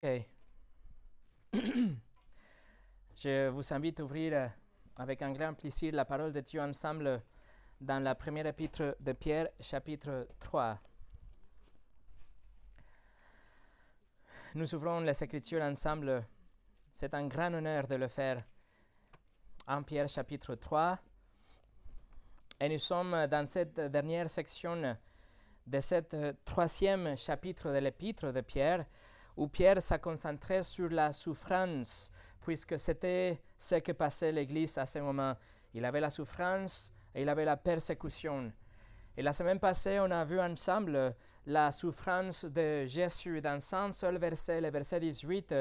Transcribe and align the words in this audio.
Ok. 0.00 0.28
Je 3.16 3.48
vous 3.48 3.72
invite 3.74 3.98
à 3.98 4.04
ouvrir 4.04 4.32
euh, 4.32 4.46
avec 4.96 5.22
un 5.22 5.32
grand 5.32 5.54
plaisir 5.54 5.92
la 5.92 6.04
parole 6.04 6.32
de 6.32 6.38
Dieu 6.40 6.60
ensemble 6.60 7.20
dans 7.80 8.00
la 8.00 8.14
première 8.14 8.46
épître 8.46 8.94
de 9.00 9.12
Pierre, 9.12 9.48
chapitre 9.60 10.28
3. 10.38 10.78
Nous 14.54 14.72
ouvrons 14.72 15.00
les 15.00 15.20
Écritures 15.24 15.62
ensemble. 15.62 16.24
C'est 16.92 17.12
un 17.14 17.26
grand 17.26 17.52
honneur 17.54 17.88
de 17.88 17.96
le 17.96 18.06
faire 18.06 18.44
en 19.66 19.82
Pierre, 19.82 20.08
chapitre 20.08 20.54
3. 20.54 20.96
Et 22.60 22.68
nous 22.68 22.78
sommes 22.78 23.26
dans 23.26 23.46
cette 23.48 23.80
dernière 23.80 24.30
section 24.30 24.96
de 25.66 25.80
ce 25.80 26.34
troisième 26.44 27.16
chapitre 27.16 27.72
de 27.72 27.78
l'épître 27.78 28.32
de 28.32 28.42
Pierre 28.42 28.86
où 29.38 29.46
Pierre 29.46 29.80
s'est 29.80 30.00
concentré 30.00 30.64
sur 30.64 30.90
la 30.90 31.12
souffrance, 31.12 32.10
puisque 32.40 32.76
c'était 32.76 33.40
ce 33.56 33.76
que 33.76 33.92
passait 33.92 34.32
l'Église 34.32 34.76
à 34.78 34.84
ce 34.84 34.98
moment. 34.98 35.36
Il 35.72 35.84
avait 35.84 36.00
la 36.00 36.10
souffrance 36.10 36.92
et 37.14 37.22
il 37.22 37.28
avait 37.28 37.44
la 37.44 37.56
persécution. 37.56 38.52
Et 39.16 39.22
la 39.22 39.32
semaine 39.32 39.60
passée, 39.60 40.00
on 40.00 40.10
a 40.10 40.24
vu 40.24 40.40
ensemble 40.40 41.14
la 41.46 41.70
souffrance 41.70 42.46
de 42.46 42.84
Jésus 42.84 43.40
dans 43.40 43.60
un 43.74 43.92
seul 43.92 44.18
verset, 44.18 44.60
le 44.60 44.70
verset 44.70 44.98
18, 44.98 45.54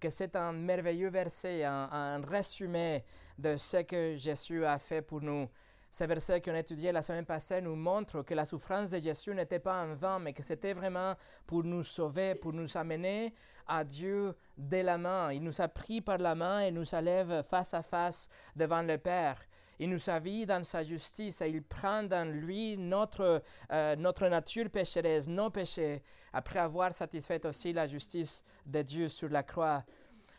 que 0.00 0.08
c'est 0.08 0.34
un 0.34 0.52
merveilleux 0.52 1.10
verset, 1.10 1.64
un, 1.64 1.88
un 1.92 2.22
résumé 2.22 3.04
de 3.36 3.58
ce 3.58 3.82
que 3.82 4.16
Jésus 4.16 4.64
a 4.64 4.78
fait 4.78 5.02
pour 5.02 5.20
nous. 5.20 5.46
Ce 5.90 6.04
verset 6.04 6.42
qu'on 6.42 6.54
a 6.54 6.58
étudié 6.58 6.92
la 6.92 7.00
semaine 7.02 7.24
passée 7.24 7.62
nous 7.62 7.74
montre 7.74 8.22
que 8.22 8.34
la 8.34 8.44
souffrance 8.44 8.90
de 8.90 8.98
Jésus 8.98 9.34
n'était 9.34 9.58
pas 9.58 9.82
en 9.82 9.94
vain, 9.94 10.18
mais 10.18 10.34
que 10.34 10.42
c'était 10.42 10.74
vraiment 10.74 11.14
pour 11.46 11.64
nous 11.64 11.82
sauver, 11.82 12.34
pour 12.34 12.52
nous 12.52 12.76
amener 12.76 13.32
à 13.66 13.84
Dieu 13.84 14.34
de 14.56 14.76
la 14.78 14.98
main. 14.98 15.32
Il 15.32 15.42
nous 15.42 15.60
a 15.60 15.68
pris 15.68 16.00
par 16.02 16.18
la 16.18 16.34
main 16.34 16.60
et 16.60 16.70
nous 16.70 16.94
élève 16.94 17.42
face 17.42 17.72
à 17.72 17.82
face 17.82 18.28
devant 18.54 18.82
le 18.82 18.98
Père. 18.98 19.38
Il 19.78 19.90
nous 19.90 20.10
a 20.10 20.18
vu 20.18 20.44
dans 20.44 20.64
sa 20.64 20.82
justice 20.82 21.40
et 21.40 21.48
il 21.48 21.62
prend 21.62 22.02
dans 22.02 22.28
lui 22.28 22.76
notre, 22.76 23.42
euh, 23.70 23.96
notre 23.96 24.26
nature 24.26 24.68
pécheresse, 24.68 25.28
nos 25.28 25.50
péchés, 25.50 26.02
après 26.32 26.58
avoir 26.58 26.92
satisfait 26.92 27.46
aussi 27.46 27.72
la 27.72 27.86
justice 27.86 28.44
de 28.66 28.82
Dieu 28.82 29.08
sur 29.08 29.28
la 29.28 29.42
croix. 29.42 29.84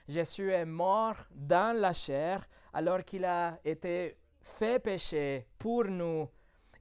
Jésus 0.08 0.52
est 0.52 0.66
mort 0.66 1.16
dans 1.32 1.76
la 1.76 1.94
chair 1.94 2.48
alors 2.74 3.04
qu'il 3.04 3.26
a 3.26 3.58
été 3.64 4.18
fait 4.58 4.80
péché 4.80 5.46
pour 5.58 5.86
nous. 5.86 6.28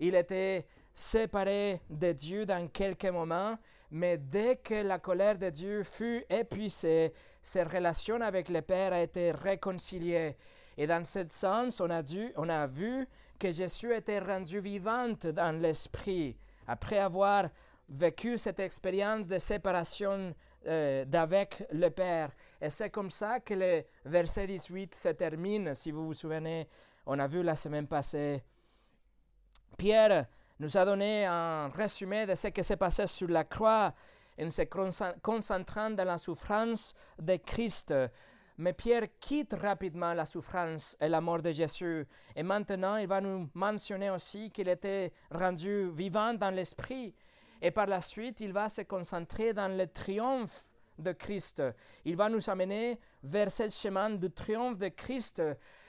Il 0.00 0.14
était 0.14 0.66
séparé 0.94 1.80
de 1.88 2.12
Dieu 2.12 2.47
dans 2.47 2.66
quelques 2.69 3.06
moments, 3.06 3.56
mais 3.91 4.19
dès 4.19 4.56
que 4.56 4.74
la 4.74 4.98
colère 4.98 5.38
de 5.38 5.50
Dieu 5.50 5.83
fut 5.83 6.24
épuisée, 6.28 7.12
ses 7.42 7.62
relations 7.62 8.20
avec 8.20 8.48
le 8.48 8.62
Père 8.62 8.92
a 8.92 9.00
été 9.00 9.30
réconciliées. 9.30 10.36
Et 10.77 10.86
dans 10.86 11.05
ce 11.05 11.20
sens, 11.30 11.80
on 11.80 11.91
a, 11.91 12.02
dû, 12.02 12.33
on 12.36 12.48
a 12.48 12.66
vu 12.66 13.06
que 13.39 13.52
Jésus 13.52 13.94
était 13.94 14.19
rendu 14.19 14.61
vivante 14.61 15.27
dans 15.27 15.61
l'esprit 15.61 16.36
après 16.66 16.98
avoir 16.98 17.48
vécu 17.89 18.36
cette 18.36 18.61
expérience 18.61 19.28
de 19.28 19.39
séparation 19.39 20.34
euh, 20.66 21.05
d'avec 21.05 21.64
le 21.72 21.89
Père. 21.89 22.30
Et 22.61 22.70
c'est 22.70 22.91
comme 22.91 23.11
ça 23.11 23.41
que 23.41 23.55
le 23.55 23.84
verset 24.05 24.46
18 24.46 24.94
se 24.94 25.08
termine, 25.11 25.74
si 25.74 25.91
vous 25.91 26.06
vous 26.06 26.14
souvenez 26.14 26.69
on 27.09 27.19
a 27.19 27.27
vu 27.27 27.42
la 27.42 27.56
semaine 27.56 27.87
passée. 27.87 28.45
Pierre 29.78 30.27
nous 30.61 30.77
a 30.77 30.84
donné 30.84 31.25
un 31.25 31.69
résumé 31.69 32.27
de 32.27 32.34
ce 32.34 32.48
qui 32.48 32.62
s'est 32.62 32.77
passé 32.77 33.06
sur 33.06 33.28
la 33.28 33.45
croix 33.45 33.95
en 34.39 34.51
se 34.51 34.62
concentrant 35.23 35.91
dans 35.91 36.05
la 36.05 36.19
souffrance 36.19 36.95
de 37.19 37.36
Christ. 37.36 37.95
Mais 38.59 38.75
Pierre 38.75 39.06
quitte 39.19 39.55
rapidement 39.55 40.12
la 40.12 40.27
souffrance 40.27 40.98
et 41.01 41.09
la 41.09 41.20
mort 41.20 41.41
de 41.41 41.51
Jésus. 41.51 42.06
Et 42.36 42.42
maintenant, 42.42 42.97
il 42.97 43.09
va 43.09 43.23
nous 43.23 43.48
mentionner 43.55 44.11
aussi 44.11 44.51
qu'il 44.51 44.69
était 44.69 45.13
rendu 45.30 45.90
vivant 45.90 46.35
dans 46.35 46.51
l'esprit. 46.51 47.14
Et 47.63 47.70
par 47.70 47.86
la 47.86 48.02
suite, 48.02 48.40
il 48.40 48.52
va 48.52 48.69
se 48.69 48.83
concentrer 48.83 49.55
dans 49.55 49.75
le 49.75 49.86
triomphe 49.86 50.64
de 50.98 51.13
Christ. 51.13 51.63
Il 52.05 52.17
va 52.17 52.29
nous 52.29 52.51
amener 52.51 52.98
vers 53.23 53.51
ce 53.51 53.69
chemin 53.69 54.11
du 54.11 54.30
triomphe 54.30 54.77
de 54.77 54.89
Christ. 54.89 55.42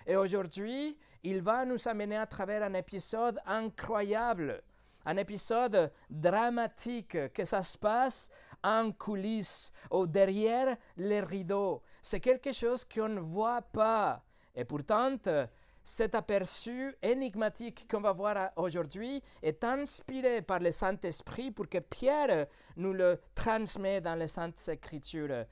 Et 0.06 0.16
aujourd'hui, 0.16 0.98
il 1.24 1.42
va 1.42 1.66
nous 1.66 1.88
amener 1.88 2.18
à 2.18 2.26
travers 2.26 2.64
un 2.64 2.74
épisode 2.74 3.40
incroyable, 3.46 4.62
un 5.06 5.18
épisode 5.18 5.92
dramatique, 6.10 7.34
que 7.34 7.46
ça 7.46 7.64
se 7.64 7.78
passe 7.78 8.30
en 8.64 8.92
coulisses 8.92 9.72
ou 9.92 10.06
derrière 10.08 10.78
les 10.98 11.22
rideaux. 11.22 11.82
C'est 12.02 12.20
quelque 12.20 12.52
chose 12.52 12.86
qu'on 12.86 13.10
ne 13.10 13.20
voit 13.20 13.62
pas. 13.62 14.24
Et 14.56 14.66
pourtant, 14.66 15.16
cet 15.84 16.16
aperçu 16.16 16.96
énigmatique 17.02 17.88
qu'on 17.90 18.02
va 18.02 18.12
voir 18.12 18.52
aujourd'hui 18.56 19.24
est 19.42 19.64
inspiré 19.64 20.42
par 20.42 20.60
le 20.60 20.72
Saint-Esprit 20.72 21.52
pour 21.52 21.68
que 21.68 21.80
Pierre 21.80 22.48
nous 22.76 22.94
le 22.94 23.20
transmet 23.34 24.02
dans 24.02 24.16
les 24.16 24.28
Saintes 24.28 24.70
Écritures. 24.70 25.46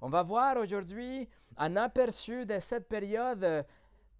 On 0.00 0.08
va 0.08 0.22
voir 0.22 0.56
aujourd'hui 0.56 1.28
un 1.56 1.76
aperçu 1.76 2.46
de 2.46 2.58
cette 2.58 2.88
période 2.88 3.64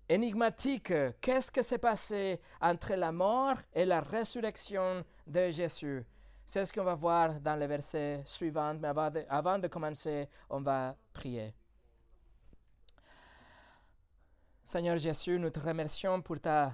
énigmatique. 0.09 0.93
Qu'est-ce 1.21 1.51
qui 1.51 1.63
s'est 1.63 1.79
passé 1.79 2.41
entre 2.61 2.95
la 2.95 3.13
mort 3.13 3.57
et 3.73 3.85
la 3.85 4.01
résurrection 4.01 5.05
de 5.27 5.51
Jésus? 5.51 6.05
C'est 6.45 6.65
ce 6.65 6.73
qu'on 6.73 6.85
va 6.85 6.95
voir 6.95 7.41
dans 7.41 7.57
les 7.57 7.67
versets 7.67 8.23
suivants, 8.27 8.75
mais 8.75 8.89
avant 8.89 9.11
de, 9.11 9.25
avant 9.29 9.59
de 9.59 9.69
commencer, 9.69 10.29
on 10.51 10.61
va 10.61 10.95
prier. 11.13 11.55
Seigneur 14.65 14.99
Jésus, 14.99 15.39
nous 15.39 15.51
te 15.51 15.61
remercions 15.61 16.21
pour 16.21 16.39
ta 16.41 16.73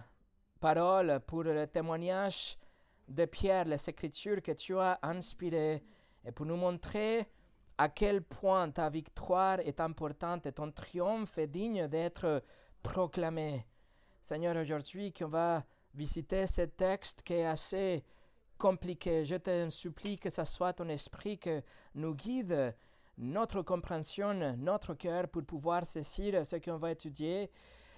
parole, 0.61 1.21
pour 1.27 1.45
le 1.45 1.67
témoignage 1.67 2.59
de 3.07 3.25
Pierre, 3.25 3.65
les 3.65 3.89
Écritures 3.89 4.43
que 4.43 4.53
tu 4.53 4.77
as 4.79 4.99
inspirées, 5.03 5.83
et 6.25 6.33
pour 6.33 6.45
nous 6.45 6.57
montrer 6.57 7.27
à 7.79 7.89
quel 7.89 8.23
point 8.23 8.69
ta 8.71 8.91
victoire 8.91 9.61
est 9.61 9.81
importante 9.81 10.47
et 10.47 10.53
ton 10.53 10.73
triomphe 10.73 11.39
est 11.39 11.47
digne 11.47 11.87
d'être 11.87 12.43
proclamer. 12.83 13.65
Seigneur, 14.21 14.57
aujourd'hui 14.57 15.13
qu'on 15.13 15.29
va 15.29 15.65
visiter 15.95 16.47
ce 16.47 16.63
texte 16.63 17.23
qui 17.23 17.35
est 17.35 17.47
assez 17.47 18.05
compliqué, 18.57 19.25
je 19.25 19.37
te 19.37 19.71
supplie 19.71 20.19
que 20.19 20.31
ce 20.31 20.45
soit 20.45 20.73
ton 20.73 20.89
esprit 20.89 21.39
qui 21.39 21.61
nous 21.95 22.15
guide 22.15 22.75
notre 23.19 23.63
compréhension, 23.63 24.57
notre 24.57 24.95
cœur 24.95 25.29
pour 25.29 25.45
pouvoir 25.45 25.87
saisir 25.87 26.45
ce 26.47 26.57
qu'on 26.57 26.77
va 26.77 26.93
étudier 26.93 27.51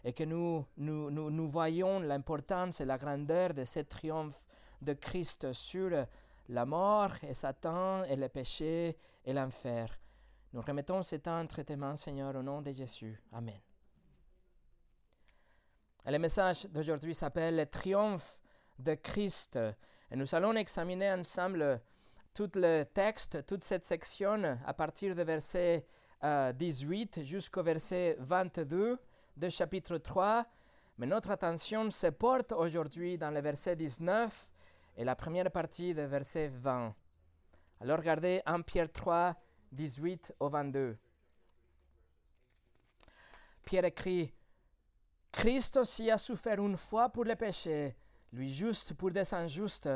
et 0.02 0.12
que 0.12 0.24
nous, 0.24 0.64
nous, 0.76 1.10
nous, 1.10 1.48
voyons 1.48 2.00
l'importance 2.00 2.80
et 2.80 2.86
la 2.86 2.97
grandeur 2.97 3.52
de 3.52 3.64
ce 3.64 3.80
triomphe 3.80 4.42
de 4.80 4.94
Christ 4.94 5.52
sur 5.52 5.91
la 6.48 6.66
mort 6.66 7.12
et 7.22 7.34
Satan 7.34 8.04
et 8.04 8.16
le 8.16 8.28
péché 8.28 8.97
et 9.24 9.32
l'enfer. 9.32 9.88
Nous 10.52 10.62
remettons 10.62 11.02
cet 11.02 11.28
traitement, 11.48 11.94
Seigneur, 11.97 12.34
au 12.34 12.42
nom 12.42 12.62
de 12.62 12.72
Jésus. 12.72 13.20
Amen. 13.32 13.60
Et 16.06 16.10
le 16.10 16.18
message 16.18 16.66
d'aujourd'hui 16.66 17.14
s'appelle 17.14 17.56
Le 17.56 17.66
triomphe 17.66 18.38
de 18.78 18.94
Christ. 18.94 19.58
Et 20.10 20.16
nous 20.16 20.34
allons 20.34 20.54
examiner 20.56 21.12
ensemble 21.12 21.80
tout 22.32 22.50
le 22.54 22.84
texte, 22.84 23.44
toute 23.46 23.64
cette 23.64 23.84
section 23.84 24.58
à 24.64 24.72
partir 24.72 25.14
du 25.14 25.22
verset 25.24 25.86
18 26.22 27.18
euh, 27.18 27.22
jusqu'au 27.24 27.62
verset 27.62 28.16
22 28.18 28.98
de 29.36 29.48
chapitre 29.50 29.98
3. 29.98 30.46
Mais 30.96 31.06
notre 31.06 31.30
attention 31.30 31.90
se 31.90 32.06
porte 32.06 32.52
aujourd'hui 32.52 33.18
dans 33.18 33.30
le 33.30 33.40
verset 33.40 33.76
19 33.76 34.50
et 34.96 35.04
la 35.04 35.14
première 35.14 35.50
partie 35.50 35.94
du 35.94 36.06
verset 36.06 36.48
20. 36.48 36.94
Alors 37.80 37.98
regardez 37.98 38.40
1 38.46 38.62
Pierre 38.62 38.90
3, 38.90 39.34
18 39.72 40.34
au 40.40 40.48
22. 40.48 40.96
Pierre 43.64 43.84
écrit 43.84 44.32
Christ 45.32 45.77
aussi 45.77 46.10
a 46.10 46.18
souffert 46.18 46.59
une 46.62 46.77
fois 46.77 47.09
pour 47.09 47.24
les 47.24 47.36
péchés, 47.36 47.97
lui 48.32 48.50
juste 48.50 48.94
pour 48.94 49.10
des 49.10 49.32
injustes, 49.32 49.88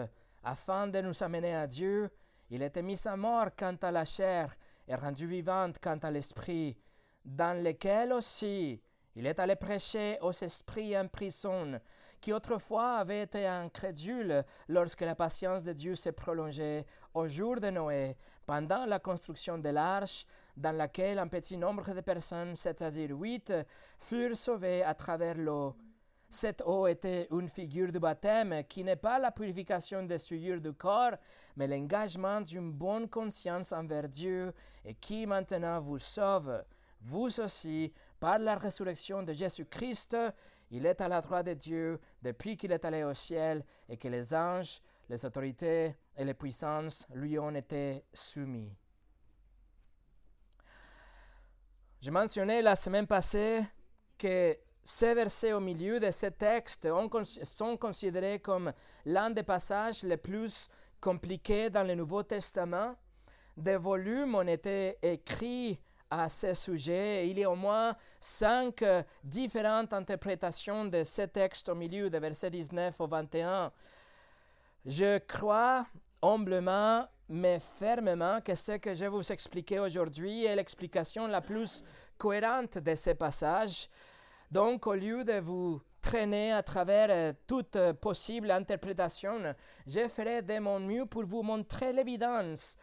afin 0.42 0.86
de 0.86 1.00
nous 1.00 1.22
amener 1.22 1.54
à 1.54 1.66
Dieu. 1.66 2.10
Il 2.50 2.62
était 2.62 2.82
mis 2.82 3.00
à 3.06 3.16
mort 3.16 3.48
quant 3.56 3.76
à 3.82 3.90
la 3.90 4.04
chair 4.04 4.54
et 4.86 4.94
rendu 4.94 5.26
vivante 5.26 5.78
quant 5.82 5.98
à 6.02 6.10
l'esprit, 6.10 6.76
dans 7.24 7.62
lequel 7.62 8.12
aussi 8.12 8.80
il 9.16 9.26
est 9.26 9.38
allé 9.38 9.56
prêcher 9.56 10.18
aux 10.22 10.32
esprits 10.32 10.98
en 10.98 11.08
prison, 11.08 11.80
qui 12.20 12.32
autrefois 12.32 12.96
avaient 12.96 13.22
été 13.22 13.46
incrédules 13.46 14.44
lorsque 14.68 15.02
la 15.02 15.14
patience 15.14 15.62
de 15.62 15.72
Dieu 15.72 15.94
s'est 15.94 16.12
prolongée 16.12 16.84
au 17.12 17.28
jour 17.28 17.60
de 17.60 17.70
Noé, 17.70 18.16
pendant 18.44 18.86
la 18.86 18.98
construction 18.98 19.58
de 19.58 19.68
l'arche, 19.68 20.26
dans 20.56 20.76
laquelle 20.76 21.18
un 21.18 21.28
petit 21.28 21.56
nombre 21.56 21.92
de 21.92 22.00
personnes, 22.00 22.56
c'est-à-dire 22.56 23.10
huit, 23.10 23.52
furent 23.98 24.36
sauvées 24.36 24.82
à 24.82 24.94
travers 24.94 25.36
l'eau. 25.36 25.74
cette 26.30 26.62
eau 26.66 26.88
était 26.88 27.28
une 27.30 27.48
figure 27.48 27.92
du 27.92 28.00
baptême 28.00 28.64
qui 28.68 28.82
n'est 28.82 28.96
pas 28.96 29.20
la 29.20 29.30
purification 29.30 30.02
des 30.02 30.18
souillures 30.18 30.60
du 30.60 30.72
corps, 30.72 31.16
mais 31.54 31.68
l'engagement 31.68 32.40
d'une 32.40 32.72
bonne 32.72 33.08
conscience 33.08 33.72
envers 33.72 34.08
Dieu 34.08 34.52
et 34.84 34.94
qui 34.94 35.26
maintenant 35.26 35.80
vous 35.80 36.00
sauve. 36.00 36.64
Vous 37.00 37.40
aussi, 37.40 37.92
par 38.18 38.38
la 38.38 38.56
résurrection 38.56 39.22
de 39.22 39.32
Jésus-Christ, 39.32 40.16
il 40.70 40.86
est 40.86 41.00
à 41.00 41.08
la 41.08 41.20
droite 41.20 41.46
de 41.46 41.54
Dieu 41.54 42.00
depuis 42.22 42.56
qu'il 42.56 42.72
est 42.72 42.84
allé 42.84 43.04
au 43.04 43.14
ciel 43.14 43.64
et 43.88 43.96
que 43.96 44.08
les 44.08 44.34
anges, 44.34 44.80
les 45.08 45.24
autorités 45.24 45.94
et 46.16 46.24
les 46.24 46.34
puissances 46.34 47.06
lui 47.14 47.38
ont 47.38 47.54
été 47.54 48.02
soumis. 48.12 48.72
Je 52.04 52.10
mentionnais 52.10 52.60
la 52.60 52.76
semaine 52.76 53.06
passée 53.06 53.64
que 54.18 54.54
ces 54.82 55.14
versets 55.14 55.54
au 55.54 55.60
milieu 55.60 55.98
de 55.98 56.10
ce 56.10 56.26
texte 56.26 56.86
sont 57.44 57.78
considérés 57.78 58.40
comme 58.40 58.74
l'un 59.06 59.30
des 59.30 59.42
passages 59.42 60.02
les 60.02 60.18
plus 60.18 60.68
compliqués 61.00 61.70
dans 61.70 61.82
le 61.82 61.94
Nouveau 61.94 62.22
Testament. 62.22 62.94
Des 63.56 63.78
volumes 63.78 64.34
ont 64.34 64.46
été 64.46 64.98
écrits 65.00 65.80
à 66.10 66.28
ce 66.28 66.52
sujet. 66.52 67.26
Il 67.26 67.38
y 67.38 67.44
a 67.44 67.50
au 67.50 67.56
moins 67.56 67.96
cinq 68.20 68.82
euh, 68.82 69.02
différentes 69.22 69.94
interprétations 69.94 70.84
de 70.84 71.04
ce 71.04 71.22
texte 71.22 71.70
au 71.70 71.74
milieu 71.74 72.10
de 72.10 72.18
versets 72.18 72.50
19 72.50 73.00
au 73.00 73.06
21. 73.06 73.72
Je 74.84 75.16
crois 75.20 75.86
humblement 76.20 77.08
mais 77.28 77.58
fermement 77.58 78.40
que 78.40 78.54
ce 78.54 78.72
que 78.72 78.94
je 78.94 79.04
vais 79.04 79.08
vous 79.08 79.32
expliquer 79.32 79.78
aujourd'hui 79.78 80.44
est 80.44 80.56
l'explication 80.56 81.26
la 81.26 81.40
plus 81.40 81.82
cohérente 82.18 82.78
de 82.78 82.94
ces 82.94 83.14
passages. 83.14 83.88
Donc, 84.50 84.86
au 84.86 84.94
lieu 84.94 85.24
de 85.24 85.40
vous 85.40 85.80
traîner 86.00 86.52
à 86.52 86.62
travers 86.62 87.08
euh, 87.10 87.32
toute 87.46 87.76
euh, 87.76 87.94
possible 87.94 88.50
interprétation, 88.50 89.54
je 89.86 90.06
ferai 90.06 90.42
de 90.42 90.58
mon 90.58 90.78
mieux 90.78 91.06
pour 91.06 91.24
vous 91.24 91.42
montrer 91.42 91.92
l'évidence, 91.92 92.76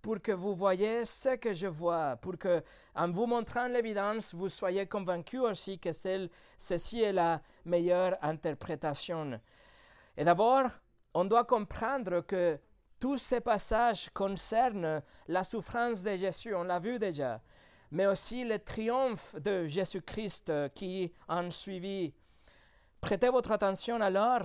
pour 0.00 0.22
que 0.22 0.32
vous 0.32 0.54
voyez 0.54 1.04
ce 1.04 1.36
que 1.36 1.52
je 1.52 1.66
vois, 1.66 2.16
pour 2.16 2.38
que, 2.38 2.62
en 2.94 3.10
vous 3.10 3.26
montrant 3.26 3.66
l'évidence, 3.66 4.34
vous 4.34 4.48
soyez 4.48 4.86
convaincus 4.86 5.40
aussi 5.40 5.78
que 5.78 5.92
celle-ci 5.92 7.02
est 7.02 7.12
la 7.12 7.42
meilleure 7.64 8.16
interprétation. 8.22 9.40
Et 10.16 10.24
d'abord, 10.24 10.70
on 11.12 11.24
doit 11.24 11.44
comprendre 11.44 12.20
que 12.20 12.58
tous 13.00 13.18
ces 13.18 13.40
passages 13.40 14.10
concernent 14.14 15.02
la 15.26 15.42
souffrance 15.42 16.02
de 16.02 16.16
Jésus, 16.16 16.54
on 16.54 16.64
l'a 16.64 16.78
vu 16.78 16.98
déjà 16.98 17.40
mais 17.90 18.06
aussi 18.06 18.44
le 18.44 18.58
triomphe 18.58 19.34
de 19.40 19.66
Jésus-Christ 19.66 20.52
qui 20.74 21.12
en 21.28 21.50
suivit. 21.50 22.14
Prêtez 23.00 23.28
votre 23.28 23.52
attention 23.52 24.00
alors 24.00 24.42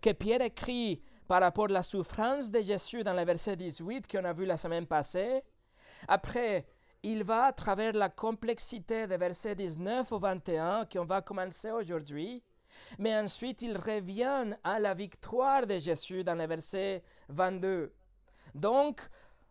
que 0.00 0.12
Pierre 0.12 0.42
écrit 0.42 1.02
par 1.26 1.40
rapport 1.40 1.66
à 1.66 1.72
la 1.72 1.82
souffrance 1.82 2.50
de 2.50 2.62
Jésus 2.62 3.02
dans 3.02 3.14
le 3.14 3.24
verset 3.24 3.56
18 3.56 4.06
qu'on 4.10 4.24
a 4.24 4.32
vu 4.32 4.44
la 4.44 4.56
semaine 4.56 4.86
passée. 4.86 5.42
Après, 6.08 6.66
il 7.02 7.24
va 7.24 7.46
à 7.46 7.52
travers 7.52 7.92
la 7.94 8.08
complexité 8.08 9.06
des 9.06 9.16
versets 9.16 9.54
19 9.54 10.10
au 10.12 10.18
21 10.18 10.86
qu'on 10.86 11.04
va 11.04 11.22
commencer 11.22 11.70
aujourd'hui. 11.70 12.42
Mais 12.98 13.16
ensuite, 13.16 13.62
il 13.62 13.76
revient 13.76 14.56
à 14.64 14.78
la 14.78 14.94
victoire 14.94 15.66
de 15.66 15.78
Jésus 15.78 16.24
dans 16.24 16.34
le 16.34 16.46
verset 16.46 17.02
22. 17.28 17.92
Donc, 18.54 19.00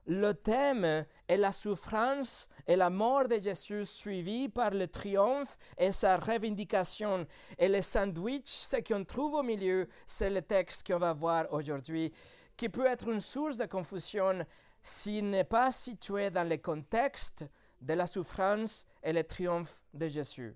le 0.05 0.33
thème 0.33 1.05
est 1.27 1.37
la 1.37 1.51
souffrance 1.51 2.49
et 2.65 2.75
la 2.75 2.89
mort 2.89 3.27
de 3.27 3.37
Jésus 3.37 3.85
suivie 3.85 4.49
par 4.49 4.71
le 4.71 4.87
triomphe 4.87 5.57
et 5.77 5.91
sa 5.91 6.17
revendication. 6.17 7.27
Et 7.57 7.69
le 7.69 7.81
sandwich, 7.81 8.47
ce 8.47 8.77
qu'on 8.77 9.03
trouve 9.03 9.35
au 9.35 9.43
milieu, 9.43 9.87
c'est 10.07 10.31
le 10.31 10.41
texte 10.41 10.87
qu'on 10.87 10.97
va 10.97 11.13
voir 11.13 11.45
aujourd'hui, 11.53 12.11
qui 12.57 12.69
peut 12.69 12.87
être 12.87 13.07
une 13.07 13.19
source 13.19 13.57
de 13.57 13.65
confusion 13.65 14.45
s'il 14.81 15.29
n'est 15.29 15.43
pas 15.43 15.71
situé 15.71 16.31
dans 16.31 16.47
le 16.47 16.57
contexte 16.57 17.45
de 17.81 17.93
la 17.93 18.07
souffrance 18.07 18.85
et 19.03 19.13
le 19.13 19.23
triomphe 19.23 19.81
de 19.93 20.07
Jésus. 20.07 20.55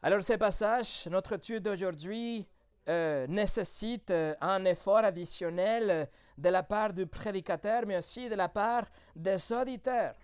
Alors, 0.00 0.22
ce 0.22 0.34
passage, 0.34 1.08
notre 1.10 1.32
étude 1.32 1.64
d'aujourd'hui, 1.64 2.46
euh, 2.88 3.26
nécessite 3.26 4.10
euh, 4.10 4.34
un 4.40 4.64
effort 4.64 4.98
additionnel 4.98 6.08
de 6.38 6.48
la 6.48 6.62
part 6.62 6.92
du 6.92 7.06
prédicateur, 7.06 7.82
mais 7.84 7.98
aussi 7.98 8.28
de 8.28 8.34
la 8.34 8.48
part 8.48 8.84
des 9.14 9.52
auditeurs. 9.52 10.14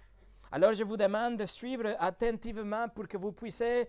Alors 0.50 0.73
je 0.73 0.85
vous 0.85 0.97
demande 0.97 1.37
de 1.37 1.44
suivre 1.44 1.97
attentivement 1.99 2.88
pour 2.88 3.09
que 3.09 3.19
vous 3.19 3.32
puissiez, 3.32 3.88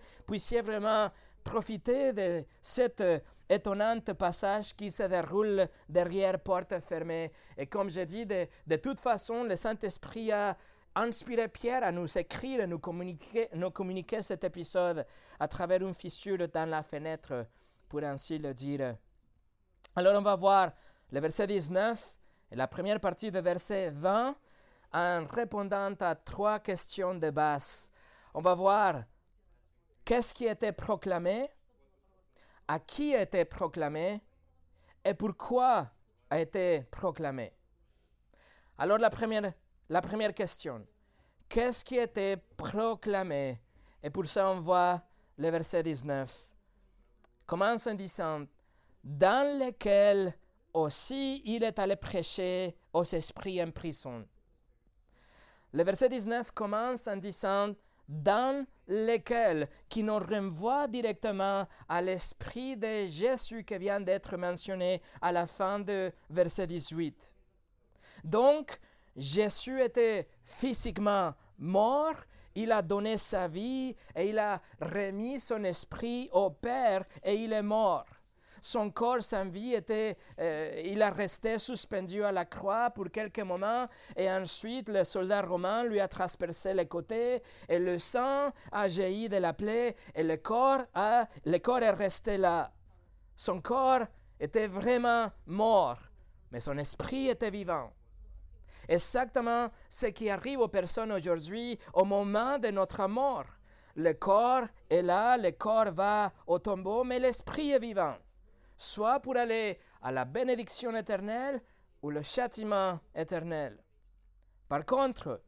vraiment 0.60 1.10
profiter 1.44 2.12
de 2.12 2.44
cet 2.60 3.00
euh, 3.00 3.20
étonnant 3.48 4.00
passage 4.12 4.74
qui 4.74 4.90
se 4.90 5.04
déroule 5.04 5.68
derrière 5.88 6.40
porte 6.40 6.78
fermée. 6.80 7.30
Et 7.56 7.66
comme 7.66 7.88
dis, 8.00 8.26
de, 8.26 8.46
de 8.66 8.76
toute 8.76 8.98
façon, 8.98 9.44
le 9.44 9.54
Saint-Esprit 9.54 10.32
a 10.32 10.56
inspiré 10.96 11.48
Pierre 11.48 11.84
à 11.84 11.92
nous 11.92 12.18
écrire 12.18 12.60
et 12.60 12.66
nous 12.66 12.78
communiquer, 12.78 13.48
nous 13.54 13.70
communiquer 13.70 14.22
cet 14.22 14.44
épisode 14.44 15.06
à 15.38 15.46
travers 15.46 15.82
une 15.82 15.94
fissure 15.94 16.48
dans 16.48 16.68
la 16.68 16.82
fenêtre, 16.82 17.46
pour 17.88 18.02
ainsi 18.02 18.38
le 18.38 18.54
dire. 18.54 18.96
Alors 19.94 20.18
on 20.18 20.22
va 20.22 20.34
voir 20.36 20.72
le 21.12 21.20
verset 21.20 21.46
19 21.46 22.16
et 22.50 22.56
la 22.56 22.66
première 22.66 22.98
partie 22.98 23.30
du 23.30 23.40
verset 23.40 23.90
20 23.90 24.34
en 24.92 25.24
répondant 25.24 25.94
à 26.00 26.14
trois 26.14 26.58
questions 26.60 27.14
de 27.14 27.30
base. 27.30 27.90
On 28.34 28.40
va 28.40 28.54
voir 28.54 29.04
qu'est-ce 30.04 30.32
qui 30.32 30.46
été 30.46 30.72
proclamé, 30.72 31.48
à 32.66 32.80
qui 32.80 33.12
été 33.12 33.44
proclamé 33.44 34.20
et 35.04 35.14
pourquoi 35.14 35.90
a 36.30 36.40
été 36.40 36.82
proclamé. 36.90 37.52
Alors 38.78 38.98
la 38.98 39.10
première, 39.10 39.52
la 39.88 40.00
première 40.00 40.34
question, 40.34 40.86
qu'est-ce 41.48 41.84
qui 41.84 41.96
été 41.96 42.36
proclamé? 42.56 43.60
Et 44.02 44.10
pour 44.10 44.26
ça 44.26 44.48
on 44.50 44.60
voit 44.60 45.02
le 45.38 45.50
verset 45.50 45.82
19. 45.82 46.48
Commence 47.46 47.86
en 47.86 47.94
disant, 47.94 48.46
dans 49.04 49.58
lequel 49.58 50.34
aussi 50.74 51.42
il 51.44 51.62
est 51.62 51.78
allé 51.78 51.96
prêcher 51.96 52.76
aux 52.92 53.04
esprits 53.04 53.62
en 53.62 53.70
prison. 53.70 54.26
Le 55.72 55.84
verset 55.84 56.08
19 56.08 56.50
commence 56.50 57.06
en 57.06 57.16
disant 57.16 57.74
dans 58.08 58.64
lequel, 58.86 59.68
qui 59.88 60.02
nous 60.02 60.18
renvoie 60.18 60.86
directement 60.86 61.66
à 61.88 62.02
l'esprit 62.02 62.76
de 62.76 63.06
Jésus 63.06 63.64
qui 63.64 63.78
vient 63.78 64.00
d'être 64.00 64.36
mentionné 64.36 65.02
à 65.20 65.32
la 65.32 65.46
fin 65.46 65.80
de 65.80 66.12
verset 66.30 66.66
18. 66.66 67.34
Donc, 68.22 68.78
Jésus 69.16 69.80
était 69.80 70.28
physiquement 70.44 71.34
mort, 71.58 72.16
il 72.54 72.72
a 72.72 72.82
donné 72.82 73.16
sa 73.16 73.48
vie 73.48 73.94
et 74.14 74.28
il 74.28 74.38
a 74.38 74.60
remis 74.80 75.40
son 75.40 75.64
esprit 75.64 76.28
au 76.32 76.50
Père 76.50 77.04
et 77.22 77.34
il 77.34 77.52
est 77.52 77.62
mort 77.62 78.06
son 78.66 78.90
corps 78.90 79.22
sans 79.22 79.44
vie 79.44 79.74
était, 79.74 80.16
euh, 80.40 80.82
il 80.84 81.00
a 81.00 81.10
resté 81.10 81.56
suspendu 81.58 82.24
à 82.24 82.32
la 82.32 82.44
croix 82.44 82.90
pour 82.90 83.10
quelques 83.10 83.40
moments 83.40 83.86
et 84.16 84.30
ensuite 84.30 84.88
le 84.88 85.04
soldat 85.04 85.42
romain 85.42 85.84
lui 85.84 86.00
a 86.00 86.08
transpercé 86.08 86.74
les 86.74 86.86
côtés 86.86 87.42
et 87.68 87.78
le 87.78 87.98
sang 87.98 88.50
a 88.72 88.88
jailli 88.88 89.28
de 89.28 89.36
la 89.36 89.52
plaie 89.52 89.94
et 90.14 90.22
le 90.24 90.36
corps, 90.36 90.82
a, 90.94 91.28
le 91.44 91.58
corps 91.58 91.82
est 91.82 91.90
resté 91.90 92.36
là. 92.36 92.72
Son 93.36 93.60
corps 93.60 94.06
était 94.40 94.66
vraiment 94.66 95.30
mort, 95.46 95.98
mais 96.50 96.60
son 96.60 96.76
esprit 96.78 97.28
était 97.28 97.50
vivant. 97.50 97.92
Exactement 98.88 99.70
ce 99.88 100.06
qui 100.06 100.30
arrive 100.30 100.60
aux 100.60 100.68
personnes 100.68 101.12
aujourd'hui 101.12 101.78
au 101.94 102.04
moment 102.04 102.58
de 102.58 102.68
notre 102.68 103.06
mort. 103.06 103.46
Le 103.94 104.12
corps 104.12 104.66
est 104.90 105.02
là, 105.02 105.36
le 105.36 105.52
corps 105.52 105.92
va 105.92 106.32
au 106.46 106.58
tombeau, 106.58 107.04
mais 107.04 107.18
l'esprit 107.18 107.70
est 107.70 107.78
vivant 107.78 108.16
soit 108.78 109.20
pour 109.20 109.36
aller 109.36 109.78
à 110.02 110.12
la 110.12 110.24
bénédiction 110.24 110.94
éternelle 110.96 111.60
ou 112.02 112.10
le 112.10 112.22
châtiment 112.22 113.00
éternel. 113.14 113.78
Par 114.68 114.84
contre, 114.84 115.42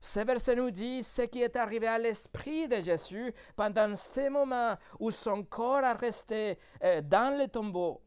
ce 0.00 0.20
verset 0.20 0.56
nous 0.56 0.70
dit 0.70 1.02
ce 1.02 1.22
qui 1.22 1.42
est 1.42 1.56
arrivé 1.56 1.86
à 1.86 1.98
l'esprit 1.98 2.68
de 2.68 2.80
Jésus 2.82 3.32
pendant 3.56 3.94
ces 3.96 4.28
moments 4.28 4.76
où 4.98 5.10
son 5.10 5.44
corps 5.44 5.84
a 5.84 5.94
resté 5.94 6.58
euh, 6.82 7.00
dans 7.00 7.38
le 7.38 7.48
tombeau. 7.48 8.02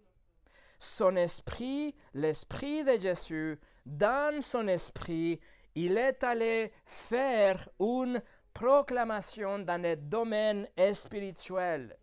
Son 0.79 1.15
esprit, 1.15 1.95
l'esprit 2.13 2.83
de 2.83 2.99
Jésus, 2.99 3.59
dans 3.87 4.41
son 4.41 4.67
esprit, 4.67 5.39
il 5.75 5.97
est 5.97 6.23
allé 6.23 6.73
faire 6.85 7.69
une 7.79 8.21
proclamation 8.53 9.59
dans 9.59 9.81
le 9.81 9.95
domaine 9.95 10.67
spirituel. 10.93 11.97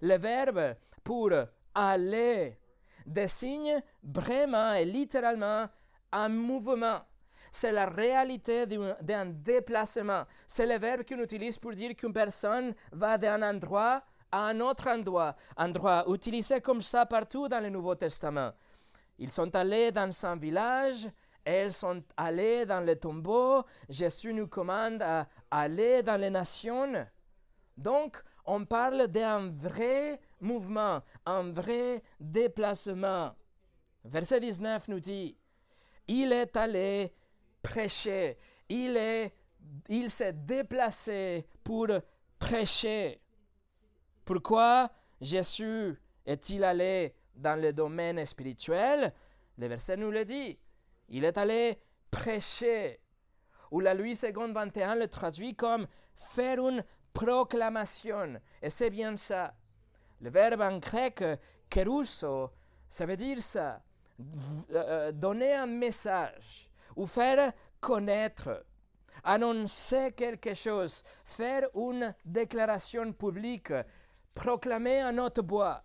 Le 0.00 0.16
verbe 0.16 0.76
pour 1.02 1.32
aller 1.74 2.58
désigne 3.04 3.82
vraiment 4.02 4.74
et 4.74 4.84
littéralement 4.84 5.66
un 6.12 6.28
mouvement. 6.28 7.00
c'est 7.50 7.72
la 7.72 7.86
réalité 7.86 8.66
d'un 8.66 9.26
déplacement. 9.26 10.24
C'est 10.46 10.66
le 10.66 10.78
verbe 10.78 11.02
qu'on 11.08 11.18
utilise 11.18 11.58
pour 11.58 11.72
dire 11.72 11.96
qu'une 11.96 12.12
personne 12.12 12.74
va 12.92 13.16
d'un 13.16 13.42
endroit 13.42 14.02
à 14.30 14.48
un 14.48 14.60
autre 14.60 14.88
endroit, 14.88 15.34
endroit 15.56 16.04
utilisé 16.08 16.60
comme 16.60 16.82
ça 16.82 17.06
partout 17.06 17.48
dans 17.48 17.60
le 17.60 17.70
Nouveau 17.70 17.94
Testament. 17.94 18.52
Ils 19.18 19.32
sont 19.32 19.54
allés 19.56 19.90
dans 19.90 20.10
un 20.26 20.36
village, 20.36 21.08
elles 21.44 21.72
sont 21.72 22.02
allées 22.16 22.66
dans 22.66 22.80
le 22.84 22.94
tombeau, 22.94 23.64
Jésus 23.88 24.32
nous 24.32 24.48
commande 24.48 25.02
à 25.02 25.26
aller 25.50 26.02
dans 26.02 26.20
les 26.20 26.30
nations. 26.30 27.06
Donc, 27.76 28.22
on 28.44 28.64
parle 28.64 29.08
d'un 29.08 29.50
vrai 29.50 30.20
mouvement, 30.40 31.02
un 31.26 31.50
vrai 31.50 32.02
déplacement. 32.20 33.34
Verset 34.04 34.40
19 34.40 34.88
nous 34.88 35.00
dit, 35.00 35.36
il 36.06 36.32
est 36.32 36.56
allé 36.56 37.12
prêcher, 37.62 38.38
il, 38.68 38.96
est, 38.96 39.32
il 39.88 40.10
s'est 40.10 40.32
déplacé 40.32 41.46
pour 41.62 41.88
prêcher. 42.38 43.20
Pourquoi 44.24 44.90
Jésus 45.20 45.98
est-il 46.24 46.64
allé 46.64 47.14
dans 47.38 47.60
le 47.60 47.72
domaine 47.72 48.24
spirituel 48.26 49.12
Le 49.56 49.66
verset 49.66 49.96
nous 49.96 50.10
le 50.10 50.24
dit. 50.24 50.58
Il 51.08 51.24
est 51.24 51.38
allé 51.38 51.78
prêcher. 52.10 53.00
Ou 53.70 53.80
la 53.80 53.94
Louis 53.94 54.18
II 54.22 54.52
21 54.52 54.96
le 54.96 55.08
traduit 55.08 55.54
comme 55.54 55.86
faire 56.14 56.66
une 56.66 56.84
proclamation. 57.12 58.40
Et 58.62 58.70
c'est 58.70 58.90
bien 58.90 59.16
ça. 59.16 59.54
Le 60.20 60.30
verbe 60.30 60.60
en 60.60 60.78
grec 60.78 61.22
kerusso, 61.68 62.50
ça 62.88 63.06
veut 63.06 63.16
dire 63.16 63.40
ça. 63.40 63.82
Euh, 64.72 65.12
donner 65.12 65.54
un 65.54 65.66
message 65.66 66.68
ou 66.96 67.06
faire 67.06 67.52
connaître, 67.80 68.64
annoncer 69.22 70.12
quelque 70.16 70.54
chose, 70.54 71.04
faire 71.24 71.68
une 71.76 72.12
déclaration 72.24 73.12
publique, 73.12 73.72
proclamer 74.34 75.00
un 75.00 75.18
autre 75.18 75.42
bois. 75.42 75.84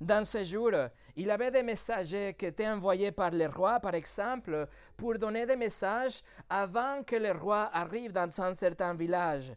Dans 0.00 0.24
ces 0.24 0.44
jours, 0.44 0.72
il 1.16 1.30
avait 1.30 1.50
des 1.50 1.62
messagers 1.62 2.34
qui 2.38 2.46
étaient 2.46 2.68
envoyés 2.68 3.12
par 3.12 3.30
les 3.30 3.46
rois, 3.46 3.80
par 3.80 3.94
exemple, 3.94 4.66
pour 4.96 5.18
donner 5.18 5.46
des 5.46 5.56
messages 5.56 6.22
avant 6.48 7.02
que 7.02 7.16
le 7.16 7.32
roi 7.32 7.70
arrive 7.72 8.12
dans 8.12 8.40
un 8.40 8.54
certain 8.54 8.94
village. 8.94 9.52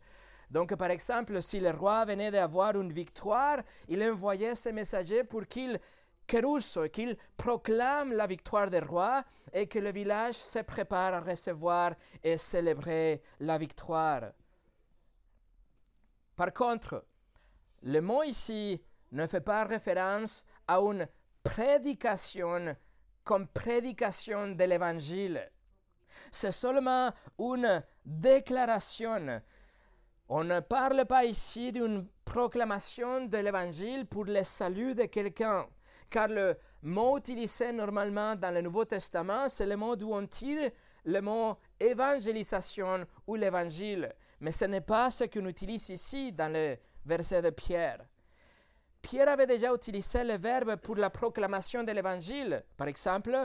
Donc, 0.49 0.75
par 0.75 0.91
exemple, 0.91 1.41
si 1.41 1.59
le 1.59 1.71
roi 1.71 2.05
venait 2.05 2.31
d'avoir 2.31 2.79
une 2.79 2.93
victoire, 2.93 3.61
il 3.87 4.03
envoyait 4.03 4.55
ses 4.55 4.71
messagers 4.71 5.23
pour 5.23 5.47
qu'ils 5.47 5.79
qu'il 6.27 7.15
proclame 7.37 8.13
la 8.13 8.25
victoire 8.25 8.69
des 8.69 8.79
rois 8.79 9.23
et 9.53 9.67
que 9.67 9.79
le 9.79 9.91
village 9.91 10.35
se 10.35 10.59
prépare 10.59 11.13
à 11.13 11.19
recevoir 11.21 11.93
et 12.23 12.37
célébrer 12.37 13.21
la 13.39 13.57
victoire. 13.57 14.31
Par 16.35 16.51
contre, 16.51 17.05
le 17.83 18.01
mot 18.01 18.23
ici 18.23 18.81
ne 19.11 19.27
fait 19.27 19.41
pas 19.41 19.63
référence 19.63 20.45
à 20.67 20.79
une 20.79 21.07
prédication 21.43 22.75
comme 23.23 23.47
prédication 23.47 24.49
de 24.49 24.63
l'évangile. 24.63 25.51
C'est 26.31 26.51
seulement 26.51 27.11
une 27.39 27.83
déclaration. 28.05 29.41
On 30.29 30.43
ne 30.43 30.59
parle 30.59 31.05
pas 31.05 31.25
ici 31.25 31.71
d'une 31.71 32.07
proclamation 32.23 33.25
de 33.25 33.37
l'évangile 33.37 34.05
pour 34.05 34.25
le 34.25 34.43
salut 34.43 34.95
de 34.95 35.05
quelqu'un, 35.05 35.67
car 36.09 36.27
le 36.27 36.57
mot 36.81 37.17
utilisé 37.17 37.71
normalement 37.71 38.35
dans 38.35 38.53
le 38.53 38.61
Nouveau 38.61 38.85
Testament, 38.85 39.47
c'est 39.47 39.65
le 39.65 39.75
mot 39.75 39.95
d'où 39.95 40.13
on 40.13 40.25
tire 40.25 40.71
le 41.03 41.21
mot 41.21 41.57
évangélisation 41.79 43.05
ou 43.27 43.35
l'évangile. 43.35 44.13
Mais 44.39 44.51
ce 44.51 44.65
n'est 44.65 44.81
pas 44.81 45.09
ce 45.11 45.25
qu'on 45.25 45.45
utilise 45.45 45.89
ici 45.89 46.31
dans 46.31 46.51
le 46.51 46.77
verset 47.05 47.41
de 47.41 47.51
Pierre. 47.51 48.05
Pierre 49.05 49.29
avait 49.29 49.45
déjà 49.45 49.71
utilisé 49.71 50.23
le 50.23 50.35
verbe 50.35 50.77
pour 50.77 50.95
la 50.95 51.11
proclamation 51.11 51.83
de 51.83 51.91
l'évangile. 51.91 52.63
Par 52.75 52.87
exemple, 52.87 53.37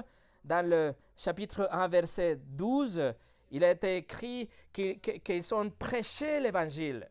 dans 0.43 0.67
le 0.67 0.95
chapitre 1.15 1.69
1, 1.71 1.87
verset 1.89 2.37
12, 2.37 3.13
il 3.51 3.63
a 3.63 3.73
été 3.73 3.99
écrit 3.99 4.49
qu'ils 4.73 5.55
ont 5.55 5.69
prêché 5.69 6.41
l'évangile. 6.41 7.07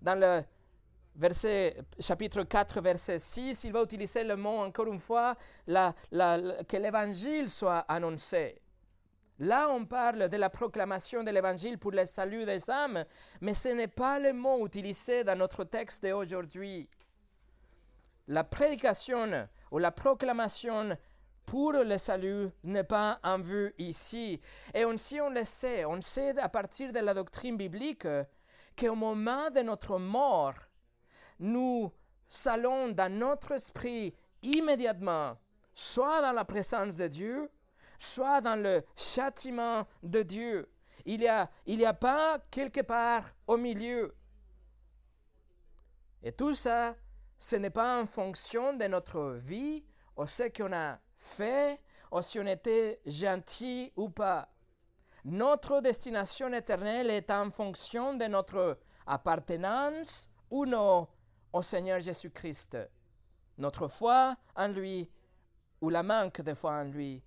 Dans 0.00 0.18
le 0.18 0.44
verset, 1.14 1.76
chapitre 2.00 2.42
4, 2.44 2.80
verset 2.80 3.18
6, 3.18 3.64
il 3.64 3.72
va 3.72 3.82
utiliser 3.82 4.24
le 4.24 4.36
mot 4.36 4.60
encore 4.60 4.86
une 4.86 4.98
fois, 4.98 5.36
que 5.66 6.76
l'évangile 6.78 7.50
soit 7.50 7.80
annoncé. 7.80 8.62
Là, 9.40 9.68
on 9.68 9.84
parle 9.84 10.28
de 10.28 10.36
la 10.36 10.48
proclamation 10.48 11.24
de 11.24 11.30
l'évangile 11.30 11.78
pour 11.78 11.90
le 11.90 12.06
salut 12.06 12.44
des 12.44 12.70
âmes, 12.70 13.04
mais 13.40 13.54
ce 13.54 13.68
n'est 13.68 13.88
pas 13.88 14.20
le 14.20 14.32
mot 14.32 14.64
utilisé 14.64 15.24
dans 15.24 15.36
notre 15.36 15.64
texte 15.64 16.06
d'aujourd'hui. 16.06 16.88
La 18.28 18.44
prédication 18.44 19.48
ou 19.72 19.78
la 19.78 19.90
proclamation 19.90 20.96
pour 21.44 21.72
le 21.72 21.98
salut 21.98 22.48
n'est 22.62 22.84
pas 22.84 23.18
en 23.24 23.40
vue 23.40 23.74
ici. 23.78 24.40
Et 24.72 24.84
aussi, 24.84 25.20
on 25.20 25.30
le 25.30 25.44
sait, 25.44 25.84
on 25.84 26.00
sait 26.00 26.38
à 26.38 26.48
partir 26.48 26.92
de 26.92 27.00
la 27.00 27.12
doctrine 27.12 27.56
biblique 27.56 28.06
qu'au 28.78 28.94
moment 28.94 29.50
de 29.50 29.60
notre 29.60 29.98
mort, 29.98 30.54
nous 31.40 31.92
allons 32.46 32.88
dans 32.88 33.12
notre 33.12 33.52
esprit 33.52 34.14
immédiatement, 34.42 35.36
soit 35.74 36.22
dans 36.22 36.32
la 36.32 36.44
présence 36.44 36.96
de 36.96 37.08
Dieu, 37.08 37.50
soit 37.98 38.40
dans 38.40 38.56
le 38.56 38.84
châtiment 38.96 39.86
de 40.02 40.22
Dieu. 40.22 40.70
Il 41.04 41.20
n'y 41.20 41.28
a, 41.28 41.50
il 41.66 41.84
a 41.84 41.94
pas 41.94 42.38
quelque 42.50 42.80
part 42.80 43.24
au 43.46 43.56
milieu. 43.56 44.14
Et 46.22 46.32
tout 46.32 46.54
ça, 46.54 46.94
ce 47.38 47.56
n'est 47.56 47.70
pas 47.70 48.00
en 48.00 48.06
fonction 48.06 48.74
de 48.74 48.84
notre 48.86 49.32
vie, 49.32 49.84
ou 50.16 50.26
ce 50.26 50.44
qu'on 50.44 50.72
a 50.72 50.98
fait, 51.18 51.80
ou 52.10 52.22
si 52.22 52.38
on 52.38 52.46
était 52.46 53.00
gentil 53.04 53.92
ou 53.96 54.08
pas. 54.08 54.48
Notre 55.24 55.80
destination 55.80 56.52
éternelle 56.52 57.10
est 57.10 57.30
en 57.30 57.50
fonction 57.50 58.14
de 58.14 58.24
notre 58.26 58.78
appartenance 59.06 60.28
ou 60.50 60.66
non 60.66 61.08
au 61.52 61.62
Seigneur 61.62 62.00
Jésus-Christ, 62.00 62.78
notre 63.58 63.88
foi 63.88 64.36
en 64.56 64.68
lui 64.68 65.10
ou 65.80 65.88
la 65.88 66.02
manque 66.02 66.40
de 66.40 66.54
foi 66.54 66.72
en 66.72 66.84
lui. 66.84 67.22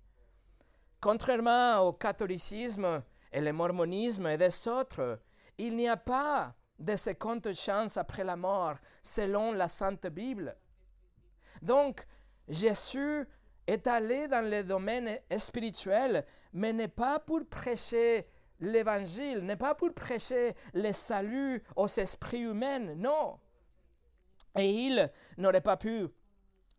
Contrairement 1.00 1.78
au 1.80 1.92
catholicisme 1.92 3.02
et 3.32 3.40
le 3.40 3.52
mormonisme 3.52 4.26
et 4.26 4.36
des 4.36 4.68
autres, 4.68 5.20
il 5.56 5.76
n'y 5.76 5.88
a 5.88 5.96
pas 5.96 6.54
de 6.78 6.96
seconde 6.96 7.52
chance 7.52 7.96
après 7.96 8.24
la 8.24 8.36
mort, 8.36 8.76
selon 9.02 9.52
la 9.52 9.68
Sainte 9.68 10.06
Bible. 10.06 10.56
Donc, 11.62 12.06
Jésus 12.48 13.26
est 13.66 13.86
allé 13.86 14.28
dans 14.28 14.48
le 14.48 14.62
domaine 14.64 15.18
spirituel, 15.36 16.24
mais 16.52 16.72
n'est 16.72 16.88
pas 16.88 17.18
pour 17.18 17.46
prêcher 17.48 18.26
l'évangile, 18.60 19.40
n'est 19.40 19.56
pas 19.56 19.74
pour 19.74 19.92
prêcher 19.94 20.54
le 20.74 20.92
salut 20.92 21.62
aux 21.76 21.86
esprits 21.86 22.42
humains, 22.42 22.94
non. 22.96 23.38
Et 24.56 24.70
il 24.70 25.10
n'aurait 25.36 25.60
pas 25.60 25.76
pu 25.76 26.08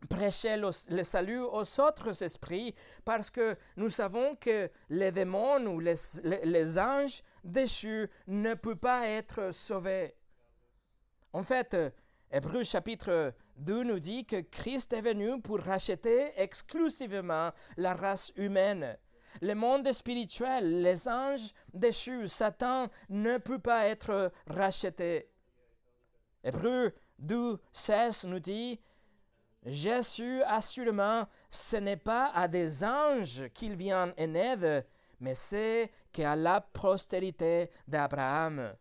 prêcher 0.08 0.56
le, 0.56 1.04
salut 1.04 1.40
aux 1.40 1.80
autres 1.80 2.22
esprits 2.22 2.74
parce 3.04 3.30
que 3.30 3.56
nous 3.76 3.90
savons 3.90 4.34
que 4.36 4.70
les 4.88 5.12
démons 5.12 5.66
ou 5.66 5.80
les, 5.80 5.94
les, 6.44 6.78
anges 6.78 7.22
déchus 7.44 8.08
ne 8.26 8.54
peuvent 8.54 8.76
pas 8.76 9.08
être 9.08 9.52
sauvés. 9.52 10.14
En 11.32 11.42
fait, 11.42 11.76
Hébreu 12.32 12.62
chapitre 12.62 13.34
2 13.56 13.84
nous 13.84 13.98
dit 13.98 14.24
que 14.24 14.40
Christ 14.40 14.92
est 14.92 15.00
venu 15.00 15.40
pour 15.40 15.60
racheter 15.60 16.32
exclusivement 16.36 17.50
la 17.76 17.94
race 17.94 18.32
humaine. 18.36 18.96
Le 19.40 19.54
monde 19.54 19.90
spirituel, 19.92 20.82
les 20.82 21.08
anges 21.08 21.52
déchus, 21.72 22.28
Satan 22.28 22.88
ne 23.08 23.38
peut 23.38 23.58
pas 23.58 23.86
être 23.86 24.32
racheté. 24.46 25.28
Hébreu 26.42 26.92
2, 27.18 27.58
16 27.72 28.24
nous 28.24 28.40
dit 28.40 28.80
Jésus, 29.66 30.42
assurément, 30.44 31.26
ce 31.50 31.76
n'est 31.76 31.96
pas 31.96 32.30
à 32.34 32.48
des 32.48 32.82
anges 32.82 33.48
qu'il 33.52 33.76
vient 33.76 34.14
en 34.18 34.34
aide, 34.34 34.86
mais 35.20 35.34
c'est 35.34 35.90
qu'à 36.12 36.34
la 36.34 36.60
postérité 36.60 37.70
d'Abraham, 37.86 38.74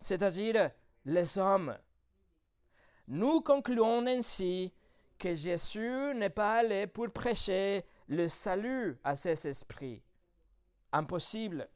c'est-à-dire 0.00 0.70
les 1.04 1.38
hommes. 1.38 1.78
Nous 3.06 3.40
concluons 3.40 4.06
ainsi 4.06 4.72
que 5.18 5.34
Jésus 5.34 6.14
n'est 6.14 6.30
pas 6.30 6.56
allé 6.56 6.86
pour 6.86 7.10
prêcher 7.10 7.84
le 8.08 8.28
salut 8.28 8.98
à 9.04 9.14
ces 9.14 9.46
esprits. 9.46 10.02
Impossible. 10.92 11.68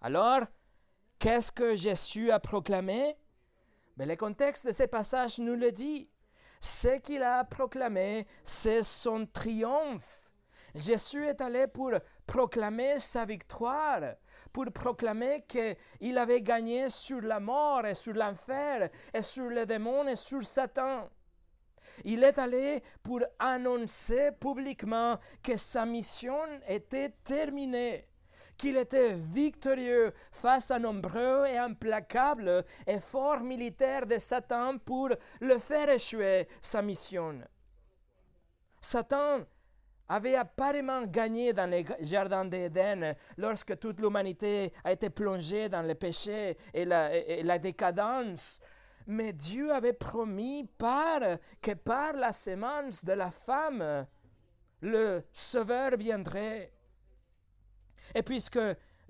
Alors, 0.00 0.40
qu'est-ce 1.18 1.52
que 1.52 1.76
Jésus 1.76 2.30
a 2.32 2.40
proclamé? 2.40 3.16
Mais 3.96 4.06
le 4.06 4.16
contexte 4.16 4.66
de 4.66 4.72
ce 4.72 4.84
passage 4.84 5.38
nous 5.38 5.54
le 5.54 5.70
dit 5.70 6.08
ce 6.64 6.98
qu'il 7.00 7.24
a 7.24 7.44
proclamé, 7.44 8.24
c'est 8.44 8.84
son 8.84 9.26
triomphe. 9.26 10.30
Jésus 10.74 11.26
est 11.26 11.40
allé 11.40 11.66
pour 11.66 11.90
proclamer 12.24 13.00
sa 13.00 13.24
victoire, 13.24 14.14
pour 14.52 14.66
proclamer 14.72 15.44
qu'il 15.46 16.16
avait 16.16 16.40
gagné 16.40 16.88
sur 16.88 17.20
la 17.20 17.40
mort 17.40 17.84
et 17.84 17.94
sur 17.94 18.14
l'enfer 18.14 18.88
et 19.12 19.22
sur 19.22 19.50
les 19.50 19.66
démons 19.66 20.06
et 20.06 20.14
sur 20.14 20.42
Satan. 20.42 21.10
Il 22.04 22.22
est 22.22 22.38
allé 22.38 22.80
pour 23.02 23.20
annoncer 23.40 24.30
publiquement 24.40 25.18
que 25.42 25.56
sa 25.56 25.84
mission 25.84 26.38
était 26.68 27.10
terminée, 27.24 28.06
qu'il 28.56 28.76
était 28.76 29.14
victorieux 29.14 30.12
face 30.30 30.70
à 30.70 30.78
nombreux 30.78 31.46
et 31.46 31.58
implacables 31.58 32.64
efforts 32.86 33.40
militaires 33.40 34.06
de 34.06 34.18
Satan 34.18 34.78
pour 34.78 35.10
le 35.40 35.58
faire 35.58 35.90
échouer 35.90 36.48
sa 36.60 36.82
mission. 36.82 37.40
Satan 38.80 39.40
avait 40.08 40.34
apparemment 40.34 41.04
gagné 41.06 41.52
dans 41.52 41.70
les 41.70 41.84
jardins 42.00 42.44
d'Éden 42.44 43.14
lorsque 43.38 43.78
toute 43.78 44.00
l'humanité 44.00 44.72
a 44.84 44.92
été 44.92 45.08
plongée 45.08 45.68
dans 45.68 45.82
le 45.82 45.94
péché 45.94 46.56
et 46.74 46.84
la, 46.84 47.58
décadence. 47.58 48.60
Mais 49.06 49.32
Dieu 49.32 49.72
avait 49.72 49.94
promis 49.94 50.68
par, 50.76 51.20
que 51.60 51.72
par 51.72 52.12
la 52.12 52.32
sémence 52.32 53.04
de 53.04 53.12
la 53.12 53.30
femme, 53.30 54.06
le 54.82 55.22
Sauveur 55.32 55.96
viendrait. 55.96 56.72
Et 58.14 58.22
puisque 58.22 58.58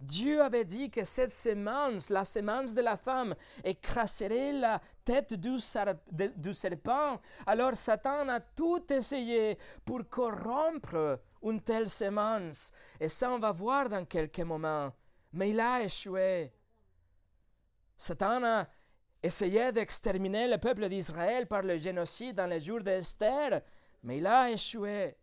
Dieu 0.02 0.42
avait 0.42 0.64
dit 0.64 0.90
que 0.90 1.04
cette 1.04 1.32
semence, 1.32 2.10
la 2.10 2.24
semence 2.24 2.74
de 2.74 2.82
la 2.82 2.96
femme, 2.96 3.34
écraserait 3.62 4.52
la 4.52 4.80
tête 5.04 5.34
du, 5.34 5.60
serpent. 5.60 7.20
Alors 7.46 7.76
Satan 7.76 8.28
a 8.28 8.40
tout 8.40 8.84
essayé 8.92 9.58
pour 9.84 10.08
corrompre 10.08 11.20
une 11.42 11.60
telle 11.60 11.88
semence. 11.88 12.72
Et 12.98 13.08
ça, 13.08 13.30
on 13.30 13.38
va 13.38 13.52
voir 13.52 13.88
dans 13.88 14.04
quelques 14.04 14.40
moments. 14.40 14.92
Mais 15.32 15.50
il 15.50 15.60
a 15.60 15.82
échoué. 15.82 16.52
Satan 17.96 18.42
a 18.44 18.66
essayé 19.22 19.70
d'exterminer 19.70 20.48
le 20.48 20.58
peuple 20.58 20.88
d'Israël 20.88 21.46
par 21.46 21.62
le 21.62 21.78
génocide 21.78 22.36
dans 22.36 22.48
les 22.48 22.58
jours 22.58 22.82
d'Esther, 22.82 23.62
mais 24.02 24.18
il 24.18 24.26
a 24.26 24.50
échoué. 24.50 25.16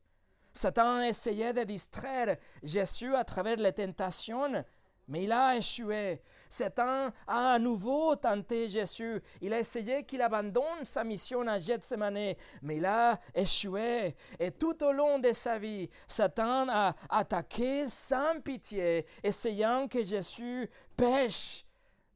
Satan 0.54 1.02
essayait 1.02 1.54
de 1.54 1.64
distraire 1.64 2.38
Jésus 2.64 3.16
à 3.16 3.24
travers 3.24 3.58
les 3.58 3.74
tentations, 3.74 4.64
mais 5.08 5.24
il 5.24 5.32
a 5.32 5.56
échoué. 5.58 6.22
Satan 6.50 7.12
a 7.28 7.54
à 7.54 7.60
nouveau 7.60 8.16
tenté 8.16 8.68
Jésus. 8.70 9.22
Il 9.42 9.54
a 9.54 9.60
essayé 9.60 10.04
qu'il 10.04 10.22
abandonne 10.22 10.84
sa 10.84 11.04
mission 11.04 11.48
à 11.48 11.60
Gethsemane, 11.60 12.36
mais 12.62 12.78
il 12.78 12.86
a 12.86 13.20
échoué. 13.34 14.16
Et 14.40 14.52
tout 14.52 14.84
au 14.84 14.92
long 14.92 15.20
de 15.20 15.32
sa 15.34 15.58
vie, 15.58 15.90
Satan 16.08 16.68
a 16.70 16.96
attaqué 17.10 17.88
sans 17.88 18.40
pitié, 18.42 19.06
essayant 19.24 19.88
que 19.88 20.04
Jésus 20.04 20.70
pêche. 20.96 21.66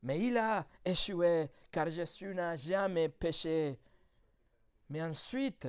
Mais 0.01 0.19
il 0.19 0.37
a 0.37 0.65
échoué, 0.83 1.49
car 1.71 1.89
Jésus 1.89 2.33
n'a 2.33 2.55
jamais 2.55 3.09
péché. 3.09 3.79
Mais 4.89 5.01
ensuite, 5.01 5.67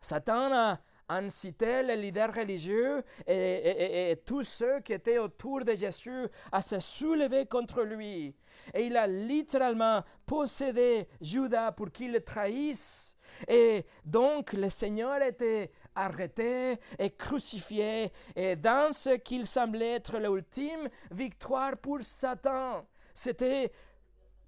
Satan 0.00 0.52
a 0.52 0.80
incité 1.08 1.82
les 1.82 1.96
leaders 1.96 2.34
religieux 2.34 3.02
et, 3.26 4.16
tous 4.24 4.44
ceux 4.44 4.80
qui 4.80 4.92
étaient 4.92 5.18
autour 5.18 5.64
de 5.64 5.74
Jésus 5.74 6.26
à 6.50 6.60
se 6.60 6.78
soulever 6.80 7.46
contre 7.46 7.82
lui. 7.82 8.34
Et 8.72 8.86
il 8.86 8.96
a 8.96 9.06
littéralement 9.06 10.02
possédé 10.24 11.08
Judas 11.20 11.72
pour 11.72 11.90
qu'il 11.90 12.12
le 12.12 12.20
trahisse. 12.20 13.16
Et 13.48 13.84
donc 14.04 14.52
le 14.52 14.68
Seigneur 14.68 15.20
était 15.22 15.70
arrêté 15.94 16.78
et 16.98 17.10
crucifié, 17.10 18.12
et 18.34 18.56
dans 18.56 18.92
ce 18.92 19.10
qu'il 19.16 19.46
semblait 19.46 19.94
être 19.94 20.18
l'ultime 20.18 20.88
victoire 21.10 21.76
pour 21.76 22.02
Satan. 22.02 22.86
C'était 23.12 23.72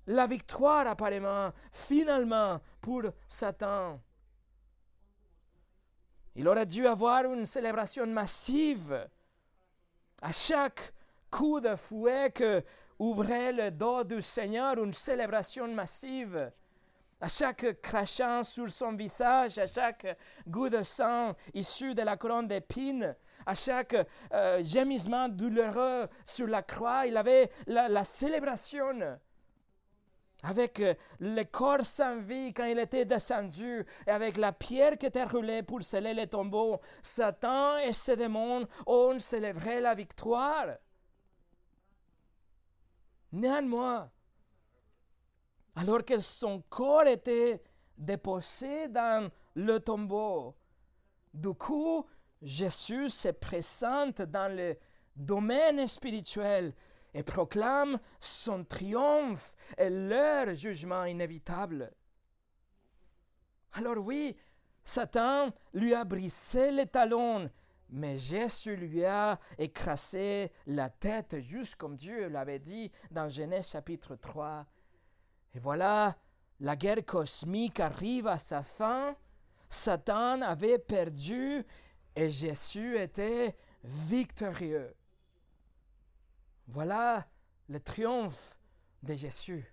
la 0.06 0.26
victoire 0.26 0.86
apparemment, 0.86 1.50
finalement, 1.72 2.60
pour 2.80 3.02
Satan. 3.26 4.00
Il 6.38 6.46
aurait 6.48 6.66
dû 6.66 6.86
avoir 6.86 7.24
une 7.24 7.46
célébration 7.46 8.06
massive. 8.06 9.08
À 10.20 10.32
chaque 10.32 10.92
coup 11.30 11.60
de 11.60 11.74
fouet 11.76 12.30
que 12.30 12.62
ouvrait 12.98 13.52
le 13.52 13.70
dos 13.70 14.04
du 14.04 14.20
Seigneur, 14.20 14.76
une 14.76 14.92
célébration 14.92 15.66
massive. 15.68 16.52
À 17.22 17.28
chaque 17.28 17.80
crachant 17.80 18.42
sur 18.42 18.68
son 18.68 18.92
visage, 18.92 19.56
à 19.56 19.66
chaque 19.66 20.18
goût 20.46 20.68
de 20.68 20.82
sang 20.82 21.34
issu 21.54 21.94
de 21.94 22.02
la 22.02 22.18
couronne 22.18 22.48
d'épines, 22.48 23.16
à 23.46 23.54
chaque 23.54 23.96
euh, 24.34 24.62
gémissement 24.62 25.30
douloureux 25.30 26.06
sur 26.26 26.48
la 26.48 26.62
croix, 26.62 27.06
il 27.06 27.16
avait 27.16 27.50
la, 27.66 27.88
la 27.88 28.04
célébration 28.04 29.18
avec 30.42 30.80
euh, 30.80 30.94
le 31.18 31.42
corps 31.44 31.84
sans 31.84 32.18
vie 32.18 32.52
quand 32.52 32.64
il 32.64 32.78
était 32.78 33.04
descendu, 33.04 33.84
et 34.06 34.10
avec 34.10 34.36
la 34.36 34.52
pierre 34.52 34.98
qui 34.98 35.06
était 35.06 35.24
roulée 35.24 35.62
pour 35.62 35.82
sceller 35.82 36.14
les 36.14 36.26
tombeaux, 36.26 36.80
Satan 37.02 37.78
et 37.78 37.92
ses 37.92 38.16
démons 38.16 38.66
ont 38.86 39.18
célébré 39.18 39.80
la 39.80 39.94
victoire. 39.94 40.76
Néanmoins, 43.32 44.10
alors 45.74 46.04
que 46.04 46.18
son 46.18 46.62
corps 46.68 47.06
était 47.06 47.62
déposé 47.98 48.88
dans 48.88 49.30
le 49.54 49.78
tombeau, 49.80 50.54
du 51.34 51.52
coup, 51.52 52.06
Jésus 52.40 53.10
se 53.10 53.28
présente 53.28 54.22
dans 54.22 54.54
le 54.54 54.76
domaine 55.14 55.86
spirituel 55.86 56.72
et 57.16 57.22
proclame 57.22 57.98
son 58.20 58.62
triomphe 58.64 59.54
et 59.78 59.88
leur 59.88 60.54
jugement 60.54 61.04
inévitable. 61.04 61.90
Alors 63.72 63.96
oui, 63.96 64.36
Satan 64.84 65.50
lui 65.72 65.94
a 65.94 66.04
brisé 66.04 66.70
les 66.70 66.86
talons, 66.86 67.50
mais 67.88 68.18
Jésus 68.18 68.76
lui 68.76 69.02
a 69.06 69.40
écrasé 69.56 70.52
la 70.66 70.90
tête, 70.90 71.40
juste 71.40 71.76
comme 71.76 71.96
Dieu 71.96 72.28
l'avait 72.28 72.58
dit 72.58 72.92
dans 73.10 73.30
Genèse 73.30 73.70
chapitre 73.70 74.16
3. 74.16 74.66
Et 75.54 75.58
voilà, 75.58 76.18
la 76.60 76.76
guerre 76.76 77.04
cosmique 77.06 77.80
arrive 77.80 78.26
à 78.26 78.38
sa 78.38 78.62
fin. 78.62 79.16
Satan 79.70 80.42
avait 80.42 80.78
perdu 80.78 81.64
et 82.14 82.30
Jésus 82.30 82.98
était 82.98 83.56
victorieux. 83.82 84.94
Voilà 86.66 87.26
le 87.68 87.80
triomphe 87.80 88.56
de 89.02 89.14
Jésus. 89.14 89.72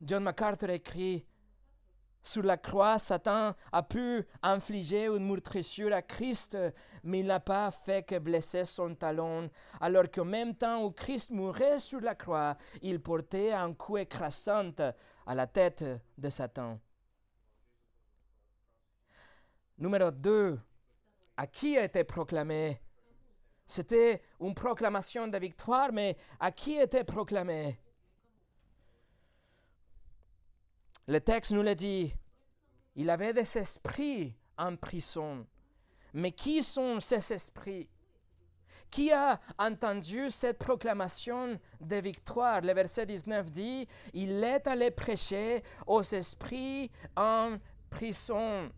John 0.00 0.22
MacArthur 0.22 0.70
écrit 0.70 1.26
Sur 2.22 2.42
la 2.42 2.56
croix, 2.56 2.98
Satan 2.98 3.54
a 3.70 3.82
pu 3.82 4.26
infliger 4.42 5.06
une 5.06 5.26
meurtrissure 5.26 5.92
à 5.92 6.00
Christ, 6.00 6.56
mais 7.02 7.20
il 7.20 7.26
n'a 7.26 7.40
pas 7.40 7.70
fait 7.70 8.02
que 8.06 8.18
blesser 8.18 8.64
son 8.64 8.94
talon, 8.94 9.50
alors 9.80 10.10
qu'en 10.10 10.24
même 10.24 10.54
temps 10.54 10.84
où 10.84 10.90
Christ 10.90 11.30
mourait 11.30 11.78
sur 11.78 12.00
la 12.00 12.14
croix, 12.14 12.56
il 12.80 13.00
portait 13.00 13.52
un 13.52 13.74
coup 13.74 13.98
écrasant 13.98 14.72
à 15.26 15.34
la 15.34 15.46
tête 15.46 15.84
de 16.16 16.30
Satan. 16.30 16.78
Numéro 19.78 20.10
2. 20.10 20.58
À 21.36 21.46
qui 21.46 21.78
a 21.78 21.84
été 21.84 22.04
proclamé 22.04 22.80
c'était 23.70 24.20
une 24.40 24.54
proclamation 24.54 25.28
de 25.28 25.38
victoire, 25.38 25.92
mais 25.92 26.16
à 26.40 26.50
qui 26.50 26.74
était 26.74 27.04
proclamée 27.04 27.78
Le 31.06 31.20
texte 31.20 31.52
nous 31.52 31.62
le 31.62 31.74
dit. 31.74 32.12
Il 32.96 33.10
avait 33.10 33.32
des 33.32 33.58
esprits 33.58 34.34
en 34.58 34.76
prison. 34.76 35.46
Mais 36.12 36.32
qui 36.32 36.62
sont 36.62 36.98
ces 37.00 37.32
esprits? 37.32 37.88
Qui 38.90 39.12
a 39.12 39.40
entendu 39.56 40.30
cette 40.30 40.58
proclamation 40.58 41.58
de 41.80 41.96
victoire? 41.96 42.62
Le 42.62 42.72
verset 42.72 43.06
19 43.06 43.50
dit, 43.50 43.86
Il 44.12 44.42
est 44.42 44.66
allé 44.66 44.90
prêcher 44.90 45.62
aux 45.86 46.02
esprits 46.02 46.90
en 47.16 47.56
prison. 47.88 48.70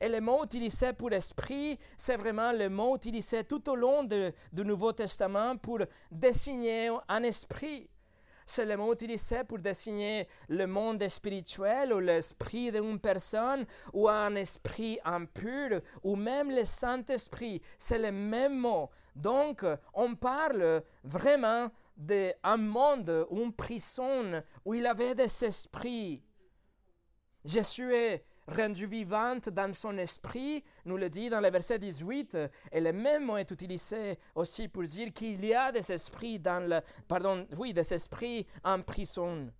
Et 0.00 0.08
le 0.08 0.20
mot 0.20 0.44
utilisé 0.44 0.92
pour 0.92 1.12
esprit, 1.12 1.78
c'est 1.96 2.16
vraiment 2.16 2.52
le 2.52 2.68
mot 2.68 2.96
utilisé 2.96 3.44
tout 3.44 3.68
au 3.68 3.76
long 3.76 4.04
du 4.04 4.64
Nouveau 4.64 4.92
Testament 4.92 5.56
pour 5.56 5.78
désigner 6.10 6.90
un 7.08 7.22
esprit. 7.22 7.88
C'est 8.46 8.64
le 8.64 8.76
mot 8.76 8.92
utilisé 8.92 9.44
pour 9.44 9.58
désigner 9.58 10.28
le 10.48 10.66
monde 10.66 11.06
spirituel 11.08 11.92
ou 11.92 12.00
l'esprit 12.00 12.72
d'une 12.72 12.98
personne 12.98 13.64
ou 13.92 14.08
un 14.08 14.34
esprit 14.34 14.98
impur 15.04 15.80
ou 16.02 16.16
même 16.16 16.50
le 16.50 16.64
Saint-Esprit. 16.64 17.62
C'est 17.78 17.98
le 17.98 18.12
même 18.12 18.58
mot. 18.58 18.90
Donc, 19.14 19.64
on 19.94 20.14
parle 20.14 20.82
vraiment 21.04 21.70
d'un 21.96 22.56
monde, 22.56 23.26
une 23.30 23.52
prison 23.52 24.42
où 24.64 24.74
il 24.74 24.86
avait 24.86 25.14
des 25.14 25.44
esprits. 25.44 26.22
Jésus 27.44 27.94
est 27.94 28.24
rendue 28.48 28.86
vivante 28.86 29.48
dans 29.48 29.72
son 29.72 29.96
esprit, 29.98 30.64
nous 30.84 30.96
le 30.96 31.08
dit 31.08 31.30
dans 31.30 31.40
le 31.40 31.50
verset 31.50 31.78
18, 31.78 32.38
et 32.72 32.80
le 32.80 32.92
même 32.92 33.26
mot 33.26 33.36
est 33.36 33.50
utilisé 33.50 34.18
aussi 34.34 34.68
pour 34.68 34.82
dire 34.82 35.12
qu'il 35.12 35.44
y 35.44 35.54
a 35.54 35.70
des 35.70 35.92
esprits 35.92 36.38
dans 36.38 36.68
le, 36.68 36.80
pardon, 37.06 37.46
oui, 37.56 37.72
des 37.72 37.94
esprits 37.94 38.46
en 38.64 38.82
prison. 38.82 39.50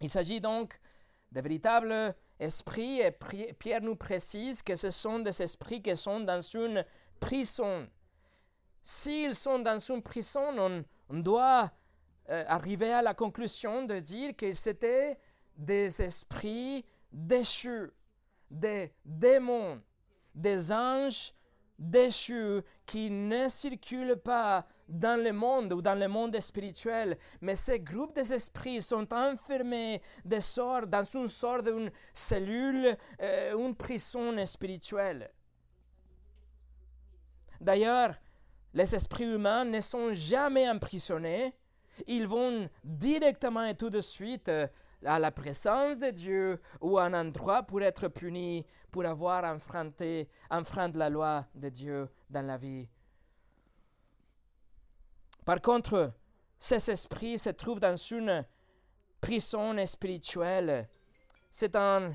Il 0.00 0.08
s'agit 0.08 0.40
donc 0.40 0.80
de 1.30 1.40
véritables 1.40 2.14
esprits, 2.38 3.00
et 3.00 3.12
Pierre 3.58 3.82
nous 3.82 3.96
précise 3.96 4.62
que 4.62 4.74
ce 4.74 4.90
sont 4.90 5.18
des 5.18 5.42
esprits 5.42 5.82
qui 5.82 5.96
sont 5.96 6.20
dans 6.20 6.40
une 6.40 6.84
prison. 7.20 7.86
S'ils 8.82 9.34
sont 9.34 9.58
dans 9.58 9.78
une 9.78 10.02
prison, 10.02 10.84
on, 11.10 11.18
doit 11.18 11.70
euh, 12.30 12.44
arriver 12.48 12.92
à 12.92 13.02
la 13.02 13.12
conclusion 13.12 13.84
de 13.84 13.98
dire 14.00 14.34
qu'ils 14.34 14.68
étaient 14.68 15.18
des 15.56 16.00
esprits 16.00 16.84
déchus, 17.12 17.90
des 18.50 18.92
démons, 19.04 19.80
des 20.34 20.72
anges 20.72 21.32
déchus 21.78 22.62
qui 22.84 23.10
ne 23.10 23.48
circulent 23.48 24.20
pas 24.22 24.66
dans 24.86 25.22
le 25.22 25.32
monde 25.32 25.72
ou 25.72 25.80
dans 25.80 25.94
le 25.94 26.08
monde 26.08 26.38
spirituel, 26.40 27.16
mais 27.40 27.54
ces 27.54 27.80
groupes 27.80 28.14
d'esprits 28.14 28.82
sont 28.82 29.12
enfermés 29.14 30.02
dans 30.24 31.04
une 31.14 31.28
sorte 31.28 31.64
d'une 31.64 31.90
cellule, 32.12 32.96
euh, 33.20 33.56
une 33.56 33.74
prison 33.74 34.44
spirituelle. 34.44 35.30
D'ailleurs, 37.60 38.14
les 38.74 38.94
esprits 38.94 39.24
humains 39.24 39.64
ne 39.64 39.80
sont 39.80 40.12
jamais 40.12 40.68
emprisonnés, 40.68 41.54
ils 42.06 42.26
vont 42.26 42.68
directement 42.84 43.64
et 43.64 43.74
tout 43.74 43.90
de 43.90 44.00
suite 44.00 44.48
euh, 44.48 44.66
à 45.04 45.18
la 45.18 45.30
présence 45.30 46.00
de 46.00 46.10
Dieu 46.10 46.60
ou 46.80 46.98
un 46.98 47.14
endroit 47.14 47.62
pour 47.62 47.82
être 47.82 48.08
punis, 48.08 48.66
pour 48.90 49.04
avoir 49.06 49.44
enfreint 49.44 50.92
la 50.94 51.08
loi 51.08 51.46
de 51.54 51.68
Dieu 51.68 52.08
dans 52.28 52.46
la 52.46 52.56
vie. 52.56 52.88
Par 55.44 55.60
contre, 55.60 56.12
ces 56.58 56.90
esprits 56.90 57.38
se 57.38 57.50
trouvent 57.50 57.80
dans 57.80 57.96
une 57.96 58.44
prison 59.20 59.74
spirituelle. 59.86 60.88
C'est 61.50 61.74
un 61.76 62.14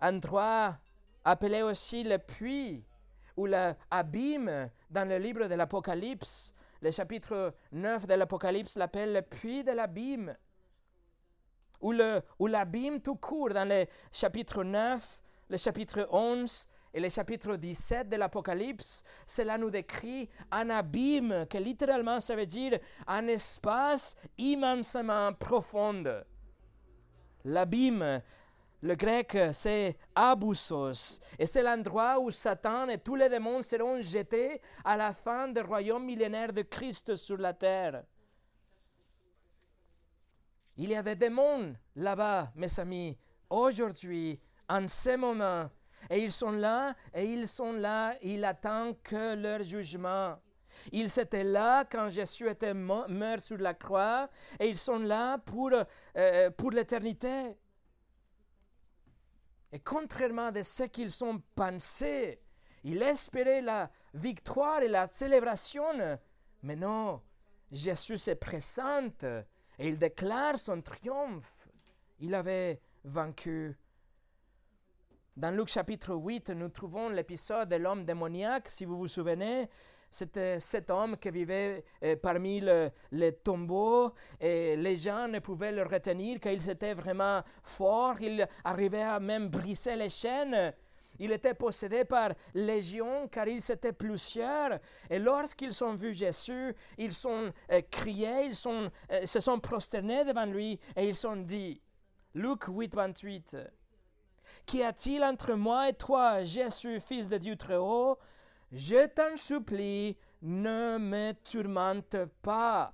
endroit 0.00 0.76
appelé 1.24 1.62
aussi 1.62 2.04
le 2.04 2.18
puits 2.18 2.84
ou 3.36 3.46
l'abîme 3.46 4.70
dans 4.90 5.08
le 5.08 5.18
livre 5.18 5.46
de 5.46 5.54
l'Apocalypse. 5.54 6.54
Le 6.82 6.90
chapitre 6.90 7.54
9 7.72 8.06
de 8.06 8.14
l'Apocalypse 8.14 8.76
l'appelle 8.76 9.12
le 9.12 9.22
puits 9.22 9.64
de 9.64 9.72
l'abîme 9.72 10.36
ou, 11.80 11.92
l'abîme 12.46 13.00
tout 13.00 13.16
court 13.16 13.50
dans 13.50 13.68
le 13.68 13.86
chapitre 14.12 14.64
9, 14.64 15.20
le 15.50 15.56
chapitre 15.56 16.08
11 16.10 16.68
et 16.94 17.00
le 17.00 17.08
chapitre 17.08 17.56
17 17.56 18.08
de 18.08 18.16
l'Apocalypse, 18.16 19.04
cela 19.26 19.58
nous 19.58 19.70
décrit 19.70 20.28
un 20.50 20.70
abîme, 20.70 21.46
que 21.48 21.58
littéralement 21.58 22.20
ça 22.20 22.34
veut 22.34 22.46
dire 22.46 22.78
un 23.06 23.26
espace 23.28 24.16
immensément 24.38 25.32
profond. 25.34 26.02
L'abîme, 27.44 28.22
le 28.82 28.94
grec, 28.94 29.36
c'est 29.52 29.96
abousos, 30.14 31.20
et 31.38 31.46
c'est 31.46 31.62
l'endroit 31.62 32.18
où 32.18 32.30
Satan 32.30 32.88
et 32.88 32.98
tous 32.98 33.14
les 33.14 33.28
démons 33.28 33.62
seront 33.62 34.00
jetés 34.00 34.60
à 34.84 34.96
la 34.96 35.12
fin 35.12 35.48
du 35.48 35.60
royaume 35.60 36.04
millénaire 36.04 36.52
de 36.52 36.62
Christ 36.62 37.14
sur 37.14 37.36
la 37.36 37.52
terre. 37.52 38.04
Il 40.76 40.90
y 40.90 40.96
a 40.96 41.02
des 41.02 41.16
démons 41.16 41.74
là-bas, 41.94 42.52
mes 42.54 42.80
amis, 42.80 43.16
aujourd'hui, 43.48 44.38
en 44.68 44.86
ce 44.88 45.16
moment. 45.16 45.70
Et 46.10 46.22
ils 46.22 46.32
sont 46.32 46.52
là, 46.52 46.94
et 47.14 47.24
ils 47.24 47.48
sont 47.48 47.72
là, 47.72 48.14
ils 48.22 48.44
attendent 48.44 49.00
que 49.02 49.34
leur 49.34 49.62
jugement. 49.62 50.36
Ils 50.92 51.18
étaient 51.18 51.44
là 51.44 51.84
quand 51.84 52.08
Jésus 52.10 52.48
était 52.48 52.74
mort 52.74 53.08
sur 53.38 53.58
la 53.58 53.74
croix, 53.74 54.28
et 54.60 54.68
ils 54.68 54.76
sont 54.76 54.98
là 54.98 55.38
pour, 55.38 55.70
euh, 56.16 56.50
pour 56.50 56.70
l'éternité. 56.70 57.56
Et 59.72 59.80
contrairement 59.80 60.48
à 60.54 60.62
ce 60.62 60.84
qu'ils 60.84 61.24
ont 61.24 61.42
pensé, 61.54 62.40
ils 62.84 63.02
espéraient 63.02 63.62
la 63.62 63.90
victoire 64.14 64.80
et 64.82 64.88
la 64.88 65.06
célébration. 65.06 66.18
Mais 66.62 66.76
non, 66.76 67.20
Jésus 67.72 68.18
se 68.18 68.30
présente 68.32 69.24
et 69.78 69.88
il 69.88 69.98
déclare 69.98 70.58
son 70.58 70.80
triomphe. 70.80 71.68
Il 72.20 72.34
avait 72.34 72.80
vaincu. 73.04 73.76
Dans 75.36 75.54
Luc 75.54 75.68
chapitre 75.68 76.14
8, 76.14 76.50
nous 76.50 76.70
trouvons 76.70 77.10
l'épisode 77.10 77.68
de 77.68 77.76
l'homme 77.76 78.04
démoniaque, 78.04 78.68
si 78.68 78.86
vous 78.86 78.96
vous 78.96 79.08
souvenez. 79.08 79.68
C'était 80.10 80.60
cet 80.60 80.90
homme 80.90 81.18
qui 81.18 81.30
vivait 81.30 81.84
euh, 82.02 82.16
parmi 82.16 82.62
les 83.10 83.32
tombeaux 83.32 84.14
et 84.40 84.76
les 84.76 84.96
gens 84.96 85.28
ne 85.28 85.40
pouvaient 85.40 85.72
le 85.72 85.82
retenir 85.82 86.40
car 86.40 86.52
il 86.52 86.70
était 86.70 86.94
vraiment 86.94 87.42
fort. 87.62 88.18
Il 88.22 88.46
arrivait 88.64 89.02
à 89.02 89.20
même 89.20 89.48
briser 89.48 89.94
les 89.96 90.08
chaînes. 90.08 90.72
Il 91.18 91.32
était 91.32 91.54
possédé 91.54 92.04
par 92.04 92.30
légion 92.54 93.28
car 93.28 93.48
ils 93.48 93.70
étaient 93.70 93.92
plusieurs. 93.92 94.78
Et 95.10 95.18
lorsqu'ils 95.18 95.82
ont 95.84 95.94
vu 95.94 96.14
Jésus, 96.14 96.74
ils 96.98 97.26
ont 97.26 97.52
euh, 97.72 97.80
crié, 97.90 98.46
ils 98.46 98.56
sont, 98.56 98.90
euh, 99.12 99.26
se 99.26 99.40
sont 99.40 99.58
prosternés 99.58 100.24
devant 100.24 100.46
lui 100.46 100.78
et 100.96 101.08
ils 101.08 101.26
ont 101.26 101.36
dit, 101.36 101.80
Luc 102.34 102.64
8, 102.68 102.94
28, 102.94 103.56
Qu'y 104.64 104.82
a-t-il 104.82 105.22
entre 105.22 105.54
moi 105.54 105.88
et 105.88 105.92
toi, 105.92 106.42
Jésus, 106.42 107.00
fils 107.00 107.28
de 107.28 107.38
Dieu 107.38 107.56
très 107.56 107.76
haut? 107.76 108.18
Je 108.72 109.06
t'en 109.06 109.36
supplie, 109.36 110.16
ne 110.42 110.98
me 110.98 111.32
tourmente 111.32 112.16
pas. 112.42 112.92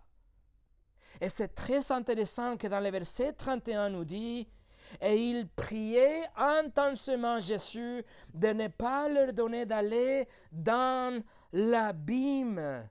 Et 1.20 1.28
c'est 1.28 1.54
très 1.54 1.92
intéressant 1.92 2.56
que 2.56 2.66
dans 2.66 2.80
le 2.80 2.90
verset 2.90 3.32
31 3.32 3.90
nous 3.90 4.04
dit, 4.04 4.48
et 5.00 5.16
il 5.16 5.48
priait 5.48 6.24
intensément 6.36 7.40
Jésus 7.40 8.04
de 8.34 8.48
ne 8.48 8.68
pas 8.68 9.08
leur 9.08 9.32
donner 9.32 9.66
d'aller 9.66 10.28
dans 10.50 11.22
l'abîme. 11.52 12.88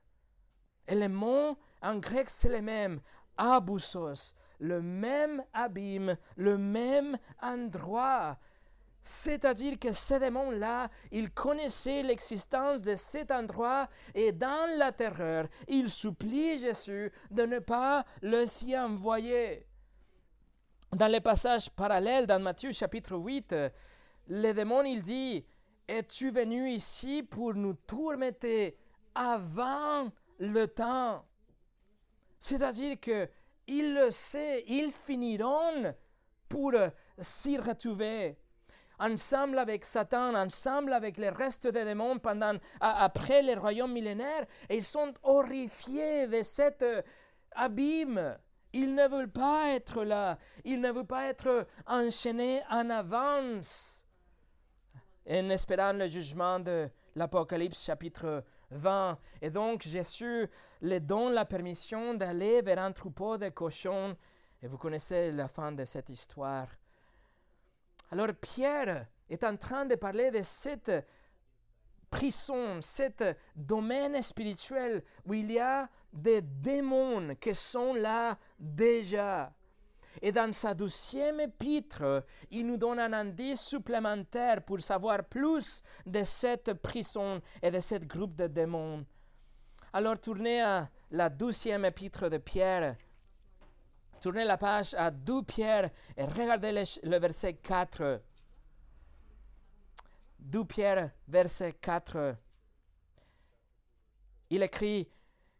Et 0.86 0.94
le 0.94 1.08
mot 1.08 1.56
en 1.80 1.96
grec, 1.96 2.28
c'est 2.28 2.48
le 2.48 2.62
même, 2.62 3.00
abousos, 3.36 4.34
le 4.58 4.80
même 4.80 5.42
abîme, 5.52 6.16
le 6.36 6.58
même 6.58 7.18
endroit. 7.40 8.38
C'est-à-dire 9.02 9.80
que 9.80 9.92
ces 9.92 10.20
démons-là, 10.20 10.88
ils 11.10 11.32
connaissaient 11.32 12.04
l'existence 12.04 12.82
de 12.82 12.94
cet 12.94 13.32
endroit 13.32 13.88
et 14.14 14.30
dans 14.30 14.78
la 14.78 14.92
terreur, 14.92 15.48
ils 15.66 15.90
supplient 15.90 16.58
Jésus 16.58 17.10
de 17.30 17.42
ne 17.42 17.58
pas 17.58 18.04
le 18.22 18.46
s'y 18.46 18.78
envoyer. 18.78 19.66
Dans 20.94 21.06
les 21.06 21.22
passages 21.22 21.70
parallèles, 21.70 22.26
dans 22.26 22.38
Matthieu 22.38 22.70
chapitre 22.70 23.16
8, 23.16 23.54
le 24.28 24.52
démon, 24.52 24.82
il 24.82 25.00
dit, 25.00 25.42
es-tu 25.88 26.30
venu 26.30 26.68
ici 26.68 27.22
pour 27.22 27.54
nous 27.54 27.72
tourmenter 27.72 28.76
avant 29.14 30.10
le 30.38 30.66
temps? 30.66 31.24
C'est-à-dire 32.38 33.00
que 33.00 33.26
il 33.66 33.94
le 33.94 34.10
sait, 34.10 34.64
ils 34.66 34.90
finiront 34.90 35.94
pour 36.46 36.74
s'y 37.18 37.56
retrouver 37.56 38.36
ensemble 38.98 39.58
avec 39.60 39.86
Satan, 39.86 40.34
ensemble 40.34 40.92
avec 40.92 41.16
le 41.16 41.30
reste 41.30 41.68
des 41.68 41.84
démons 41.84 42.18
pendant, 42.18 42.58
après 42.80 43.40
le 43.40 43.58
royaume 43.58 43.92
millénaire, 43.92 44.44
et 44.68 44.76
ils 44.76 44.84
sont 44.84 45.14
horrifiés 45.22 46.26
de 46.26 46.42
cet 46.42 46.84
abîme. 47.52 48.36
Ils 48.72 48.94
ne 48.94 49.06
veulent 49.08 49.30
pas 49.30 49.70
être 49.70 50.04
là. 50.04 50.38
Ils 50.64 50.80
ne 50.80 50.90
veulent 50.90 51.06
pas 51.06 51.26
être 51.26 51.66
enchaînés 51.86 52.62
en 52.70 52.88
avance. 52.90 54.06
En 55.28 55.50
espérant 55.50 55.92
le 55.92 56.08
jugement 56.08 56.58
de 56.58 56.88
l'Apocalypse 57.14 57.84
chapitre 57.84 58.44
20. 58.70 59.18
Et 59.42 59.50
donc 59.50 59.82
Jésus 59.82 60.48
leur 60.80 61.00
donne 61.00 61.34
la 61.34 61.44
permission 61.44 62.14
d'aller 62.14 62.62
vers 62.62 62.78
un 62.78 62.92
troupeau 62.92 63.36
de 63.36 63.50
cochons. 63.50 64.16
Et 64.62 64.66
vous 64.66 64.78
connaissez 64.78 65.32
la 65.32 65.48
fin 65.48 65.72
de 65.72 65.84
cette 65.84 66.08
histoire. 66.08 66.68
Alors 68.10 68.28
Pierre 68.40 69.06
est 69.28 69.44
en 69.44 69.56
train 69.56 69.84
de 69.84 69.94
parler 69.94 70.30
de 70.30 70.42
cette 70.42 70.92
prison, 72.12 72.80
cet 72.80 73.24
domaine 73.56 74.20
spirituel 74.22 75.02
où 75.26 75.34
il 75.34 75.50
y 75.50 75.58
a 75.58 75.88
des 76.12 76.42
démons 76.42 77.34
qui 77.40 77.54
sont 77.54 77.94
là 77.94 78.38
déjà. 78.58 79.50
Et 80.20 80.30
dans 80.30 80.52
sa 80.52 80.74
douzième 80.74 81.40
épître, 81.40 82.24
il 82.50 82.66
nous 82.66 82.76
donne 82.76 82.98
un 82.98 83.12
indice 83.14 83.62
supplémentaire 83.62 84.62
pour 84.62 84.80
savoir 84.82 85.24
plus 85.24 85.82
de 86.04 86.22
cette 86.22 86.74
prison 86.74 87.40
et 87.62 87.70
de 87.70 87.80
ce 87.80 87.94
groupe 87.94 88.36
de 88.36 88.46
démons. 88.46 89.06
Alors 89.94 90.18
tournez 90.18 90.60
à 90.60 90.88
la 91.10 91.30
douzième 91.30 91.86
épître 91.86 92.28
de 92.28 92.36
Pierre. 92.36 92.96
Tournez 94.20 94.44
la 94.44 94.58
page 94.58 94.94
à 94.94 95.10
2 95.10 95.42
Pierre 95.42 95.90
et 96.16 96.24
regardez 96.24 96.72
le, 96.72 96.82
le 97.08 97.18
verset 97.18 97.54
4. 97.54 98.20
2 100.42 100.64
Pierre, 100.64 101.10
verset 101.28 101.72
4. 101.74 102.36
Il 104.50 104.62
écrit, 104.62 105.08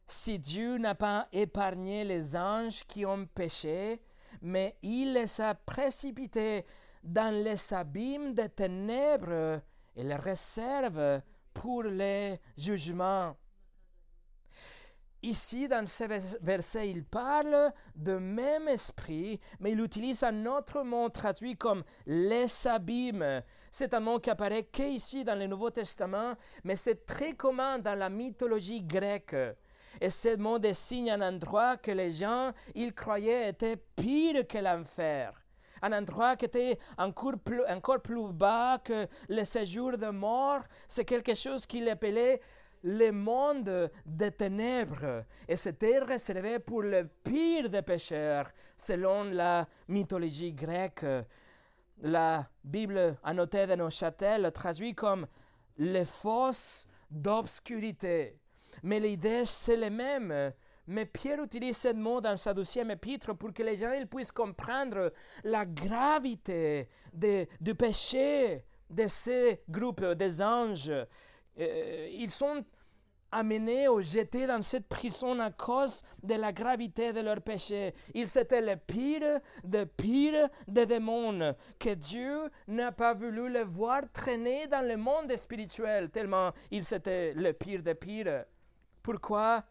Si 0.08 0.38
Dieu 0.38 0.76
n'a 0.78 0.94
pas 0.94 1.28
épargné 1.32 2.04
les 2.04 2.36
anges 2.36 2.84
qui 2.86 3.06
ont 3.06 3.26
péché, 3.26 4.02
mais 4.40 4.76
il 4.82 5.12
les 5.12 5.40
a 5.40 5.54
précipités 5.54 6.66
dans 7.02 7.32
les 7.32 7.72
abîmes 7.72 8.34
des 8.34 8.48
ténèbres 8.48 9.62
et 9.94 10.02
les 10.02 10.16
réserve 10.16 11.22
pour 11.54 11.84
les 11.84 12.40
jugements. 12.56 13.36
Ici, 15.24 15.68
dans 15.68 15.86
ce 15.86 16.02
verset, 16.40 16.90
il 16.90 17.04
parle 17.04 17.72
de 17.94 18.16
même 18.16 18.66
esprit, 18.66 19.38
mais 19.60 19.70
il 19.70 19.80
utilise 19.80 20.24
un 20.24 20.46
autre 20.46 20.82
mot 20.82 21.08
traduit 21.10 21.56
comme 21.56 21.84
les 22.06 22.66
abîmes. 22.66 23.42
C'est 23.70 23.94
un 23.94 24.00
mot 24.00 24.18
qui 24.18 24.30
apparaît 24.30 24.64
qu'ici 24.64 25.22
dans 25.22 25.38
le 25.38 25.46
Nouveau 25.46 25.70
Testament, 25.70 26.34
mais 26.64 26.74
c'est 26.74 27.06
très 27.06 27.34
commun 27.34 27.78
dans 27.78 27.94
la 27.94 28.10
mythologie 28.10 28.82
grecque. 28.82 29.36
Et 30.00 30.10
ce 30.10 30.36
mot 30.36 30.58
désigne 30.58 31.12
un 31.12 31.20
endroit 31.20 31.76
que 31.76 31.92
les 31.92 32.10
gens, 32.10 32.50
ils 32.74 32.92
croyaient 32.92 33.50
était 33.50 33.76
pire 33.76 34.44
que 34.48 34.58
l'enfer. 34.58 35.32
Un 35.82 35.92
endroit 35.92 36.34
qui 36.34 36.46
était 36.46 36.78
encore 36.98 37.38
plus, 37.38 37.64
encore 37.66 38.00
plus 38.00 38.32
bas 38.32 38.78
que 38.82 39.06
le 39.28 39.44
séjour 39.44 39.96
de 39.96 40.08
mort. 40.08 40.62
C'est 40.88 41.04
quelque 41.04 41.34
chose 41.34 41.66
qu'il 41.66 41.88
appelait 41.88 42.40
le 42.82 43.10
monde 43.12 43.90
des 44.04 44.32
ténèbres 44.32 45.24
et 45.48 45.56
c'était 45.56 46.00
réservé 46.00 46.58
pour 46.58 46.82
le 46.82 47.08
pire 47.24 47.68
des 47.68 47.82
pécheurs 47.82 48.50
selon 48.76 49.24
la 49.24 49.66
mythologie 49.88 50.52
grecque. 50.52 51.04
La 52.00 52.48
Bible 52.64 53.16
annotée 53.22 53.66
de 53.66 53.74
nos 53.76 53.90
châtels 53.90 54.50
traduit 54.52 54.94
comme 54.94 55.26
les 55.78 56.04
fosses 56.04 56.86
d'obscurité. 57.10 58.38
Mais 58.82 58.98
l'idée, 58.98 59.44
c'est 59.46 59.76
la 59.76 59.90
même. 59.90 60.52
Mais 60.88 61.06
Pierre 61.06 61.44
utilise 61.44 61.76
ce 61.76 61.92
mot 61.92 62.20
dans 62.20 62.36
sa 62.36 62.52
deuxième 62.52 62.90
épître 62.90 63.36
pour 63.36 63.52
que 63.52 63.62
les 63.62 63.76
gens 63.76 63.92
puissent 64.10 64.32
comprendre 64.32 65.12
la 65.44 65.64
gravité 65.64 66.88
du 67.12 67.74
péché 67.76 68.64
de 68.90 69.06
ces 69.06 69.62
groupes, 69.68 70.04
des 70.04 70.42
anges 70.42 70.92
euh, 71.58 72.08
ils 72.12 72.30
sont 72.30 72.64
amenés 73.32 73.88
ou 73.88 74.02
jetés 74.02 74.46
dans 74.46 74.60
cette 74.60 74.86
prison 74.86 75.40
à 75.40 75.50
cause 75.50 76.02
de 76.22 76.34
la 76.34 76.52
gravité 76.52 77.12
de 77.12 77.20
leur 77.20 77.40
péché. 77.40 77.94
Ils 78.14 78.38
étaient 78.38 78.60
le 78.60 78.76
pire 78.76 79.40
des 79.64 79.86
pires 79.86 80.48
des 80.68 80.84
démons, 80.84 81.56
que 81.78 81.94
Dieu 81.94 82.50
n'a 82.68 82.92
pas 82.92 83.14
voulu 83.14 83.50
les 83.50 83.64
voir 83.64 84.02
traîner 84.12 84.66
dans 84.66 84.86
le 84.86 84.98
monde 84.98 85.34
spirituel, 85.34 86.10
tellement 86.10 86.52
ils 86.70 86.92
étaient 86.92 87.32
le 87.32 87.52
pire 87.54 87.82
des 87.82 87.94
pires. 87.94 88.44
Pourquoi? 89.02 89.64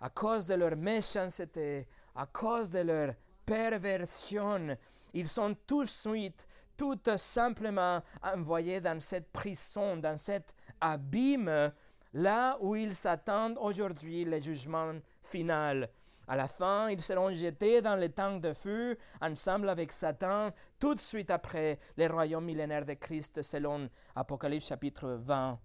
À 0.00 0.10
cause 0.10 0.46
de 0.48 0.54
leur 0.54 0.76
méchanceté, 0.76 1.86
à 2.16 2.26
cause 2.26 2.72
de 2.72 2.80
leur 2.80 3.14
perversion, 3.46 4.76
ils 5.14 5.28
sont 5.28 5.54
tout 5.66 5.84
de 5.84 5.88
suite, 5.88 6.46
tout 6.76 6.98
simplement 7.16 8.02
envoyés 8.20 8.80
dans 8.80 9.00
cette 9.00 9.30
prison, 9.30 9.96
dans 9.96 10.16
cette 10.16 10.56
abîme 10.82 11.72
là 12.12 12.58
où 12.60 12.76
ils 12.76 12.94
s'attendent 12.94 13.58
aujourd'hui 13.58 14.24
le 14.24 14.38
jugement 14.40 14.92
final. 15.22 15.88
À 16.28 16.36
la 16.36 16.46
fin, 16.46 16.88
ils 16.88 17.00
seront 17.00 17.32
jetés 17.34 17.82
dans 17.82 17.96
le 17.96 18.08
temps 18.08 18.36
de 18.36 18.52
feu 18.52 18.96
ensemble 19.20 19.68
avec 19.68 19.90
Satan, 19.90 20.50
tout 20.78 20.94
de 20.94 21.00
suite 21.00 21.30
après 21.30 21.78
le 21.96 22.06
royaume 22.06 22.44
millénaire 22.44 22.84
de 22.84 22.94
Christ, 22.94 23.42
selon 23.42 23.88
Apocalypse 24.14 24.66
chapitre 24.66 25.18
20. 25.20 25.58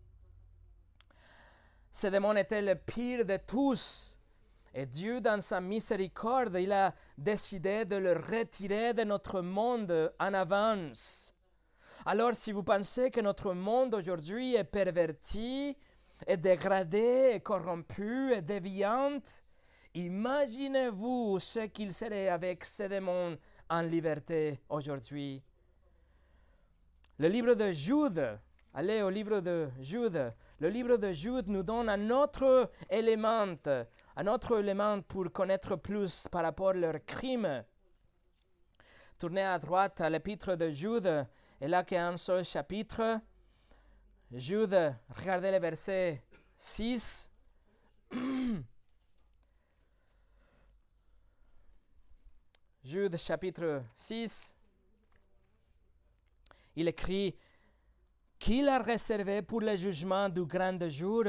Ce 1.91 2.07
démon 2.07 2.35
était 2.35 2.61
le 2.61 2.75
pire 2.75 3.25
de 3.25 3.37
tous. 3.37 4.17
Et 4.73 4.85
Dieu, 4.85 5.21
dans 5.21 5.41
sa 5.41 5.61
miséricorde, 5.61 6.57
il 6.59 6.71
a 6.71 6.93
décidé 7.17 7.85
de 7.85 7.95
le 7.95 8.13
retirer 8.13 8.93
de 8.93 9.03
notre 9.03 9.41
monde 9.41 10.13
en 10.19 10.33
avance. 10.33 11.33
Alors 12.09 12.35
si 12.35 12.53
vous 12.53 12.63
pensez 12.63 13.11
que 13.11 13.19
notre 13.19 13.53
monde 13.53 13.93
aujourd'hui 13.93 14.55
est 14.55 14.63
perverti, 14.63 15.75
est 16.25 16.37
dégradé, 16.37 17.31
est 17.33 17.41
corrompu, 17.41 18.31
est 18.31 18.41
déviant, 18.41 19.19
imaginez-vous 19.93 21.37
ce 21.39 21.65
qu'il 21.65 21.93
serait 21.93 22.29
avec 22.29 22.63
ces 22.63 22.87
démons 22.87 23.37
en 23.69 23.81
liberté 23.81 24.61
aujourd'hui. 24.69 25.43
Le 27.19 27.27
livre 27.27 27.55
de 27.55 27.73
Jude, 27.73 28.39
allez 28.73 29.01
au 29.01 29.09
livre 29.09 29.41
de 29.41 29.67
Jude, 29.81 30.33
le 30.61 30.69
livre 30.69 30.95
de 30.95 31.11
Jude 31.11 31.49
nous 31.49 31.63
donne 31.63 31.89
un 31.89 32.09
autre 32.11 32.71
élément, 32.89 33.53
un 34.15 34.27
autre 34.27 34.59
élément 34.59 35.01
pour 35.01 35.29
connaître 35.33 35.75
plus 35.75 36.25
par 36.31 36.43
rapport 36.43 36.69
à 36.69 36.73
leurs 36.73 37.03
crimes. 37.05 37.65
Tournez 39.19 39.43
à 39.43 39.59
droite 39.59 39.99
à 39.99 40.09
l'épître 40.09 40.55
de 40.55 40.69
Jude, 40.69 41.27
et 41.59 41.67
là 41.67 41.83
qu'il 41.83 41.95
y 41.95 41.99
a 41.99 42.07
un 42.07 42.17
seul 42.17 42.45
chapitre. 42.45 43.19
Jude, 44.31 44.95
regardez 45.09 45.51
le 45.51 45.59
verset 45.59 46.23
6. 46.55 47.29
Jude 52.83 53.17
chapitre 53.17 53.83
6. 53.93 54.55
Il 56.75 56.87
écrit 56.87 57.35
qu'il 58.37 58.69
a 58.69 58.79
réservé 58.79 59.41
pour 59.41 59.61
le 59.61 59.75
jugement 59.75 60.29
du 60.29 60.45
grand 60.45 60.87
jour, 60.87 61.23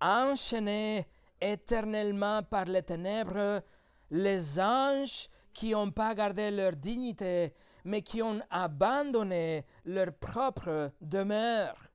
enchaîné 0.00 1.06
éternellement 1.40 2.42
par 2.42 2.64
les 2.64 2.82
ténèbres, 2.82 3.62
les 4.10 4.58
anges 4.58 5.28
qui 5.52 5.70
n'ont 5.70 5.90
pas 5.92 6.14
gardé 6.14 6.50
leur 6.50 6.72
dignité 6.72 7.54
mais 7.84 8.02
qui 8.02 8.22
ont 8.22 8.40
abandonné 8.50 9.64
leur 9.84 10.12
propre 10.12 10.92
demeure. 11.00 11.88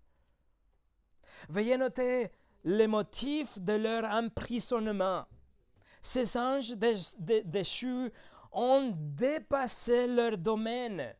Veuillez 1.50 1.78
noter 1.78 2.32
les 2.64 2.88
motifs 2.88 3.60
de 3.60 3.74
leur 3.74 4.04
emprisonnement. 4.06 5.26
Ces 6.02 6.38
anges 6.38 6.76
déchus 6.76 8.12
ont 8.52 8.94
dépassé 8.96 10.08
leur 10.08 10.38
domaine. 10.38 11.14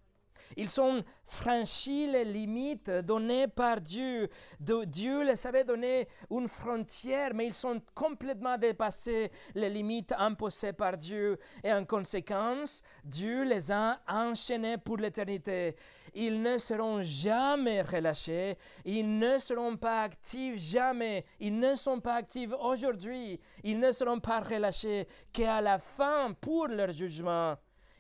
Ils 0.58 0.80
ont 0.80 1.04
franchi 1.26 2.08
les 2.08 2.26
limites 2.26 2.90
données 2.90 3.48
par 3.48 3.82
Dieu. 3.82 4.30
Dieu 4.60 5.24
les 5.24 5.46
avait 5.48 5.64
donné 5.64 6.08
une 6.30 6.48
frontière, 6.48 7.34
mais 7.34 7.48
ils 7.48 7.54
sont 7.54 7.82
complètement 7.94 8.58
dépassés 8.58 9.32
les 9.54 9.70
limites 9.70 10.14
imposées 10.18 10.74
par 10.74 10.98
Dieu. 10.98 11.38
Et 11.64 11.74
en 11.74 11.86
conséquence, 11.86 12.82
Dieu 13.04 13.44
les 13.44 13.72
a 13.72 14.00
enchaînés 14.08 14.78
pour 14.78 14.98
l'éternité. 14.98 15.76
Ils 16.18 16.42
ne 16.42 16.58
seront 16.58 17.02
jamais 17.02 17.82
relâchés. 17.82 18.58
Ils 18.86 19.20
ne 19.20 19.38
seront 19.38 19.76
pas 19.76 20.04
actifs 20.04 20.58
jamais. 20.58 21.26
Ils 21.42 21.60
ne 21.60 21.76
sont 21.76 22.00
pas 22.00 22.16
actifs 22.16 22.52
aujourd'hui. 22.58 23.40
Ils 23.64 23.80
ne 23.80 23.92
seront 23.92 24.22
pas 24.22 24.40
relâchés 24.40 25.08
qu'à 25.34 25.60
la 25.60 25.78
fin 25.78 26.34
pour 26.40 26.68
leur 26.68 26.94
jugement. 26.94 27.56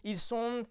Ils 0.05 0.19
sont 0.19 0.63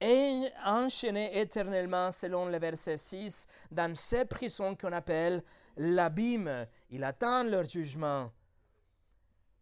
et 0.00 0.48
enchaînés 0.64 1.38
éternellement, 1.38 2.10
selon 2.10 2.46
le 2.46 2.58
verset 2.58 2.96
6, 2.96 3.46
dans 3.70 3.94
ces 3.96 4.24
prisons 4.24 4.76
qu'on 4.76 4.92
appelle 4.92 5.42
l'abîme. 5.76 6.66
Ils 6.90 7.04
attendent 7.04 7.48
leur 7.48 7.64
jugement. 7.64 8.30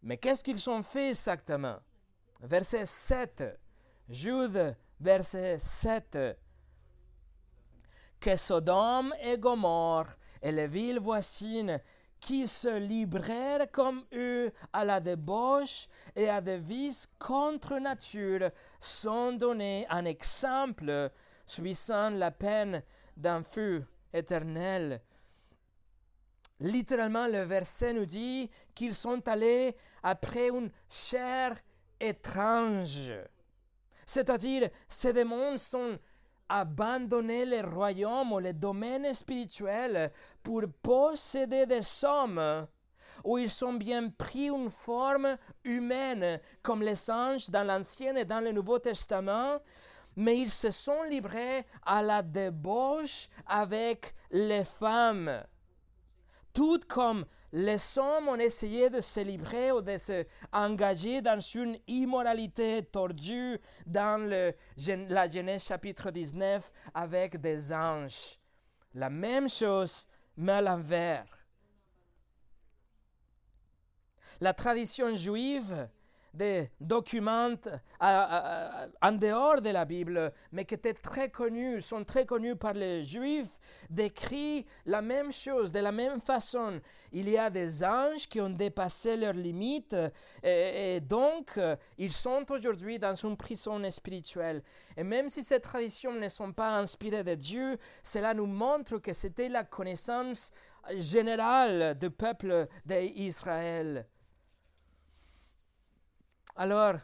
Mais 0.02 0.16
qu'est-ce 0.16 0.44
qu'ils 0.44 0.68
ont 0.70 0.82
fait 0.82 1.08
exactement? 1.08 1.78
Verset 2.40 2.86
7. 2.86 3.58
Jude, 4.08 4.76
verset 5.00 5.58
7. 5.58 6.18
Que 8.20 8.36
Sodome 8.36 9.14
et 9.20 9.38
Gomorre 9.38 10.08
et 10.42 10.52
les 10.52 10.68
villes 10.68 11.00
voisines 11.00 11.80
qui 12.20 12.46
se 12.46 12.78
livrèrent 12.78 13.70
comme 13.70 14.04
eux 14.12 14.52
à 14.72 14.84
la 14.84 15.00
débauche 15.00 15.88
et 16.14 16.28
à 16.28 16.40
des 16.40 16.58
vices 16.58 17.08
contre 17.18 17.78
nature 17.78 18.50
sont 18.80 19.32
donnés 19.32 19.86
un 19.90 20.04
exemple 20.04 21.10
subissant 21.44 22.10
la 22.10 22.30
peine 22.30 22.82
d'un 23.16 23.42
feu 23.42 23.84
éternel. 24.12 25.00
Littéralement, 26.60 27.26
le 27.26 27.42
verset 27.42 27.92
nous 27.92 28.06
dit 28.06 28.50
qu'ils 28.74 28.94
sont 28.94 29.26
allés 29.28 29.76
après 30.02 30.48
une 30.48 30.70
chair 30.88 31.54
étrange. 32.00 33.12
C'est-à-dire, 34.06 34.70
ces 34.88 35.12
démons 35.12 35.58
sont 35.58 35.98
abandonner 36.48 37.44
les 37.44 37.62
royaumes 37.62 38.32
ou 38.32 38.38
les 38.38 38.52
domaines 38.52 39.12
spirituels 39.12 40.12
pour 40.42 40.62
posséder 40.82 41.66
des 41.66 41.82
sommes 41.82 42.66
où 43.24 43.38
ils 43.38 43.64
ont 43.64 43.72
bien 43.74 44.10
pris 44.10 44.48
une 44.48 44.70
forme 44.70 45.36
humaine, 45.64 46.40
comme 46.62 46.82
les 46.82 47.10
anges 47.10 47.50
dans 47.50 47.64
l'Ancien 47.64 48.14
et 48.16 48.24
dans 48.24 48.40
le 48.40 48.52
Nouveau 48.52 48.78
Testament, 48.78 49.58
mais 50.16 50.38
ils 50.38 50.50
se 50.50 50.70
sont 50.70 51.02
livrés 51.02 51.66
à 51.84 52.02
la 52.02 52.22
débauche 52.22 53.28
avec 53.46 54.14
les 54.30 54.64
femmes. 54.64 55.42
Tout 56.52 56.80
comme 56.88 57.26
les 57.58 57.98
hommes 57.98 58.28
ont 58.28 58.38
essayé 58.38 58.90
de 58.90 59.00
se 59.00 59.20
livrer 59.20 59.72
ou 59.72 59.80
de 59.80 59.96
se 59.96 60.26
engager 60.52 61.22
dans 61.22 61.40
une 61.40 61.78
immoralité 61.86 62.82
tordue 62.82 63.58
dans 63.86 64.28
la 64.28 65.28
Genèse 65.30 65.64
chapitre 65.64 66.10
19 66.10 66.70
avec 66.92 67.40
des 67.40 67.72
anges. 67.72 68.38
La 68.92 69.08
même 69.08 69.48
chose, 69.48 70.06
mais 70.36 70.52
à 70.52 70.60
l'envers. 70.60 71.24
La 74.38 74.52
tradition 74.52 75.14
juive 75.16 75.88
des 76.36 76.70
documents 76.80 77.54
en 78.00 79.12
dehors 79.12 79.60
de 79.60 79.70
la 79.70 79.84
Bible, 79.84 80.32
mais 80.52 80.64
qui 80.64 80.74
étaient 80.74 80.94
très 80.94 81.30
connus, 81.30 81.82
sont 81.82 82.04
très 82.04 82.26
connus 82.26 82.56
par 82.56 82.74
les 82.74 83.04
Juifs, 83.04 83.58
décrit 83.88 84.66
la 84.84 85.00
même 85.00 85.32
chose, 85.32 85.72
de 85.72 85.80
la 85.80 85.92
même 85.92 86.20
façon. 86.20 86.80
Il 87.12 87.28
y 87.28 87.38
a 87.38 87.48
des 87.48 87.82
anges 87.82 88.28
qui 88.28 88.40
ont 88.40 88.50
dépassé 88.50 89.16
leurs 89.16 89.32
limites 89.32 89.96
et, 90.42 91.00
donc 91.00 91.58
ils 91.96 92.12
sont 92.12 92.44
aujourd'hui 92.50 92.98
dans 92.98 93.14
une 93.14 93.36
prison 93.36 93.82
spirituelle. 93.90 94.62
Et 94.96 95.04
même 95.04 95.28
si 95.28 95.42
ces 95.42 95.60
traditions 95.60 96.12
ne 96.12 96.28
sont 96.28 96.52
pas 96.52 96.76
inspirées 96.76 97.24
de 97.24 97.34
Dieu, 97.34 97.78
cela 98.02 98.34
nous 98.34 98.46
montre 98.46 98.98
que 98.98 99.12
c'était 99.12 99.48
la 99.48 99.64
connaissance 99.64 100.52
générale 100.96 101.96
du 101.98 102.10
peuple 102.10 102.66
d'Israël. 102.84 104.06
Alors, 106.58 106.96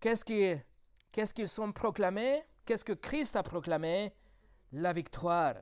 qu'est-ce 0.00 0.24
qu'ils 0.24 0.64
qu 1.12 1.46
sont 1.46 1.72
proclamés? 1.72 2.42
Qu'est-ce 2.64 2.84
que 2.84 2.94
Christ 2.94 3.36
a 3.36 3.42
proclamé? 3.42 4.14
La 4.72 4.94
victoire. 4.94 5.56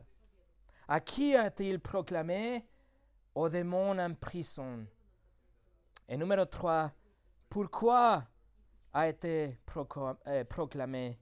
À 0.87 1.01
qui 1.01 1.35
a-t-il 1.35 1.81
proclamé? 1.81 2.64
Aux 3.35 3.49
démons 3.49 3.99
en 3.99 4.14
prison. 4.14 4.87
Et 6.09 6.17
numéro 6.17 6.45
3, 6.45 6.93
pourquoi 7.49 8.25
a 8.93 9.09
été 9.09 9.59
euh, 10.27 10.45
proclamé? 10.45 11.19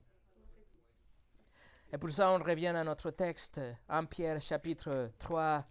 Et 1.91 1.97
pour 1.97 2.11
ça, 2.11 2.31
on 2.31 2.37
revient 2.37 2.67
à 2.67 2.83
notre 2.83 3.11
texte, 3.11 3.61
en 3.89 4.05
Pierre 4.05 4.41
chapitre 4.41 5.11
3. 5.17 5.65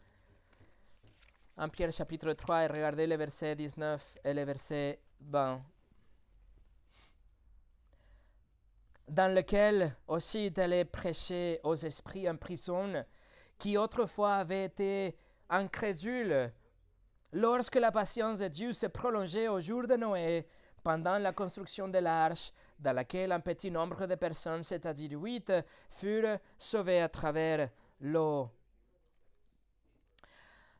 En 1.58 1.68
Pierre 1.68 1.92
chapitre 1.92 2.32
3, 2.32 2.64
et 2.64 2.66
regardez 2.66 3.06
les 3.06 3.16
versets 3.16 3.54
19 3.54 4.18
et 4.24 4.34
les 4.34 4.44
versets 4.44 5.00
20. 5.20 5.62
Dans 9.08 9.32
lequel 9.32 9.96
aussi 10.08 10.46
il 10.46 10.60
allait 10.60 10.84
prêcher 10.84 11.60
aux 11.62 11.76
esprits 11.76 12.28
en 12.28 12.36
prison 12.36 13.04
qui 13.58 13.76
autrefois 13.76 14.36
avaient 14.36 14.64
été 14.64 15.16
incrédules 15.48 16.52
lorsque 17.32 17.76
la 17.76 17.92
patience 17.92 18.40
de 18.40 18.48
Dieu 18.48 18.72
s'est 18.72 18.88
prolongée 18.88 19.48
au 19.48 19.60
jour 19.60 19.86
de 19.86 19.96
Noé 19.96 20.46
pendant 20.82 21.18
la 21.18 21.32
construction 21.32 21.88
de 21.88 21.98
l'arche 21.98 22.52
dans 22.78 22.92
laquelle 22.92 23.32
un 23.32 23.40
petit 23.40 23.70
nombre 23.70 24.06
de 24.06 24.14
personnes, 24.14 24.62
c'est-à-dire 24.62 25.18
huit, 25.18 25.52
furent 25.90 26.38
sauvées 26.58 27.00
à 27.00 27.08
travers 27.08 27.70
l'eau. 28.00 28.50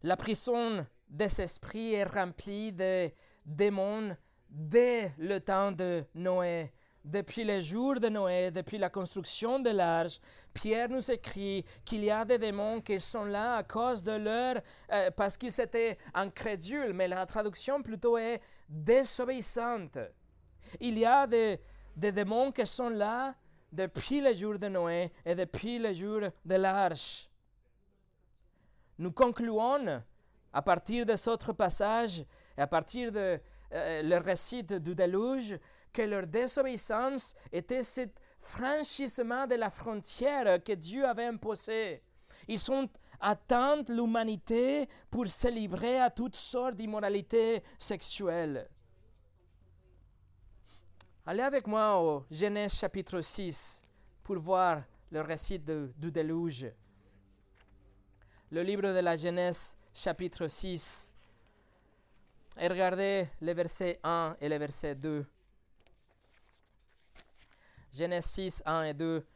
La 0.02 0.16
prison 0.16 0.86
des 1.08 1.40
esprits 1.40 1.94
est 1.94 2.04
remplie 2.04 2.72
de 2.72 3.10
démons 3.44 4.16
dès 4.48 5.12
le 5.18 5.40
temps 5.40 5.72
de 5.72 6.04
Noé 6.14 6.72
depuis 7.06 7.44
les 7.44 7.62
jours 7.62 8.00
de 8.00 8.08
Noé, 8.08 8.50
depuis 8.50 8.78
la 8.78 8.90
construction 8.90 9.60
de 9.60 9.70
l'arche, 9.70 10.18
Pierre 10.52 10.88
nous 10.88 11.08
écrit 11.10 11.64
qu'il 11.84 12.04
y 12.04 12.10
a 12.10 12.24
des 12.24 12.36
démons 12.36 12.80
qui 12.80 12.98
sont 12.98 13.24
là 13.24 13.56
à 13.58 13.62
cause 13.62 14.02
de 14.02 14.12
leur, 14.12 14.56
euh, 14.92 15.10
parce 15.12 15.36
qu'ils 15.36 15.60
étaient 15.60 15.96
incrédules, 16.12 16.92
mais 16.92 17.06
la 17.06 17.24
traduction 17.24 17.80
plutôt 17.80 18.18
est 18.18 18.40
désobéissante. 18.68 19.98
Il 20.80 20.98
y 20.98 21.04
a 21.06 21.28
des, 21.28 21.60
des 21.96 22.10
démons 22.10 22.50
qui 22.50 22.66
sont 22.66 22.88
là 22.88 23.36
depuis 23.70 24.20
les 24.20 24.34
jours 24.34 24.58
de 24.58 24.66
Noé 24.66 25.12
et 25.24 25.34
depuis 25.36 25.78
les 25.78 25.94
jours 25.94 26.22
de 26.44 26.54
l'arche. 26.56 27.28
Nous 28.98 29.12
concluons 29.12 30.02
à 30.52 30.62
partir 30.62 31.06
de 31.06 31.14
cet 31.14 31.28
autre 31.28 31.52
passage 31.52 32.24
et 32.58 32.60
à 32.62 32.66
partir 32.66 33.12
de 33.12 33.38
euh, 33.72 34.02
le 34.02 34.16
récit 34.18 34.64
du 34.64 34.94
déluge 34.94 35.56
que 35.96 36.02
leur 36.02 36.26
désobéissance 36.26 37.34
était 37.50 37.82
ce 37.82 38.02
franchissement 38.38 39.46
de 39.46 39.54
la 39.54 39.70
frontière 39.70 40.62
que 40.62 40.74
Dieu 40.74 41.06
avait 41.06 41.24
imposée. 41.24 42.02
Ils 42.46 42.70
ont 42.70 42.86
atteint 43.18 43.82
l'humanité 43.88 44.90
pour 45.10 45.26
se 45.26 45.48
livrer 45.48 45.98
à 45.98 46.10
toutes 46.10 46.36
sortes 46.36 46.76
d'immoralités 46.76 47.62
sexuelles. 47.78 48.68
Allez 51.24 51.42
avec 51.42 51.66
moi 51.66 51.98
au 51.98 52.26
Genèse 52.30 52.74
chapitre 52.74 53.22
6 53.22 53.80
pour 54.22 54.38
voir 54.38 54.82
le 55.10 55.22
récit 55.22 55.58
du 55.58 56.12
déluge. 56.12 56.66
Le 58.50 58.62
livre 58.62 58.82
de 58.82 59.00
la 59.00 59.16
Genèse 59.16 59.78
chapitre 59.94 60.46
6. 60.46 61.10
Et 62.58 62.68
regardez 62.68 63.28
les 63.40 63.54
versets 63.54 63.98
1 64.04 64.36
et 64.42 64.48
les 64.48 64.58
versets 64.58 64.94
2. 64.94 65.26
Genèse 67.96 68.26
6, 68.26 68.62
1 68.66 68.82
et 68.82 68.94
2 68.94 69.26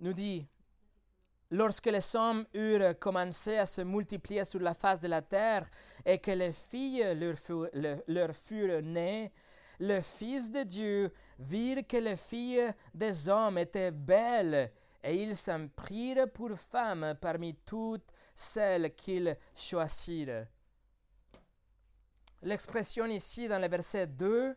nous 0.00 0.12
dit, 0.12 0.44
Lorsque 1.52 1.86
les 1.86 2.16
hommes 2.16 2.46
eurent 2.54 2.98
commencé 2.98 3.58
à 3.58 3.66
se 3.66 3.82
multiplier 3.82 4.44
sur 4.44 4.60
la 4.60 4.74
face 4.74 5.00
de 5.00 5.06
la 5.06 5.20
terre 5.22 5.68
et 6.04 6.18
que 6.18 6.30
les 6.30 6.52
filles 6.52 7.14
leur, 7.14 7.38
furent, 7.38 7.68
leur 8.08 8.34
furent 8.34 8.82
nées, 8.82 9.30
le 9.78 10.00
Fils 10.00 10.50
de 10.50 10.62
Dieu 10.62 11.12
virent 11.38 11.86
que 11.86 11.98
les 11.98 12.16
filles 12.16 12.72
des 12.94 13.28
hommes 13.28 13.58
étaient 13.58 13.90
belles 13.90 14.72
et 15.04 15.22
ils 15.22 15.36
s'en 15.36 15.68
prirent 15.68 16.30
pour 16.32 16.58
femmes 16.58 17.14
parmi 17.20 17.54
toutes 17.54 18.10
celles 18.34 18.94
qu'ils 18.94 19.36
choisirent. 19.54 20.46
L'expression 22.42 23.06
ici 23.06 23.46
dans 23.46 23.58
le 23.58 23.68
verset 23.68 24.06
2, 24.06 24.56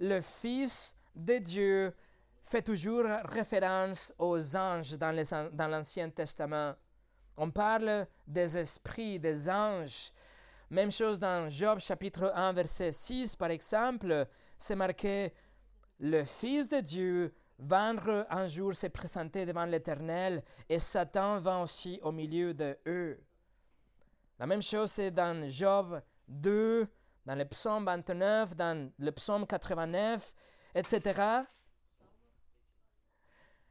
le 0.00 0.20
Fils 0.20 0.96
de 1.14 1.38
Dieu 1.38 1.94
fait 2.44 2.62
toujours 2.62 3.04
référence 3.24 4.12
aux 4.18 4.56
anges 4.56 4.96
dans 4.98 5.68
l'Ancien 5.68 6.10
Testament. 6.10 6.74
On 7.36 7.50
parle 7.50 8.06
des 8.26 8.58
esprits, 8.58 9.18
des 9.18 9.48
anges. 9.48 10.12
Même 10.70 10.92
chose 10.92 11.18
dans 11.18 11.48
Job 11.48 11.78
chapitre 11.80 12.32
1 12.34 12.52
verset 12.52 12.92
6 12.92 13.36
par 13.36 13.50
exemple, 13.50 14.26
c'est 14.58 14.76
marqué 14.76 15.32
Le 15.98 16.24
Fils 16.24 16.68
de 16.68 16.80
Dieu 16.80 17.34
vendre 17.58 18.26
un 18.30 18.46
jour 18.46 18.74
se 18.74 18.88
présenter 18.88 19.46
devant 19.46 19.64
l'Éternel 19.64 20.42
et 20.68 20.78
Satan 20.78 21.38
va 21.38 21.60
aussi 21.60 22.00
au 22.02 22.12
milieu 22.12 22.52
de 22.52 22.76
eux. 22.86 23.20
La 24.38 24.46
même 24.46 24.62
chose 24.62 24.90
c'est 24.90 25.10
dans 25.10 25.48
Job 25.48 26.00
2, 26.28 26.88
dans 27.24 27.34
le 27.34 27.44
psaume 27.44 27.84
29, 27.84 28.56
dans 28.56 28.90
le 28.98 29.12
psaume 29.12 29.46
89 29.46 30.32
etc. 30.74 31.42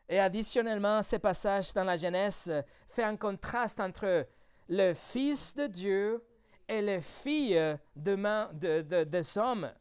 Et 0.10 0.20
additionnellement, 0.20 1.02
ce 1.02 1.16
passage 1.16 1.74
dans 1.74 1.84
la 1.84 1.98
Genèse 1.98 2.52
fait 2.88 3.04
un 3.04 3.16
contraste 3.16 3.80
entre 3.80 4.28
le 4.70 4.94
Fils 4.94 5.56
de 5.56 5.68
Dieu 5.68 6.24
et 6.68 6.82
les 6.82 7.02
filles 7.02 7.78
de, 7.96 9.04
des 9.04 9.38
hommes. 9.38 9.72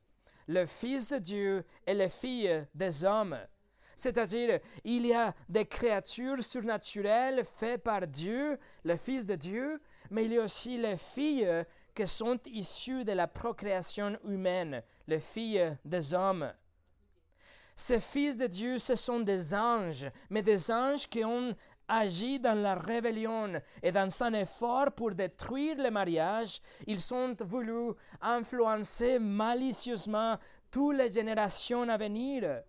Le 0.49 0.67
Fils 0.67 1.11
de 1.11 1.19
Dieu 1.19 1.65
et 1.87 1.95
les 1.95 2.09
filles 2.09 2.67
des 2.75 3.05
hommes. 3.05 3.39
C'est-à-dire, 3.95 4.59
il 4.85 5.07
y 5.07 5.15
a 5.15 5.35
des 5.49 5.67
créatures 5.67 6.43
surnaturelles 6.43 7.45
faites 7.45 7.83
par 7.83 8.07
Dieu, 8.07 8.59
le 8.85 8.97
Fils 8.97 9.27
de 9.27 9.35
Dieu, 9.35 9.81
mais 10.11 10.25
il 10.25 10.33
y 10.33 10.39
a 10.39 10.43
aussi 10.43 10.79
les 10.79 10.97
filles 10.97 11.65
qui 11.95 12.07
sont 12.07 12.39
issues 12.47 13.05
de 13.05 13.13
la 13.13 13.29
procréation 13.29 14.19
humaine, 14.25 14.83
les 15.07 15.21
filles 15.21 15.77
des 15.85 16.15
hommes. 16.15 16.51
Ces 17.75 18.01
fils 18.01 18.37
de 18.37 18.47
Dieu, 18.47 18.79
ce 18.79 18.95
sont 18.95 19.21
des 19.21 19.55
anges, 19.55 20.07
mais 20.31 20.43
des 20.43 20.71
anges 20.71 21.09
qui 21.09 21.25
ont 21.25 21.55
agi 21.89 22.39
dans 22.39 22.55
la 22.55 22.75
rébellion 22.75 23.61
et 23.83 23.93
dans 23.93 24.11
son 24.11 24.33
effort 24.35 24.93
pour 24.93 25.13
détruire 25.13 25.77
le 25.77 25.91
mariage, 25.91 26.61
ils 26.87 27.13
ont 27.13 27.35
voulu 27.41 27.93
influencer 28.21 29.19
malicieusement 29.19 30.39
toutes 30.71 30.97
les 30.97 31.11
générations 31.11 31.89
à 31.89 31.97
venir. 31.97 32.63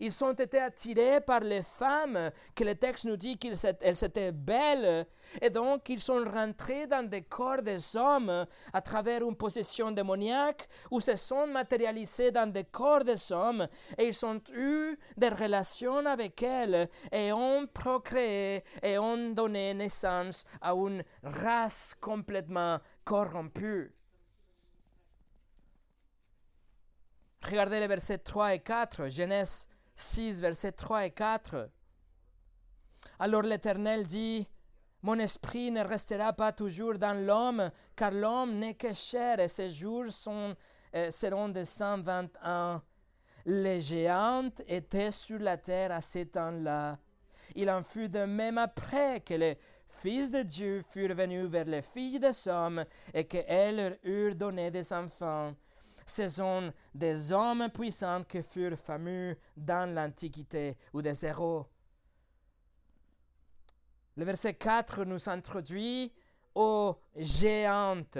Ils 0.00 0.24
ont 0.24 0.32
été 0.32 0.58
attirés 0.58 1.20
par 1.20 1.40
les 1.40 1.62
femmes, 1.62 2.30
que 2.54 2.64
le 2.64 2.74
texte 2.74 3.04
nous 3.04 3.16
dit 3.16 3.38
qu'elles 3.38 4.04
étaient 4.04 4.32
belles, 4.32 5.06
et 5.40 5.50
donc 5.50 5.88
ils 5.88 6.00
sont 6.00 6.24
rentrés 6.24 6.86
dans 6.86 7.08
des 7.08 7.22
corps 7.22 7.62
des 7.62 7.96
hommes 7.96 8.46
à 8.72 8.80
travers 8.80 9.22
une 9.22 9.36
possession 9.36 9.90
démoniaque, 9.90 10.68
ou 10.90 11.00
se 11.00 11.16
sont 11.16 11.46
matérialisés 11.46 12.30
dans 12.30 12.50
des 12.50 12.64
corps 12.64 13.04
des 13.04 13.32
hommes, 13.32 13.66
et 13.96 14.08
ils 14.08 14.26
ont 14.26 14.40
eu 14.54 14.96
des 15.16 15.28
relations 15.28 16.06
avec 16.06 16.42
elles, 16.42 16.88
et 17.10 17.32
ont 17.32 17.66
procréé, 17.66 18.64
et 18.82 18.98
ont 18.98 19.30
donné 19.30 19.74
naissance 19.74 20.44
à 20.60 20.72
une 20.72 21.02
race 21.22 21.94
complètement 22.00 22.78
corrompue. 23.04 23.92
Regardez 27.40 27.80
les 27.80 27.86
versets 27.86 28.18
3 28.18 28.54
et 28.54 28.58
4, 28.58 29.08
Genèse 29.08 29.68
6, 29.98 30.40
versets 30.40 30.72
3 30.72 31.06
et 31.06 31.10
4. 31.10 31.68
Alors 33.18 33.42
l'Éternel 33.42 34.06
dit, 34.06 34.46
Mon 35.02 35.18
esprit 35.18 35.70
ne 35.70 35.82
restera 35.82 36.32
pas 36.32 36.52
toujours 36.52 36.98
dans 36.98 37.14
l'homme, 37.14 37.70
car 37.96 38.12
l'homme 38.12 38.58
n'est 38.58 38.74
que 38.74 38.92
chair 38.94 39.40
et 39.40 39.48
ses 39.48 39.70
jours 39.70 40.10
sont, 40.10 40.54
euh, 40.94 41.10
seront 41.10 41.48
de 41.48 41.64
120 41.64 42.28
ans. 42.44 42.80
Les 43.44 43.80
géantes 43.80 44.62
étaient 44.68 45.10
sur 45.10 45.40
la 45.40 45.56
terre 45.56 45.92
à 45.92 46.00
ces 46.00 46.26
temps-là. 46.26 46.98
Il 47.56 47.70
en 47.70 47.82
fut 47.82 48.08
de 48.08 48.20
même 48.20 48.58
après 48.58 49.20
que 49.20 49.34
les 49.34 49.58
fils 49.88 50.30
de 50.30 50.42
Dieu 50.42 50.82
furent 50.88 51.14
venus 51.14 51.46
vers 51.46 51.64
les 51.64 51.82
filles 51.82 52.20
des 52.20 52.46
hommes 52.46 52.84
et 53.12 53.24
qu'elles 53.24 53.76
leur 53.76 53.92
eurent 54.04 54.34
donné 54.36 54.70
des 54.70 54.92
enfants. 54.92 55.54
Ce 56.08 56.26
sont 56.26 56.72
des 56.94 57.32
hommes 57.32 57.68
puissants 57.68 58.24
qui 58.24 58.42
furent 58.42 58.78
fameux 58.78 59.36
dans 59.54 59.94
l'Antiquité 59.94 60.78
ou 60.94 61.02
des 61.02 61.26
héros. 61.26 61.66
Le 64.16 64.24
verset 64.24 64.54
4 64.54 65.04
nous 65.04 65.28
introduit 65.28 66.10
aux 66.54 66.96
géantes. 67.14 68.18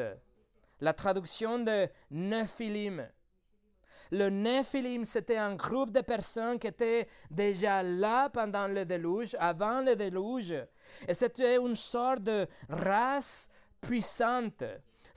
La 0.80 0.92
traduction 0.92 1.60
de 1.60 1.88
Nephilim. 2.10 3.08
Le 4.10 4.28
Nephilim, 4.28 5.06
c'était 5.06 5.38
un 5.38 5.54
groupe 5.56 5.90
de 5.90 6.02
personnes 6.02 6.58
qui 6.58 6.66
étaient 6.66 7.08
déjà 7.30 7.82
là 7.82 8.28
pendant 8.28 8.68
le 8.68 8.84
déluge, 8.84 9.34
avant 9.40 9.80
le 9.80 9.96
déluge. 9.96 10.54
Et 11.08 11.14
c'était 11.14 11.56
une 11.56 11.74
sorte 11.74 12.22
de 12.22 12.46
race 12.68 13.48
puissante. 13.80 14.62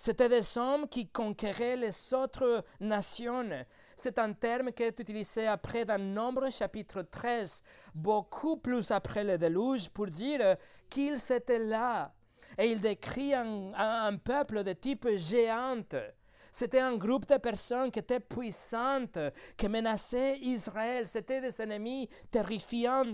C'était 0.04 0.30
des 0.30 0.58
hommes 0.58 0.88
qui 0.88 1.08
conquéraient 1.10 1.78
les 1.78 2.12
autres 2.16 2.66
nations. 2.80 3.48
C'est 3.96 4.18
un 4.18 4.34
terme 4.34 4.72
qui 4.72 4.82
est 4.82 5.00
utilisé 5.00 5.46
après 5.46 5.86
dans 5.86 6.02
Nombre 6.02 6.52
chapitre 6.52 7.04
13, 7.04 7.64
beaucoup 7.94 8.58
plus 8.58 8.90
après 8.90 9.24
le 9.24 9.38
déluge, 9.38 9.90
pour 9.90 10.08
dire 10.08 10.58
qu'ils 10.90 11.32
étaient 11.32 11.60
là. 11.60 12.16
Et 12.58 12.72
il 12.72 12.82
décrit 12.82 13.36
un, 13.36 13.74
un 13.76 14.18
peuple 14.18 14.64
de 14.64 14.74
type 14.74 15.08
géante. 15.18 15.96
C'était 16.52 16.80
un 16.80 16.98
groupe 16.98 17.28
de 17.28 17.38
personnes 17.38 17.92
qui 17.92 18.00
étaient 18.00 18.20
puissantes, 18.20 19.20
qui 19.56 19.70
menaçaient 19.70 20.40
Israël. 20.40 21.08
C'était 21.08 21.42
des 21.42 21.62
ennemis 21.62 22.10
terrifiants. 22.32 23.14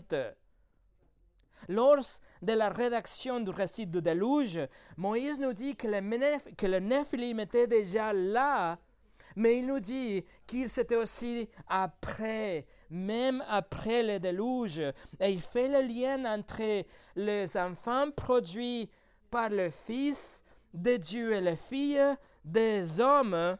Lors 1.67 2.21
de 2.41 2.53
la 2.53 2.69
rédaction 2.69 3.39
du 3.39 3.51
récit 3.51 3.87
du 3.87 4.01
déluge, 4.01 4.59
Moïse 4.95 5.39
nous 5.39 5.53
dit 5.53 5.75
que 5.75 5.87
le, 5.87 6.55
que 6.55 7.41
était 7.41 7.67
déjà 7.67 8.13
là, 8.13 8.77
mais 9.35 9.59
il 9.59 9.67
nous 9.67 9.79
dit 9.79 10.25
qu'il 10.47 10.67
s'était 10.69 10.95
aussi 10.95 11.47
après, 11.67 12.65
même 12.89 13.43
après 13.47 14.01
le 14.01 14.19
déluge. 14.19 14.79
Et 15.19 15.29
il 15.29 15.41
fait 15.41 15.67
le 15.67 15.81
lien 15.87 16.25
entre 16.25 16.83
les 17.15 17.57
enfants 17.57 18.09
produits 18.11 18.89
par 19.29 19.49
le 19.49 19.69
Fils 19.69 20.43
de 20.73 20.97
Dieu 20.97 21.33
et 21.33 21.41
les 21.41 21.55
filles 21.55 22.15
des 22.43 22.99
hommes, 22.99 23.57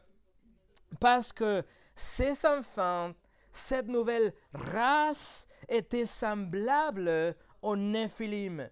parce 0.98 1.32
que 1.32 1.62
ces 1.94 2.46
enfants, 2.46 3.12
cette 3.52 3.88
nouvelle 3.88 4.32
race 4.54 5.46
était 5.68 6.04
semblable 6.04 7.36
aux 7.62 7.76
Néphilim. 7.76 8.68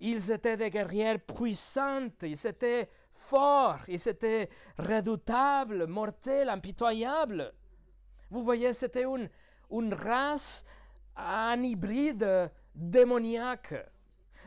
Ils 0.00 0.30
étaient 0.30 0.56
des 0.56 0.70
guerrières 0.70 1.20
puissantes, 1.20 2.22
ils 2.22 2.46
étaient 2.46 2.88
forts, 3.12 3.80
ils 3.86 4.08
étaient 4.08 4.48
redoutables, 4.78 5.86
mortels, 5.86 6.48
impitoyables. 6.48 7.52
Vous 8.30 8.42
voyez, 8.42 8.72
c'était 8.72 9.04
une, 9.04 9.28
une 9.70 9.92
race, 9.92 10.64
un 11.16 11.62
hybride 11.62 12.50
démoniaque. 12.74 13.74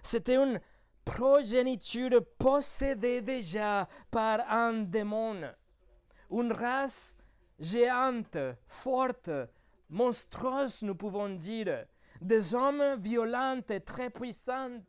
C'était 0.01 0.36
une 0.36 0.60
progéniture 1.06 2.26
possédée 2.39 3.22
déjà 3.22 3.88
par 4.10 4.39
un 4.49 4.74
démon. 4.74 5.41
Une 6.32 6.51
race 6.51 7.16
géante, 7.60 8.38
forte, 8.68 9.30
monstrueuse, 9.89 10.82
nous 10.82 10.95
pouvons 10.95 11.30
dire 11.30 11.86
des 12.24 12.55
hommes 12.55 12.95
violents 12.99 13.61
et 13.69 13.80
très 13.80 14.09
puissants. 14.09 14.82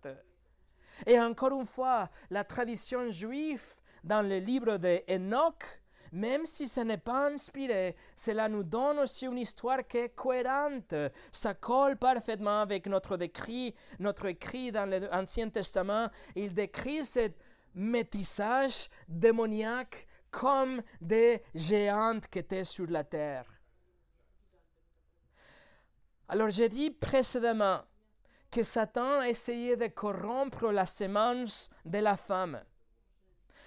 Et 1.06 1.18
encore 1.20 1.58
une 1.58 1.66
fois, 1.66 2.08
la 2.30 2.44
tradition 2.44 3.10
juive 3.10 3.64
dans 4.02 4.22
le 4.22 4.38
livre 4.38 4.76
d'Enoch, 4.76 5.64
même 6.12 6.46
si 6.46 6.68
ce 6.68 6.80
n'est 6.80 6.98
pas 6.98 7.28
inspiré, 7.30 7.96
cela 8.14 8.48
nous 8.48 8.62
donne 8.62 9.00
aussi 9.00 9.26
une 9.26 9.38
histoire 9.38 9.84
qui 9.86 9.96
est 9.96 10.14
cohérente. 10.14 10.94
Ça 11.32 11.54
colle 11.54 11.96
parfaitement 11.96 12.60
avec 12.60 12.86
notre 12.86 13.16
décrit, 13.16 13.74
notre 13.98 14.26
écrit 14.26 14.70
dans 14.70 14.88
l'Ancien 14.88 15.48
Testament. 15.48 16.08
Il 16.36 16.54
décrit 16.54 17.04
ce 17.04 17.30
métissage 17.74 18.88
démoniaque 19.08 20.06
comme 20.30 20.82
des 21.00 21.42
géantes 21.54 22.28
qui 22.28 22.38
étaient 22.38 22.64
sur 22.64 22.86
la 22.88 23.02
terre. 23.02 23.53
Alors 26.28 26.50
j'ai 26.50 26.68
dit 26.68 26.90
précédemment 26.90 27.80
que 28.50 28.62
Satan 28.62 29.20
a 29.20 29.28
essayé 29.28 29.76
de 29.76 29.88
corrompre 29.88 30.70
la 30.70 30.86
semence 30.86 31.68
de 31.84 31.98
la 31.98 32.16
femme. 32.16 32.62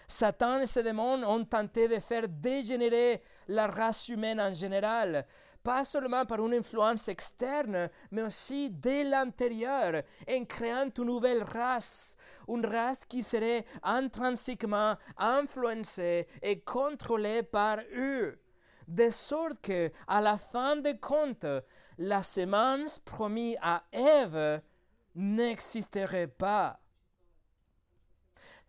Satan 0.07 0.61
et 0.61 0.65
ses 0.65 0.83
démons 0.83 1.23
ont 1.23 1.43
tenté 1.43 1.87
de 1.87 1.99
faire 1.99 2.27
dégénérer 2.27 3.21
la 3.49 3.67
race 3.67 4.07
humaine 4.07 4.39
en 4.39 4.53
général, 4.53 5.25
pas 5.61 5.83
seulement 5.83 6.25
par 6.25 6.43
une 6.43 6.53
influence 6.53 7.09
externe, 7.09 7.89
mais 8.09 8.21
aussi 8.21 8.69
de 8.69 9.07
l'intérieur, 9.09 10.01
en 10.29 10.45
créant 10.45 10.89
une 10.97 11.03
nouvelle 11.03 11.43
race, 11.43 12.15
une 12.47 12.65
race 12.65 13.05
qui 13.05 13.21
serait 13.21 13.65
intrinsèquement 13.83 14.95
influencée 15.17 16.25
et 16.41 16.61
contrôlée 16.61 17.43
par 17.43 17.79
eux, 17.95 18.39
de 18.87 19.09
sorte 19.09 19.59
que, 19.61 19.91
à 20.07 20.21
la 20.21 20.37
fin 20.37 20.77
des 20.77 20.97
comptes, 20.97 21.45
la 21.97 22.23
semence 22.23 22.99
promise 22.99 23.57
à 23.61 23.83
Ève 23.91 24.61
n'existerait 25.15 26.27
pas. 26.27 26.79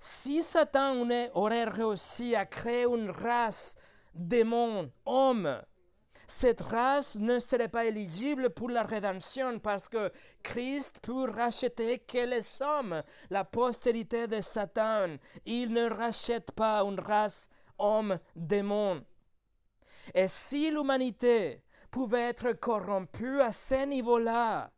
Si 0.00 0.42
Satan 0.42 1.08
aurait 1.34 1.64
réussi 1.64 2.34
à 2.34 2.46
créer 2.46 2.84
une 2.84 3.10
race 3.10 3.76
démon, 4.14 4.90
homme, 5.04 5.60
cette 6.26 6.60
race 6.60 7.16
ne 7.18 7.38
serait 7.38 7.68
pas 7.68 7.86
éligible 7.86 8.50
pour 8.50 8.68
la 8.68 8.82
rédemption 8.82 9.58
parce 9.58 9.88
que 9.88 10.12
Christ 10.42 11.00
peut 11.00 11.30
racheter 11.30 11.98
que 12.00 12.18
les 12.18 12.62
hommes, 12.62 13.02
la 13.30 13.44
postérité 13.44 14.26
de 14.26 14.40
Satan. 14.40 15.16
Il 15.46 15.72
ne 15.72 15.88
rachète 15.88 16.52
pas 16.52 16.82
une 16.82 17.00
race 17.00 17.48
homme-démon. 17.78 19.02
Et 20.14 20.28
si 20.28 20.70
l'humanité 20.70 21.62
pouvait 21.98 22.28
être 22.28 22.52
corrompu 22.52 23.40
à 23.40 23.50
ce 23.50 23.84
niveau-là, 23.84 24.70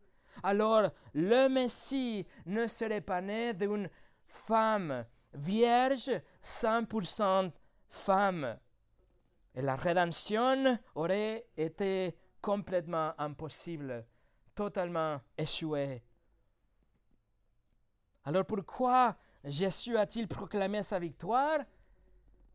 alors 0.43 0.91
le 1.13 1.49
Messie 1.49 2.27
ne 2.47 2.67
serait 2.67 3.03
pas 3.03 3.21
né 3.21 3.53
d'une 3.53 3.91
femme 4.27 5.05
vierge, 5.35 6.11
100% 6.43 7.53
femme. 7.91 8.59
Et 9.55 9.61
la 9.61 9.77
rédemption 9.77 10.79
aurait 10.95 11.47
été 11.59 12.17
complètement 12.41 13.13
impossible, 13.19 14.07
totalement 14.55 15.21
échouée. 15.37 16.03
Alors 18.25 18.47
pourquoi 18.47 19.15
Jésus 19.45 19.99
a-t-il 19.99 20.27
proclamé 20.27 20.83
sa 20.83 20.99
victoire? 20.99 21.59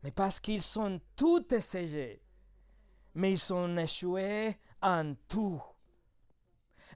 Mais 0.02 0.10
parce 0.10 0.40
qu'ils 0.40 0.62
sont 0.62 1.00
tous 1.14 1.52
essayés 1.52 2.25
mais 3.16 3.32
ils 3.32 3.38
sont 3.38 3.76
échoués 3.78 4.56
en 4.82 5.14
tout. 5.28 5.60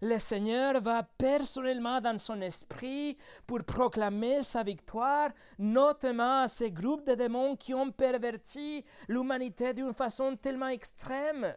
Le 0.03 0.19
Seigneur 0.19 0.81
va 0.81 1.03
personnellement 1.03 2.01
dans 2.01 2.19
son 2.19 2.41
esprit 2.41 3.19
pour 3.47 3.65
proclamer 3.65 4.43
sa 4.43 4.63
victoire, 4.63 5.31
notamment 5.59 6.43
à 6.43 6.49
ces 6.49 6.71
groupes 6.71 7.07
de 7.07 7.15
démons 7.15 7.57
qui 7.57 7.75
ont 7.75 7.91
perverti 7.91 8.85
l'humanité 9.09 9.75
d'une 9.75 9.93
façon 9.93 10.37
tellement 10.37 10.69
extrême. 10.69 11.55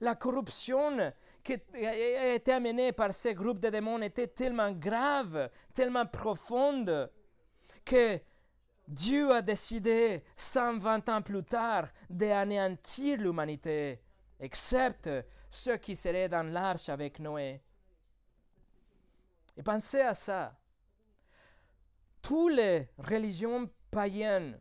La 0.00 0.14
corruption 0.14 1.12
qui 1.42 1.54
a 1.84 2.34
été 2.34 2.52
amenée 2.52 2.92
par 2.92 3.12
ces 3.12 3.34
groupes 3.34 3.60
de 3.60 3.70
démons 3.70 4.02
était 4.02 4.28
tellement 4.28 4.72
grave, 4.72 5.50
tellement 5.72 6.06
profonde, 6.06 7.10
que 7.84 8.18
Dieu 8.86 9.32
a 9.32 9.40
décidé 9.40 10.22
120 10.36 11.08
ans 11.08 11.22
plus 11.22 11.42
tard 11.42 11.88
d'anéantir 12.10 13.18
l'humanité, 13.18 14.00
excepte 14.38 15.08
ceux 15.50 15.78
qui 15.78 15.96
seraient 15.96 16.28
dans 16.28 16.46
l'arche 16.46 16.88
avec 16.88 17.18
Noé. 17.18 17.62
Et 19.56 19.62
pensez 19.62 20.00
à 20.00 20.14
ça. 20.14 20.58
Toutes 22.20 22.54
les 22.54 22.88
religions 22.98 23.70
païennes 23.90 24.60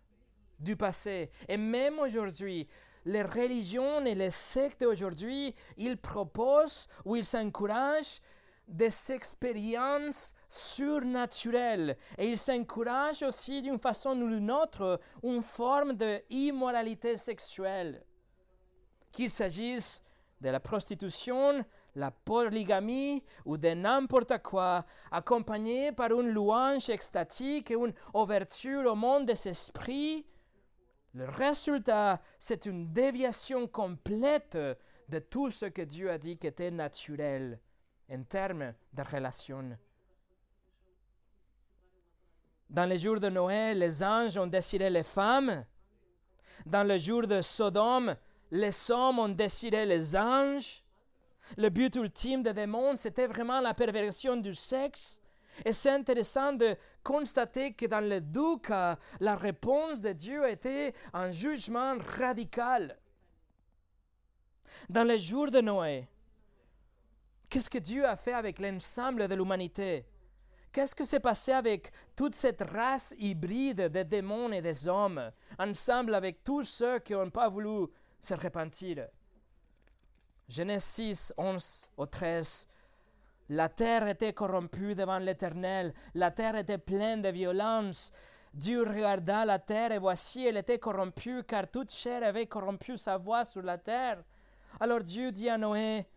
du 0.59 0.75
passé, 0.77 1.31
et 1.47 1.57
même 1.57 1.99
aujourd'hui, 1.99 2.67
les 3.05 3.23
religions 3.23 4.05
et 4.05 4.15
les 4.15 4.31
sectes 4.31 4.83
aujourd'hui, 4.83 5.53
ils 5.77 5.97
proposent 5.97 6.87
ou 7.03 7.15
ils 7.15 7.25
s'encouragent 7.25 8.21
des 8.67 9.11
expériences 9.11 10.33
surnaturelles 10.49 11.97
et 12.17 12.29
ils 12.29 12.37
s'encouragent 12.37 13.23
aussi 13.23 13.61
d'une 13.61 13.79
façon 13.79 14.19
ou 14.19 14.29
d'une 14.29 14.51
autre 14.51 14.99
une 15.23 15.43
forme 15.43 15.93
d'immoralité 15.93 17.17
sexuelle. 17.17 18.03
Qu'il 19.11 19.29
s'agisse 19.29 20.03
de 20.41 20.49
la 20.49 20.59
prostitution, 20.59 21.63
la 21.95 22.11
polygamie 22.11 23.23
ou 23.45 23.57
de 23.57 23.69
n'importe 23.69 24.41
quoi, 24.41 24.85
accompagné 25.11 25.91
par 25.91 26.11
une 26.11 26.29
louange 26.29 26.89
extatique 26.89 27.71
et 27.71 27.75
une 27.75 27.93
ouverture 28.13 28.91
au 28.91 28.95
monde 28.95 29.25
des 29.25 29.47
esprits, 29.47 30.25
le 31.13 31.25
résultat, 31.29 32.21
c'est 32.39 32.65
une 32.65 32.91
déviation 32.91 33.67
complète 33.67 34.57
de 35.09 35.19
tout 35.19 35.51
ce 35.51 35.67
que 35.67 35.83
Dieu 35.83 36.09
a 36.09 36.17
dit 36.17 36.37
qui 36.37 36.47
était 36.47 36.71
naturel 36.71 37.59
en 38.09 38.23
termes 38.23 38.73
de 38.93 39.01
relation. 39.03 39.77
Dans 42.69 42.85
les 42.85 42.97
jours 42.97 43.19
de 43.19 43.29
Noël, 43.29 43.77
les 43.77 44.03
anges 44.03 44.37
ont 44.37 44.47
décidé 44.47 44.89
les 44.89 45.03
femmes. 45.03 45.65
Dans 46.65 46.87
le 46.87 46.97
jour 46.97 47.27
de 47.27 47.41
Sodome, 47.41 48.15
les 48.49 48.91
hommes 48.91 49.19
ont 49.19 49.29
décidé 49.29 49.85
les 49.85 50.15
anges. 50.15 50.83
Le 51.57 51.69
but 51.69 51.95
ultime 51.95 52.41
des 52.41 52.53
démons, 52.53 52.95
c'était 52.95 53.27
vraiment 53.27 53.59
la 53.59 53.73
perversion 53.73 54.37
du 54.37 54.55
sexe. 54.55 55.21
Et 55.65 55.73
c'est 55.73 55.91
intéressant 55.91 56.53
de 56.53 56.75
constater 57.03 57.73
que 57.73 57.85
dans 57.85 57.99
les 57.99 58.21
deux 58.21 58.57
la 59.19 59.35
réponse 59.35 60.01
de 60.01 60.11
Dieu 60.11 60.49
était 60.49 60.93
un 61.13 61.31
jugement 61.31 61.95
radical. 61.99 62.97
Dans 64.89 65.03
les 65.03 65.19
jours 65.19 65.51
de 65.51 65.61
Noé, 65.61 66.07
qu'est-ce 67.53 67.69
que 67.69 67.77
Dieu 67.77 68.03
a 68.03 68.15
fait 68.15 68.33
avec 68.33 68.57
l'ensemble 68.57 69.27
de 69.27 69.35
l'humanité? 69.35 70.07
Qu'est-ce 70.71 70.95
que 70.95 71.03
s'est 71.03 71.19
passé 71.19 71.51
avec 71.51 71.91
toute 72.15 72.33
cette 72.33 72.63
race 72.63 73.13
hybride 73.19 73.89
de 73.89 74.01
démons 74.01 74.51
et 74.51 74.61
des 74.63 74.87
hommes, 74.87 75.31
ensemble 75.59 76.15
avec 76.15 76.43
tous 76.43 76.63
ceux 76.63 76.97
qui 76.97 77.13
n'ont 77.13 77.29
pas 77.29 77.49
voulu 77.49 77.89
se 78.19 78.33
repentir? 78.33 79.07
Genèse 80.49 80.83
6, 80.83 81.33
11 81.37 81.89
au 81.95 82.07
13. 82.07 82.67
La 83.49 83.69
terre 83.69 84.07
était 84.07 84.33
corrompue 84.33 84.95
devant 84.95 85.19
l'Éternel, 85.19 85.93
la 86.15 86.31
terre 86.31 86.55
était 86.55 86.79
pleine 86.79 87.21
de 87.21 87.29
violence. 87.29 88.11
Dieu 88.51 88.81
regarda 88.81 89.45
la 89.45 89.59
terre 89.59 89.91
et 89.91 89.99
voici, 89.99 90.43
elle 90.43 90.57
était 90.57 90.79
corrompue, 90.79 91.43
car 91.43 91.69
toute 91.69 91.91
chair 91.91 92.23
avait 92.23 92.47
corrompu 92.47 92.97
sa 92.97 93.17
voix 93.17 93.45
sur 93.45 93.61
la 93.61 93.77
terre. 93.77 94.23
Alors 94.79 95.01
Dieu 95.01 95.31
dit 95.31 95.49
à 95.49 95.57
Noé, 95.59 96.07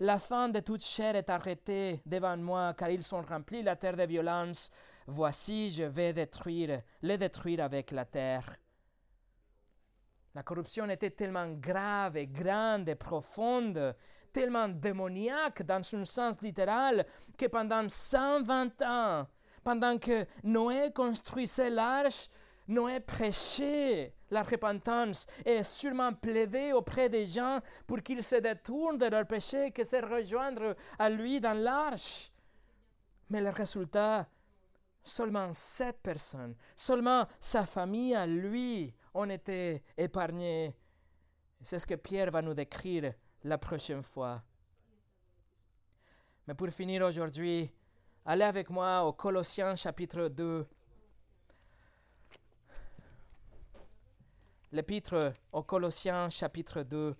la 0.00 0.18
fin 0.18 0.48
de 0.48 0.60
toute 0.60 0.82
chair 0.82 1.16
est 1.16 1.30
arrêtée 1.30 2.02
devant 2.04 2.36
moi, 2.36 2.74
car 2.74 2.90
ils 2.90 3.02
sont 3.02 3.22
remplis 3.22 3.62
la 3.62 3.76
terre 3.76 3.96
de 3.96 4.04
violence. 4.04 4.70
Voici, 5.06 5.70
je 5.70 5.84
vais 5.84 6.12
détruire, 6.12 6.82
les 7.02 7.18
détruire 7.18 7.64
avec 7.64 7.90
la 7.92 8.04
terre. 8.04 8.56
La 10.34 10.42
corruption 10.42 10.88
était 10.90 11.10
tellement 11.10 11.48
grave 11.52 12.18
et 12.18 12.26
grande 12.26 12.88
et 12.90 12.94
profonde, 12.94 13.96
tellement 14.32 14.68
démoniaque 14.68 15.62
dans 15.62 15.80
un 15.94 16.04
sens 16.04 16.40
littéral, 16.42 17.06
que 17.38 17.46
pendant 17.46 17.88
120 17.88 18.82
ans, 18.82 19.26
pendant 19.64 19.96
que 19.96 20.26
Noé 20.42 20.92
construisait 20.92 21.70
l'arche, 21.70 22.28
Noé 22.68 23.00
prêchait 23.00 24.12
la 24.30 24.42
repentance 24.42 25.26
et 25.44 25.62
sûrement 25.62 26.12
plaidait 26.12 26.72
auprès 26.72 27.08
des 27.08 27.26
gens 27.26 27.60
pour 27.86 28.02
qu'ils 28.02 28.22
se 28.22 28.36
détournent 28.36 28.98
de 28.98 29.06
leurs 29.06 29.26
péchés, 29.26 29.70
que 29.70 29.84
se 29.84 29.96
rejoindre 29.96 30.74
à 30.98 31.08
lui 31.08 31.40
dans 31.40 31.56
l'arche. 31.56 32.30
Mais 33.30 33.40
le 33.40 33.50
résultat, 33.50 34.28
seulement 35.02 35.52
sept 35.52 35.98
personnes, 36.02 36.56
seulement 36.74 37.26
sa 37.40 37.66
famille 37.66 38.14
à 38.14 38.26
lui 38.26 38.94
ont 39.14 39.30
été 39.30 39.82
épargnés. 39.96 40.76
C'est 41.62 41.78
ce 41.78 41.86
que 41.86 41.94
Pierre 41.94 42.30
va 42.30 42.42
nous 42.42 42.54
décrire 42.54 43.12
la 43.44 43.58
prochaine 43.58 44.02
fois. 44.02 44.42
Mais 46.46 46.54
pour 46.54 46.68
finir 46.68 47.04
aujourd'hui, 47.04 47.70
allez 48.24 48.44
avec 48.44 48.70
moi 48.70 49.04
au 49.04 49.12
Colossiens 49.12 49.74
chapitre 49.74 50.28
2. 50.28 50.66
L'épître 54.76 55.32
aux 55.52 55.62
Colossiens 55.62 56.28
chapitre 56.28 56.82
2. 56.82 57.16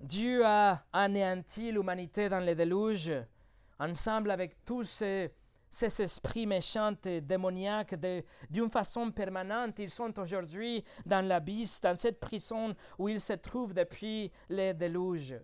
Dieu 0.00 0.42
a 0.42 0.82
anéanti 0.90 1.70
l'humanité 1.70 2.30
dans 2.30 2.40
les 2.40 2.54
déluge, 2.54 3.12
ensemble 3.78 4.30
avec 4.30 4.64
tous 4.64 4.84
ces 4.84 5.30
esprits 6.00 6.46
méchants 6.46 6.96
et 7.04 7.20
démoniaques 7.20 7.96
d'une 8.48 8.70
façon 8.70 9.10
permanente. 9.10 9.80
Ils 9.80 9.90
sont 9.90 10.18
aujourd'hui 10.18 10.82
dans 11.04 11.20
l'abysse, 11.20 11.82
dans 11.82 11.94
cette 11.98 12.18
prison 12.18 12.74
où 12.98 13.10
ils 13.10 13.20
se 13.20 13.34
trouvent 13.34 13.74
depuis 13.74 14.32
les 14.48 14.72
déluges. 14.72 15.38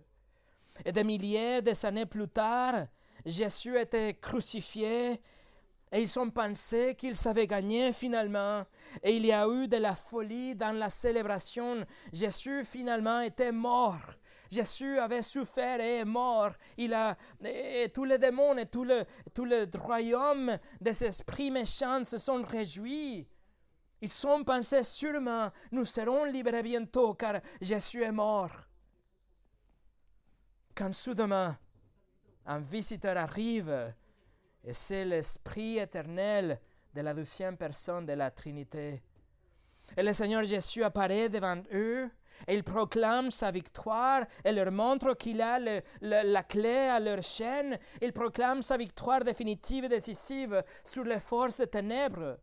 Et 0.83 0.91
des 0.91 1.03
milliers 1.03 1.61
d'années 1.61 2.07
plus 2.07 2.27
tard, 2.27 2.87
Jésus 3.23 3.77
était 3.77 4.15
crucifié 4.15 5.21
et 5.93 6.01
ils 6.01 6.19
ont 6.19 6.31
pensé 6.31 6.95
qu'ils 6.95 7.27
avaient 7.27 7.45
gagné 7.45 7.93
finalement. 7.93 8.65
Et 9.03 9.15
il 9.15 9.25
y 9.27 9.31
a 9.31 9.47
eu 9.47 9.67
de 9.67 9.77
la 9.77 9.95
folie 9.95 10.55
dans 10.55 10.71
la 10.71 10.89
célébration. 10.89 11.85
Jésus 12.11 12.63
finalement 12.65 13.19
était 13.19 13.51
mort. 13.51 14.01
Jésus 14.49 14.97
avait 14.97 15.21
souffert 15.21 15.79
et 15.79 15.97
est 15.97 16.05
mort. 16.05 16.53
Il 16.77 16.95
a, 16.95 17.15
et 17.45 17.89
tous 17.93 18.05
les 18.05 18.17
démons 18.17 18.57
et 18.57 18.65
tout 18.65 18.83
le, 18.83 19.05
tout 19.35 19.45
le 19.45 19.67
royaume 19.77 20.57
des 20.81 21.05
esprits 21.05 21.51
méchants 21.51 22.03
se 22.03 22.17
sont 22.17 22.41
réjouis. 22.41 23.27
Ils 24.01 24.11
sont 24.11 24.43
pensés 24.43 24.83
sûrement, 24.83 25.51
nous 25.71 25.85
serons 25.85 26.25
libérés 26.25 26.63
bientôt 26.63 27.13
car 27.13 27.39
Jésus 27.61 28.01
est 28.01 28.11
mort. 28.11 28.51
Quand 30.75 30.91
soudainement, 30.91 31.55
un 32.47 32.59
visiteur 32.59 33.15
arrive, 33.15 33.93
et 34.63 34.73
c'est 34.73 35.05
l'Esprit 35.05 35.79
éternel 35.79 36.59
de 36.93 37.01
la 37.01 37.13
deuxième 37.13 37.57
personne 37.57 38.05
de 38.05 38.13
la 38.13 38.31
Trinité. 38.31 39.01
Et 39.97 40.03
le 40.03 40.13
Seigneur 40.13 40.45
Jésus 40.45 40.83
apparaît 40.83 41.29
devant 41.29 41.61
eux 41.73 42.09
il 42.47 42.63
proclame 42.63 43.31
sa 43.31 43.51
victoire 43.51 44.25
et 44.43 44.51
leur 44.51 44.71
montre 44.71 45.13
qu'il 45.13 45.41
a 45.41 45.59
la 46.01 46.43
clé 46.43 46.75
à 46.75 46.99
leur 46.99 47.21
chaîne. 47.23 47.77
Il 48.01 48.11
proclame 48.13 48.61
sa 48.61 48.77
victoire 48.77 49.23
définitive 49.23 49.85
et 49.85 49.89
décisive 49.89 50.63
sur 50.83 51.03
les 51.03 51.19
forces 51.19 51.57
des 51.57 51.67
ténèbres. 51.67 52.37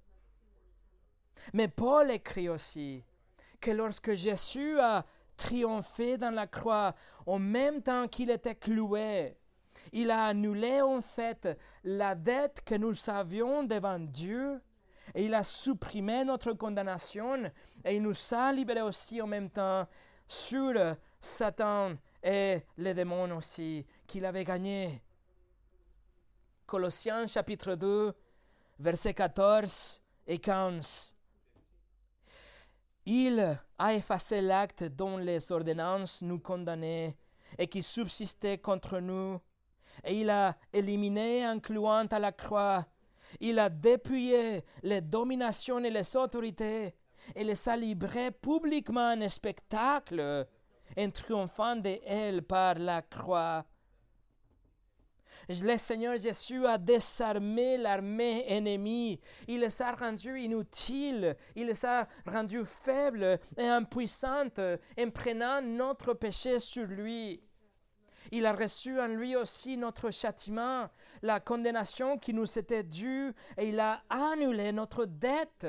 Mais 1.53 1.69
Paul 1.69 2.11
écrit 2.11 2.49
aussi 2.49 3.05
que 3.61 3.71
lorsque 3.71 4.15
Jésus 4.15 4.79
a 4.79 5.05
triomphé 5.37 6.17
dans 6.19 6.35
la 6.35 6.47
croix, 6.47 6.95
en 7.27 7.39
même 7.39 7.83
temps 7.83 8.09
qu'il 8.09 8.31
était 8.31 8.55
cloué, 8.55 9.37
il 9.93 10.11
a 10.11 10.27
annulé 10.27 10.81
en 10.81 11.03
fait 11.03 11.59
la 11.85 12.15
dette 12.15 12.63
que 12.65 12.75
nous 12.75 12.95
avions 13.09 13.63
devant 13.65 13.99
Dieu 13.99 14.61
et 15.15 15.25
il 15.25 15.35
a 15.35 15.43
supprimé 15.43 16.25
notre 16.25 16.53
condamnation 16.53 17.45
et 17.85 17.97
il 17.97 18.03
nous 18.03 18.15
a 18.33 18.53
libérés 18.53 18.83
aussi 18.83 19.21
en 19.21 19.27
même 19.27 19.51
temps 19.51 19.87
sur 20.29 20.97
Satan 21.21 21.95
et 22.23 22.61
les 22.77 22.95
démons 22.95 23.37
aussi 23.37 23.85
qu'il 24.07 24.25
avait 24.25 24.45
gagnés. 24.45 25.03
Colossiens 26.67 27.27
chapitre 27.27 27.75
2, 27.75 28.13
versets 28.79 29.15
14 29.15 30.03
et 30.27 30.39
15. 30.39 31.17
Il 33.07 33.59
a 33.79 33.95
effacé 33.95 34.41
l'acte 34.41 34.85
dont 34.85 35.17
les 35.17 35.51
ordonnances 35.51 36.23
nous 36.23 36.39
condamnaient 36.39 37.17
et 37.59 37.67
qui 37.67 37.83
subsistait 37.83 38.59
contre 38.59 39.01
nous, 39.01 39.41
et 40.05 40.21
il 40.21 40.31
a 40.31 40.57
éliminé 40.73 41.47
en 41.47 41.59
clouant 41.59 42.07
à 42.07 42.19
la 42.19 42.33
croix 42.33 42.87
il 43.39 43.59
a 43.59 43.69
dépouillé 43.69 44.65
les 44.83 45.01
dominations 45.01 45.79
et 45.79 45.91
les 45.91 46.17
autorités 46.17 46.95
et 47.35 47.45
les 47.45 47.69
a 47.69 47.77
livrés 47.77 48.31
publiquement 48.31 49.13
en 49.13 49.29
spectacle. 49.29 50.47
en 50.99 51.11
triomphant 51.11 51.77
de 51.77 52.01
elle 52.05 52.43
par 52.43 52.75
la 52.75 53.03
croix. 53.03 53.65
Le 55.49 55.79
Seigneur 55.79 56.17
Jésus 56.17 56.67
a 56.67 56.77
désarmé 56.79 57.79
l'armée 57.79 58.45
ennemie. 58.49 59.21
Il 59.47 59.61
les 59.61 59.83
a 59.83 59.93
rendus 59.93 60.41
inutiles. 60.41 61.37
Il 61.55 61.67
les 61.67 61.85
a 61.85 62.09
rendus 62.27 62.65
faibles 62.65 63.39
et 63.57 63.67
impuissantes 63.67 64.59
en 64.59 65.11
prenant 65.11 65.63
notre 65.63 66.15
péché 66.15 66.59
sur 66.59 66.87
lui. 66.87 67.41
Il 68.31 68.47
a 68.47 68.53
reçu 68.53 69.01
en 69.01 69.09
lui 69.09 69.37
aussi 69.37 69.77
notre 69.77 70.11
châtiment, 70.11 70.89
la 71.23 71.41
condamnation 71.41 72.19
qui 72.19 72.35
nous 72.35 72.59
était 72.59 72.83
due, 72.83 73.33
et 73.57 73.69
il 73.69 73.81
a 73.81 74.03
annulé 74.09 74.73
notre 74.73 75.05
dette. 75.05 75.67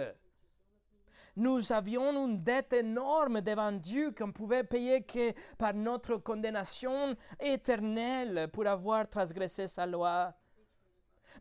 Nous 1.38 1.72
avions 1.72 2.28
une 2.28 2.44
dette 2.44 2.74
énorme 2.74 3.40
devant 3.42 3.72
Dieu 3.72 4.12
qu'on 4.12 4.34
pouvait 4.34 4.66
payer 4.66 5.02
que 5.02 5.32
par 5.58 5.74
notre 5.74 6.18
condamnation 6.18 7.16
éternelle 7.40 8.50
pour 8.52 8.68
avoir 8.68 9.08
transgressé 9.08 9.66
sa 9.66 9.86
loi. 9.86 10.34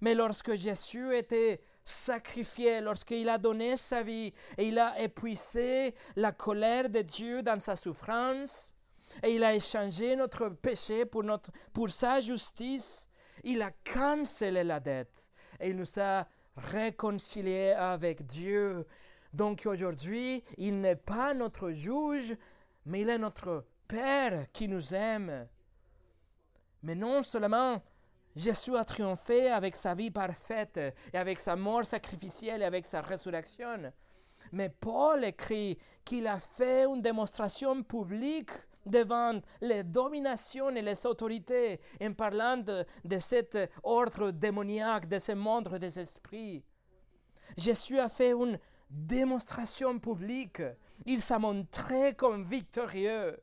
Mais 0.00 0.14
lorsque 0.14 0.54
Jésus 0.54 1.14
était 1.16 1.60
sacrifié, 1.84 2.80
lorsqu'il 2.80 3.28
a 3.28 3.36
donné 3.36 3.76
sa 3.76 4.02
vie 4.02 4.32
et 4.56 4.68
il 4.68 4.78
a 4.78 5.00
épuisé 5.00 5.94
la 6.14 6.30
colère 6.30 6.88
de 6.88 7.00
Dieu 7.00 7.42
dans 7.42 7.58
sa 7.58 7.74
souffrance, 7.74 8.74
et 9.22 9.34
il 9.34 9.44
a 9.44 9.54
échangé 9.54 10.16
notre 10.16 10.48
péché 10.48 11.04
pour, 11.04 11.22
notre, 11.22 11.50
pour 11.72 11.90
sa 11.90 12.20
justice. 12.20 13.08
Il 13.44 13.62
a 13.62 13.70
cancellé 13.70 14.64
la 14.64 14.80
dette 14.80 15.30
et 15.60 15.70
il 15.70 15.76
nous 15.76 15.98
a 15.98 16.26
réconciliés 16.56 17.72
avec 17.72 18.26
Dieu. 18.26 18.86
Donc 19.32 19.66
aujourd'hui, 19.66 20.42
il 20.58 20.80
n'est 20.80 20.96
pas 20.96 21.34
notre 21.34 21.70
juge, 21.70 22.36
mais 22.86 23.02
il 23.02 23.08
est 23.08 23.18
notre 23.18 23.64
Père 23.88 24.46
qui 24.52 24.68
nous 24.68 24.94
aime. 24.94 25.48
Mais 26.82 26.94
non 26.94 27.22
seulement 27.22 27.82
Jésus 28.36 28.76
a 28.76 28.84
triomphé 28.84 29.50
avec 29.50 29.74
sa 29.74 29.94
vie 29.94 30.10
parfaite 30.10 30.78
et 31.12 31.16
avec 31.16 31.40
sa 31.40 31.56
mort 31.56 31.84
sacrificielle 31.84 32.62
et 32.62 32.64
avec 32.64 32.86
sa 32.86 33.00
résurrection, 33.00 33.92
mais 34.52 34.68
Paul 34.68 35.24
écrit 35.24 35.78
qu'il 36.04 36.26
a 36.26 36.38
fait 36.38 36.84
une 36.84 37.02
démonstration 37.02 37.82
publique 37.82 38.50
devant 38.86 39.40
les 39.60 39.82
dominations 39.82 40.70
et 40.70 40.82
les 40.82 41.06
autorités 41.06 41.80
en 42.02 42.12
parlant 42.12 42.56
de, 42.56 43.18
cet 43.18 43.58
ordre 43.82 44.30
démoniaque, 44.30 45.08
de 45.08 45.18
ce 45.18 45.32
monde 45.32 45.68
des 45.78 45.98
esprits. 45.98 46.64
Jésus 47.56 47.98
a 47.98 48.08
fait 48.08 48.30
une 48.30 48.58
démonstration 48.88 49.98
publique. 49.98 50.62
Il 51.06 51.22
s'est 51.22 51.38
montré 51.38 52.14
comme 52.14 52.44
victorieux. 52.44 53.40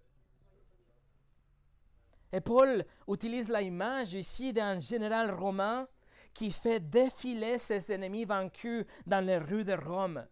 Et 2.32 2.42
Paul 2.42 2.84
utilise 3.08 3.50
l'image 3.50 4.14
ici 4.14 4.52
d'un 4.52 4.80
général 4.80 5.32
romain 5.32 5.88
qui 6.34 6.52
fait 6.52 6.80
défiler 6.80 7.58
ses 7.58 7.92
ennemis 7.92 8.26
vaincus 8.26 8.86
dans 9.06 9.26
les 9.26 9.38
rues 9.38 9.64
de 9.64 9.74
Rome. 9.74 10.26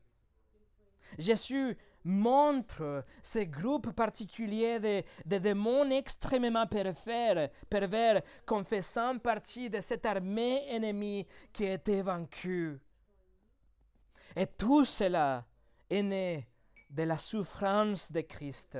Jésus 1.17 1.77
montre 2.05 3.03
ces 3.21 3.47
groupes 3.47 3.91
particuliers 3.91 4.79
de, 5.25 5.37
démons 5.37 5.89
extrêmement 5.89 6.67
pervers, 6.67 7.49
pervers, 7.69 8.21
confessant 8.45 9.17
partie 9.17 9.69
de 9.69 9.81
cette 9.81 10.05
armée 10.05 10.63
ennemie 10.69 11.27
qui 11.51 11.65
était 11.65 12.03
vaincue. 12.03 12.79
Et 14.35 14.45
tout 14.45 14.85
cela 14.85 15.45
est 15.89 16.03
né 16.03 16.47
de 16.89 17.03
la 17.03 17.17
souffrance 17.17 18.11
de 18.11 18.21
Christ. 18.21 18.77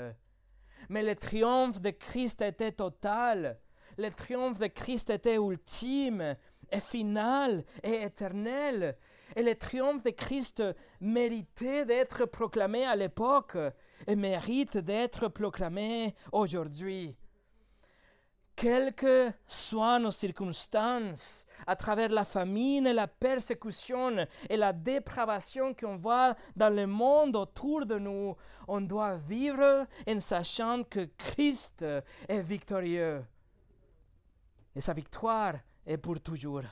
Mais 0.90 1.02
le 1.02 1.16
triomphe 1.16 1.82
de 1.82 1.90
Christ 1.90 2.42
était 2.42 2.74
total. 2.74 3.60
Le 3.98 4.10
triomphe 4.10 4.60
de 4.60 4.68
Christ 4.68 5.10
était 5.10 5.38
ultime 5.38 6.36
et 6.72 6.80
final 6.80 7.64
et 7.84 8.04
éternel. 8.04 8.98
Et 9.36 9.44
le 9.44 9.56
triomphe 9.56 10.04
de 10.04 10.12
Christ 10.12 10.64
méritait 11.02 11.86
d'être 11.86 12.26
proclamé 12.26 12.86
à 12.86 12.96
l'époque 12.96 13.58
et 14.08 14.16
mérite 14.16 14.78
d'être 14.78 15.28
proclamé 15.28 16.16
aujourd'hui. 16.32 17.16
Quelles 18.56 18.94
que 18.94 19.32
soient 19.48 20.00
nos 20.00 20.12
circonstances, 20.12 21.46
à 21.68 21.76
travers 21.76 22.10
la 22.10 22.24
famine, 22.24 22.90
la 22.90 23.08
persécution 23.08 24.26
et 24.50 24.56
la 24.56 24.72
dépravation 24.72 25.74
qu'on 25.74 25.98
voit 25.98 26.36
dans 26.56 26.74
le 26.74 26.88
monde 26.88 27.36
autour 27.36 27.86
de 27.86 28.00
nous, 28.00 28.34
on 28.70 28.80
doit 28.80 29.18
vivre 29.18 29.86
en 30.08 30.20
sachant 30.22 30.84
que 30.84 31.10
Christ 31.18 31.84
est 32.30 32.42
victorieux. 32.42 33.26
Et 34.74 34.80
sa 34.80 34.94
victoire 34.94 35.56
est 35.86 35.98
pour 35.98 36.22
toujours. 36.22 36.64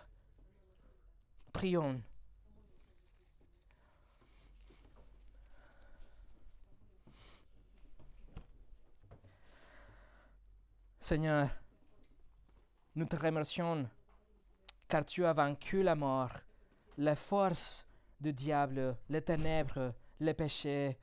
Prions. 1.51 2.01
Seigneur, 11.03 11.49
nous 12.95 13.05
te 13.05 13.17
remercions 13.17 13.89
car 14.87 15.03
tu 15.03 15.25
as 15.25 15.33
vaincu 15.33 15.83
la 15.83 15.95
mort, 15.95 16.31
la 16.97 17.17
force 17.17 17.85
du 18.21 18.31
diable, 18.31 18.97
les 19.09 19.21
ténèbres, 19.21 19.93
les 20.21 20.33
péchés, 20.33 20.97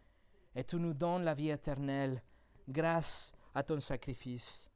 et 0.55 0.65
tu 0.65 0.77
nous 0.77 0.95
donnes 0.95 1.25
la 1.25 1.35
vie 1.35 1.51
éternelle 1.51 2.23
grâce 2.67 3.35
à 3.55 3.63
ton 3.63 3.79
sacrifice. 3.79 4.71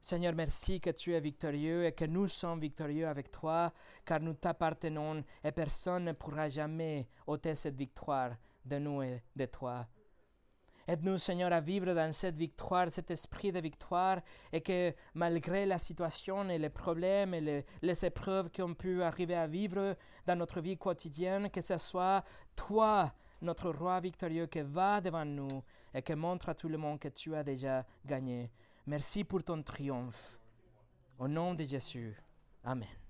Seigneur, 0.00 0.32
merci 0.34 0.80
que 0.80 0.92
tu 0.92 1.12
es 1.12 1.20
victorieux 1.20 1.84
et 1.84 1.92
que 1.92 2.06
nous 2.06 2.26
sommes 2.26 2.60
victorieux 2.60 3.06
avec 3.06 3.30
toi, 3.30 3.70
car 4.02 4.18
nous 4.18 4.32
t'appartenons 4.32 5.24
et 5.44 5.52
personne 5.52 6.04
ne 6.04 6.12
pourra 6.12 6.48
jamais 6.48 7.06
ôter 7.26 7.54
cette 7.54 7.76
victoire 7.76 8.30
de 8.64 8.78
nous 8.78 9.02
et 9.02 9.22
de 9.36 9.44
toi. 9.44 9.86
Aide-nous, 10.88 11.18
Seigneur, 11.18 11.52
à 11.52 11.60
vivre 11.60 11.92
dans 11.92 12.10
cette 12.14 12.36
victoire, 12.36 12.90
cet 12.90 13.10
esprit 13.10 13.52
de 13.52 13.60
victoire, 13.60 14.22
et 14.50 14.62
que 14.62 14.94
malgré 15.12 15.66
la 15.66 15.78
situation 15.78 16.48
et 16.48 16.56
les 16.56 16.70
problèmes 16.70 17.34
et 17.34 17.42
les, 17.42 17.66
les 17.82 18.04
épreuves 18.06 18.50
qu'on 18.50 18.72
pu 18.72 19.02
arriver 19.02 19.34
à 19.34 19.46
vivre 19.46 19.94
dans 20.26 20.36
notre 20.36 20.62
vie 20.62 20.78
quotidienne, 20.78 21.50
que 21.50 21.60
ce 21.60 21.76
soit 21.76 22.24
toi, 22.56 23.12
notre 23.42 23.68
roi 23.68 24.00
victorieux, 24.00 24.46
qui 24.46 24.62
va 24.62 25.02
devant 25.02 25.26
nous 25.26 25.62
et 25.92 26.00
qui 26.00 26.14
montre 26.14 26.48
à 26.48 26.54
tout 26.54 26.70
le 26.70 26.78
monde 26.78 26.98
que 26.98 27.08
tu 27.08 27.34
as 27.34 27.44
déjà 27.44 27.84
gagné. 28.06 28.50
Merci 28.86 29.24
pour 29.24 29.44
ton 29.44 29.62
triomphe. 29.62 30.38
Au 31.18 31.28
nom 31.28 31.52
de 31.52 31.64
Jésus. 31.64 32.16
Amen. 32.64 33.07